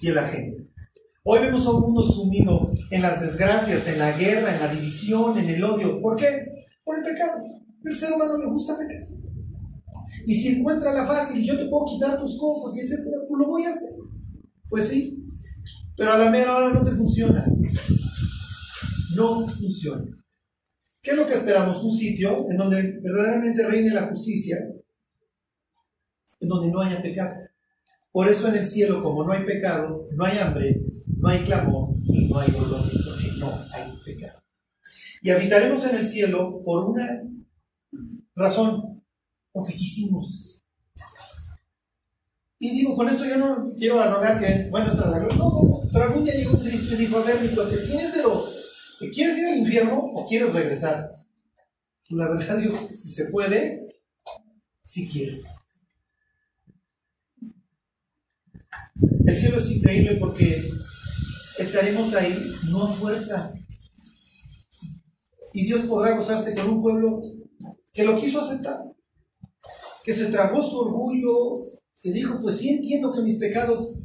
y 0.00 0.08
el 0.08 0.18
ajeno. 0.18 0.64
Hoy 1.26 1.38
vemos 1.40 1.66
a 1.66 1.70
un 1.70 1.80
mundo 1.80 2.02
sumido 2.02 2.70
en 2.90 3.00
las 3.00 3.22
desgracias, 3.22 3.88
en 3.88 3.98
la 3.98 4.12
guerra, 4.12 4.54
en 4.54 4.60
la 4.60 4.74
división, 4.74 5.38
en 5.38 5.48
el 5.48 5.64
odio. 5.64 5.98
¿Por 6.02 6.18
qué? 6.18 6.46
Por 6.84 6.98
el 6.98 7.02
pecado. 7.02 7.40
El 7.82 7.96
ser 7.96 8.12
humano 8.12 8.36
le 8.36 8.46
gusta 8.46 8.76
pecar. 8.76 9.08
Y 10.26 10.34
si 10.34 10.58
encuentra 10.58 10.92
la 10.92 11.06
fácil, 11.06 11.42
yo 11.42 11.56
te 11.56 11.66
puedo 11.68 11.86
quitar 11.86 12.20
tus 12.20 12.38
cosas 12.38 12.76
y 12.76 12.80
etcétera, 12.80 13.16
pues 13.26 13.38
lo 13.38 13.46
voy 13.46 13.64
a 13.64 13.70
hacer. 13.70 13.88
Pues 14.68 14.88
sí. 14.88 15.26
Pero 15.96 16.12
a 16.12 16.18
la 16.18 16.30
mera 16.30 16.56
hora 16.56 16.68
no 16.68 16.82
te 16.82 16.90
funciona. 16.90 17.42
No 19.16 19.48
funciona. 19.48 20.04
¿Qué 21.02 21.12
es 21.12 21.16
lo 21.16 21.26
que 21.26 21.34
esperamos? 21.34 21.82
Un 21.84 21.90
sitio 21.90 22.50
en 22.50 22.58
donde 22.58 23.00
verdaderamente 23.02 23.66
reine 23.66 23.94
la 23.94 24.08
justicia, 24.08 24.58
en 26.40 26.48
donde 26.48 26.70
no 26.70 26.82
haya 26.82 27.00
pecado. 27.00 27.34
Por 28.14 28.28
eso 28.28 28.46
en 28.46 28.54
el 28.54 28.64
cielo, 28.64 29.02
como 29.02 29.24
no 29.24 29.32
hay 29.32 29.44
pecado, 29.44 30.06
no 30.12 30.24
hay 30.24 30.38
hambre, 30.38 30.80
no 31.16 31.28
hay 31.30 31.40
clamor 31.40 31.88
y 32.12 32.28
no 32.28 32.38
hay 32.38 32.48
dolor, 32.52 32.80
porque 32.80 33.28
no 33.40 33.48
hay 33.48 33.82
pecado. 34.04 34.38
Y 35.20 35.30
habitaremos 35.30 35.84
en 35.86 35.96
el 35.96 36.04
cielo 36.06 36.62
por 36.64 36.90
una 36.90 37.24
razón, 38.36 39.02
porque 39.50 39.74
quisimos. 39.74 40.62
Y 42.60 42.70
digo, 42.70 42.94
con 42.94 43.08
esto 43.08 43.24
yo 43.24 43.36
no 43.36 43.66
quiero 43.76 44.00
arrogar 44.00 44.38
que, 44.38 44.70
bueno, 44.70 44.86
está 44.86 45.10
la 45.10 45.18
gloria. 45.18 45.36
No, 45.36 45.50
no. 45.50 45.80
Pero 45.92 46.04
algún 46.04 46.24
día 46.24 46.36
llegó 46.36 46.56
Cristo 46.56 46.94
y 46.94 46.98
dijo, 46.98 47.18
a 47.18 47.24
ver, 47.24 47.40
mi 47.40 47.48
cuate, 47.48 47.78
¿tienes 47.78 48.14
de 48.14 48.22
dos? 48.22 48.96
¿Quieres 49.12 49.38
ir 49.38 49.46
al 49.46 49.58
infierno 49.58 49.98
o 49.98 50.24
quieres 50.28 50.52
regresar? 50.52 51.10
La 52.10 52.28
verdad, 52.28 52.58
Dios, 52.58 52.74
si 52.90 53.08
se 53.08 53.24
puede, 53.24 53.98
si 54.80 55.08
quiero. 55.08 55.36
El 59.26 59.36
cielo 59.36 59.56
es 59.56 59.70
increíble 59.70 60.16
porque 60.20 60.62
estaremos 61.58 62.14
ahí 62.14 62.36
no 62.70 62.84
a 62.84 62.88
fuerza, 62.88 63.52
Y 65.52 65.66
Dios 65.66 65.82
podrá 65.82 66.16
gozarse 66.16 66.54
con 66.54 66.68
un 66.68 66.82
pueblo 66.82 67.22
que 67.92 68.04
lo 68.04 68.14
quiso 68.16 68.40
aceptar, 68.40 68.76
que 70.04 70.12
se 70.12 70.26
tragó 70.26 70.60
su 70.62 70.76
orgullo, 70.78 71.54
que 72.02 72.12
dijo, 72.12 72.38
pues 72.40 72.56
sí 72.56 72.70
entiendo 72.70 73.12
que 73.12 73.22
mis 73.22 73.36
pecados 73.36 74.00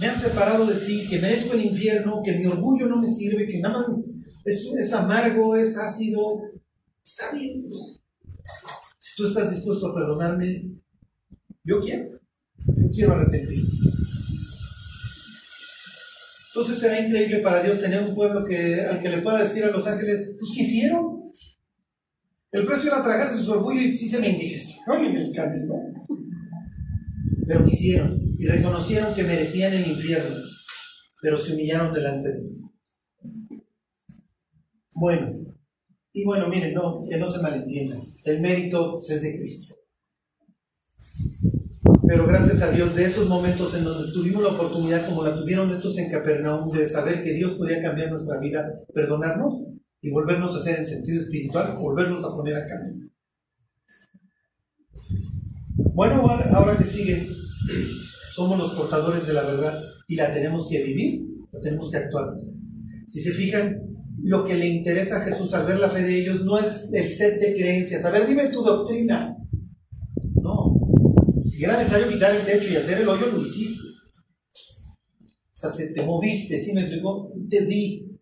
me 0.00 0.06
han 0.06 0.16
separado 0.16 0.66
de 0.66 0.74
ti, 0.86 1.06
que 1.08 1.18
merezco 1.18 1.54
el 1.54 1.64
infierno, 1.64 2.22
que 2.24 2.38
mi 2.38 2.46
orgullo 2.46 2.86
no 2.86 3.00
me 3.00 3.08
sirve, 3.08 3.46
que 3.46 3.58
nada 3.58 3.78
más 3.78 3.86
es, 4.44 4.66
es 4.78 4.92
amargo, 4.92 5.56
es 5.56 5.76
ácido. 5.76 6.42
Está 7.02 7.32
bien, 7.32 7.60
Dios. 7.60 8.02
Si 8.98 9.16
tú 9.16 9.26
estás 9.26 9.50
dispuesto 9.50 9.88
a 9.88 9.94
perdonarme, 9.94 10.70
yo 11.64 11.80
quiero. 11.80 12.20
Yo 12.66 12.90
quiero 12.94 13.12
arrepentir. 13.12 13.64
Entonces 16.48 16.78
será 16.78 17.00
increíble 17.00 17.38
para 17.38 17.62
Dios 17.62 17.80
tener 17.80 18.00
un 18.02 18.14
pueblo 18.14 18.44
que, 18.44 18.80
al 18.80 19.00
que 19.00 19.08
le 19.08 19.22
pueda 19.22 19.40
decir 19.40 19.64
a 19.64 19.70
los 19.70 19.86
ángeles, 19.86 20.36
pues 20.38 20.52
quisieron. 20.52 21.20
El 22.52 22.64
precio 22.64 22.92
era 22.92 23.02
tragarse 23.02 23.42
su 23.42 23.50
orgullo 23.50 23.80
y 23.80 23.92
sí 23.92 24.08
se 24.08 24.20
me 24.20 24.28
indigestaron 24.28 25.04
en 25.04 25.16
el 25.16 25.32
camino. 25.32 25.74
Pero 27.48 27.64
quisieron 27.64 28.16
y 28.38 28.46
reconocieron 28.46 29.12
que 29.14 29.24
merecían 29.24 29.72
el 29.72 29.86
infierno, 29.86 30.36
pero 31.20 31.36
se 31.36 31.54
humillaron 31.54 31.92
delante 31.92 32.28
de 32.30 32.40
mí. 32.40 32.60
Bueno, 34.94 35.32
y 36.12 36.24
bueno, 36.24 36.48
miren, 36.48 36.72
no, 36.72 37.02
que 37.08 37.16
no 37.16 37.26
se 37.26 37.42
malentienda, 37.42 37.96
el 38.26 38.40
mérito 38.40 38.98
es 38.98 39.22
de 39.22 39.36
Cristo. 39.36 39.74
Pero 42.06 42.26
gracias 42.26 42.62
a 42.62 42.70
Dios, 42.70 42.94
de 42.94 43.04
esos 43.04 43.28
momentos 43.28 43.74
en 43.74 43.84
donde 43.84 44.12
tuvimos 44.12 44.42
la 44.42 44.50
oportunidad, 44.50 45.06
como 45.06 45.22
la 45.22 45.34
tuvieron 45.34 45.70
estos 45.70 45.98
en 45.98 46.10
Capernaum, 46.10 46.70
de 46.70 46.88
saber 46.88 47.22
que 47.22 47.32
Dios 47.32 47.52
podía 47.52 47.82
cambiar 47.82 48.10
nuestra 48.10 48.38
vida, 48.38 48.80
perdonarnos 48.94 49.66
y 50.00 50.10
volvernos 50.10 50.54
a 50.54 50.58
hacer 50.58 50.78
en 50.78 50.86
sentido 50.86 51.20
espiritual, 51.20 51.74
volvernos 51.78 52.24
a 52.24 52.34
poner 52.34 52.56
a 52.56 52.66
caminar. 52.66 53.08
Bueno, 55.94 56.26
ahora 56.52 56.76
que 56.76 56.84
sigue, 56.84 57.22
somos 58.30 58.58
los 58.58 58.74
portadores 58.74 59.26
de 59.26 59.34
la 59.34 59.42
verdad 59.42 59.78
y 60.08 60.16
la 60.16 60.32
tenemos 60.32 60.68
que 60.68 60.82
vivir, 60.82 61.26
la 61.52 61.60
tenemos 61.60 61.90
que 61.90 61.98
actuar. 61.98 62.34
Si 63.06 63.20
se 63.20 63.32
fijan, 63.32 63.78
lo 64.22 64.42
que 64.42 64.54
le 64.54 64.68
interesa 64.68 65.18
a 65.18 65.24
Jesús 65.24 65.52
al 65.52 65.66
ver 65.66 65.78
la 65.78 65.90
fe 65.90 66.02
de 66.02 66.18
ellos 66.18 66.44
no 66.44 66.58
es 66.58 66.90
el 66.92 67.08
set 67.08 67.40
de 67.40 67.52
creencias. 67.52 68.04
A 68.04 68.10
ver, 68.10 68.26
dime 68.26 68.48
tu 68.48 68.62
doctrina. 68.62 69.33
Era 71.64 71.78
necesario 71.78 72.10
quitar 72.10 72.36
el 72.36 72.44
techo 72.44 72.74
y 72.74 72.76
hacer 72.76 73.00
el 73.00 73.08
hoyo, 73.08 73.26
lo 73.26 73.40
hiciste. 73.40 73.82
O 75.54 75.68
sea, 75.68 75.70
te 75.94 76.02
moviste, 76.02 76.58
¿sí 76.58 76.74
me 76.74 76.82
explicó? 76.82 77.32
Te 77.48 77.64
vi, 77.64 78.20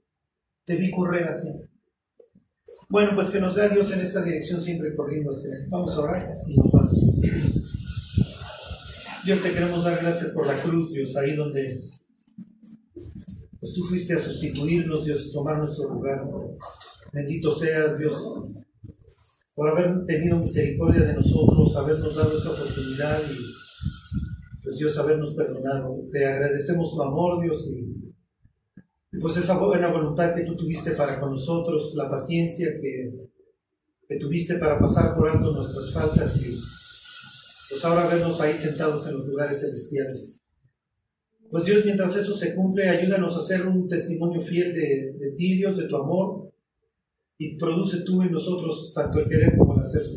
te 0.65 0.77
vi 0.77 0.93
correr 0.93 1.27
así. 1.27 1.49
Bueno, 2.89 3.17
pues 3.17 3.31
que 3.31 3.41
nos 3.41 3.57
vea 3.57 3.69
Dios 3.69 3.91
en 3.91 4.01
esta 4.01 4.23
dirección 4.23 4.61
siempre 4.61 4.95
corriendo 4.95 5.33
hacia 5.33 5.51
Vamos 5.71 5.93
a 5.97 6.01
orar 6.03 6.17
y 6.47 6.57
nos 6.57 6.71
vamos. 6.71 6.93
Dios, 9.25 9.43
te 9.43 9.53
queremos 9.53 9.83
dar 9.83 10.01
gracias 10.01 10.31
por 10.31 10.47
la 10.47 10.57
cruz, 10.63 10.93
Dios, 10.93 11.17
ahí 11.17 11.35
donde 11.35 11.83
pues 12.95 13.73
tú 13.75 13.83
fuiste 13.83 14.15
a 14.15 14.19
sustituirnos, 14.21 15.05
Dios, 15.05 15.29
a 15.29 15.33
tomar 15.33 15.59
nuestro 15.59 15.89
lugar. 15.89 16.29
Bendito 17.13 17.53
seas, 17.57 17.99
Dios, 17.99 18.15
por 19.55 19.69
haber 19.69 20.05
tenido 20.05 20.39
misericordia 20.39 21.03
de 21.03 21.15
nosotros, 21.15 21.77
habernos 21.77 22.15
dado 22.15 22.37
esta 22.37 22.51
oportunidad 22.51 23.21
y, 23.31 24.63
pues 24.65 24.79
Dios, 24.79 24.97
habernos 24.99 25.35
perdonado. 25.35 25.99
Te 26.11 26.25
agradecemos 26.27 26.95
tu 26.95 27.03
amor, 27.03 27.43
Dios, 27.43 27.69
y, 27.69 28.13
pues 29.21 29.37
esa 29.37 29.59
buena 29.59 29.89
voluntad 29.89 30.35
que 30.35 30.45
tú 30.45 30.57
tuviste 30.57 30.93
para 30.93 31.21
con 31.21 31.33
nosotros, 31.33 31.95
la 31.97 32.09
paciencia 32.09 32.69
que, 32.81 33.29
que 34.09 34.17
tuviste 34.17 34.55
para 34.55 34.79
pasar 34.79 35.15
por 35.15 35.29
alto 35.29 35.53
nuestras 35.53 35.93
faltas 35.93 36.37
y 36.39 36.59
pues 37.69 37.85
ahora 37.85 38.07
vernos 38.07 38.41
ahí 38.41 38.55
sentados 38.55 39.07
en 39.07 39.15
los 39.15 39.27
lugares 39.27 39.61
celestiales. 39.61 40.41
Pues 41.51 41.67
Dios, 41.67 41.85
mientras 41.85 42.17
eso 42.17 42.35
se 42.35 42.55
cumple, 42.55 42.89
ayúdanos 42.89 43.37
a 43.37 43.41
hacer 43.41 43.67
un 43.67 43.87
testimonio 43.87 44.41
fiel 44.41 44.73
de, 44.73 45.13
de 45.19 45.33
ti, 45.33 45.57
Dios, 45.57 45.77
de 45.77 45.85
tu 45.85 45.97
amor, 45.97 46.42
y 47.43 47.57
produce 47.57 48.03
tú 48.03 48.23
en 48.23 48.31
nosotros 48.31 48.93
tanto 48.95 49.19
el 49.19 49.29
querer 49.29 49.59
como 49.59 49.75
el 49.75 49.81
hacerse. 49.81 50.17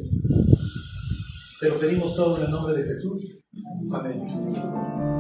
Te 1.59 1.69
lo 1.69 1.75
pedimos 1.79 2.15
todo 2.15 2.37
en 2.37 2.43
el 2.43 2.51
nombre 2.51 2.75
de 2.75 2.83
Jesús. 2.83 3.45
Amén. 3.91 5.14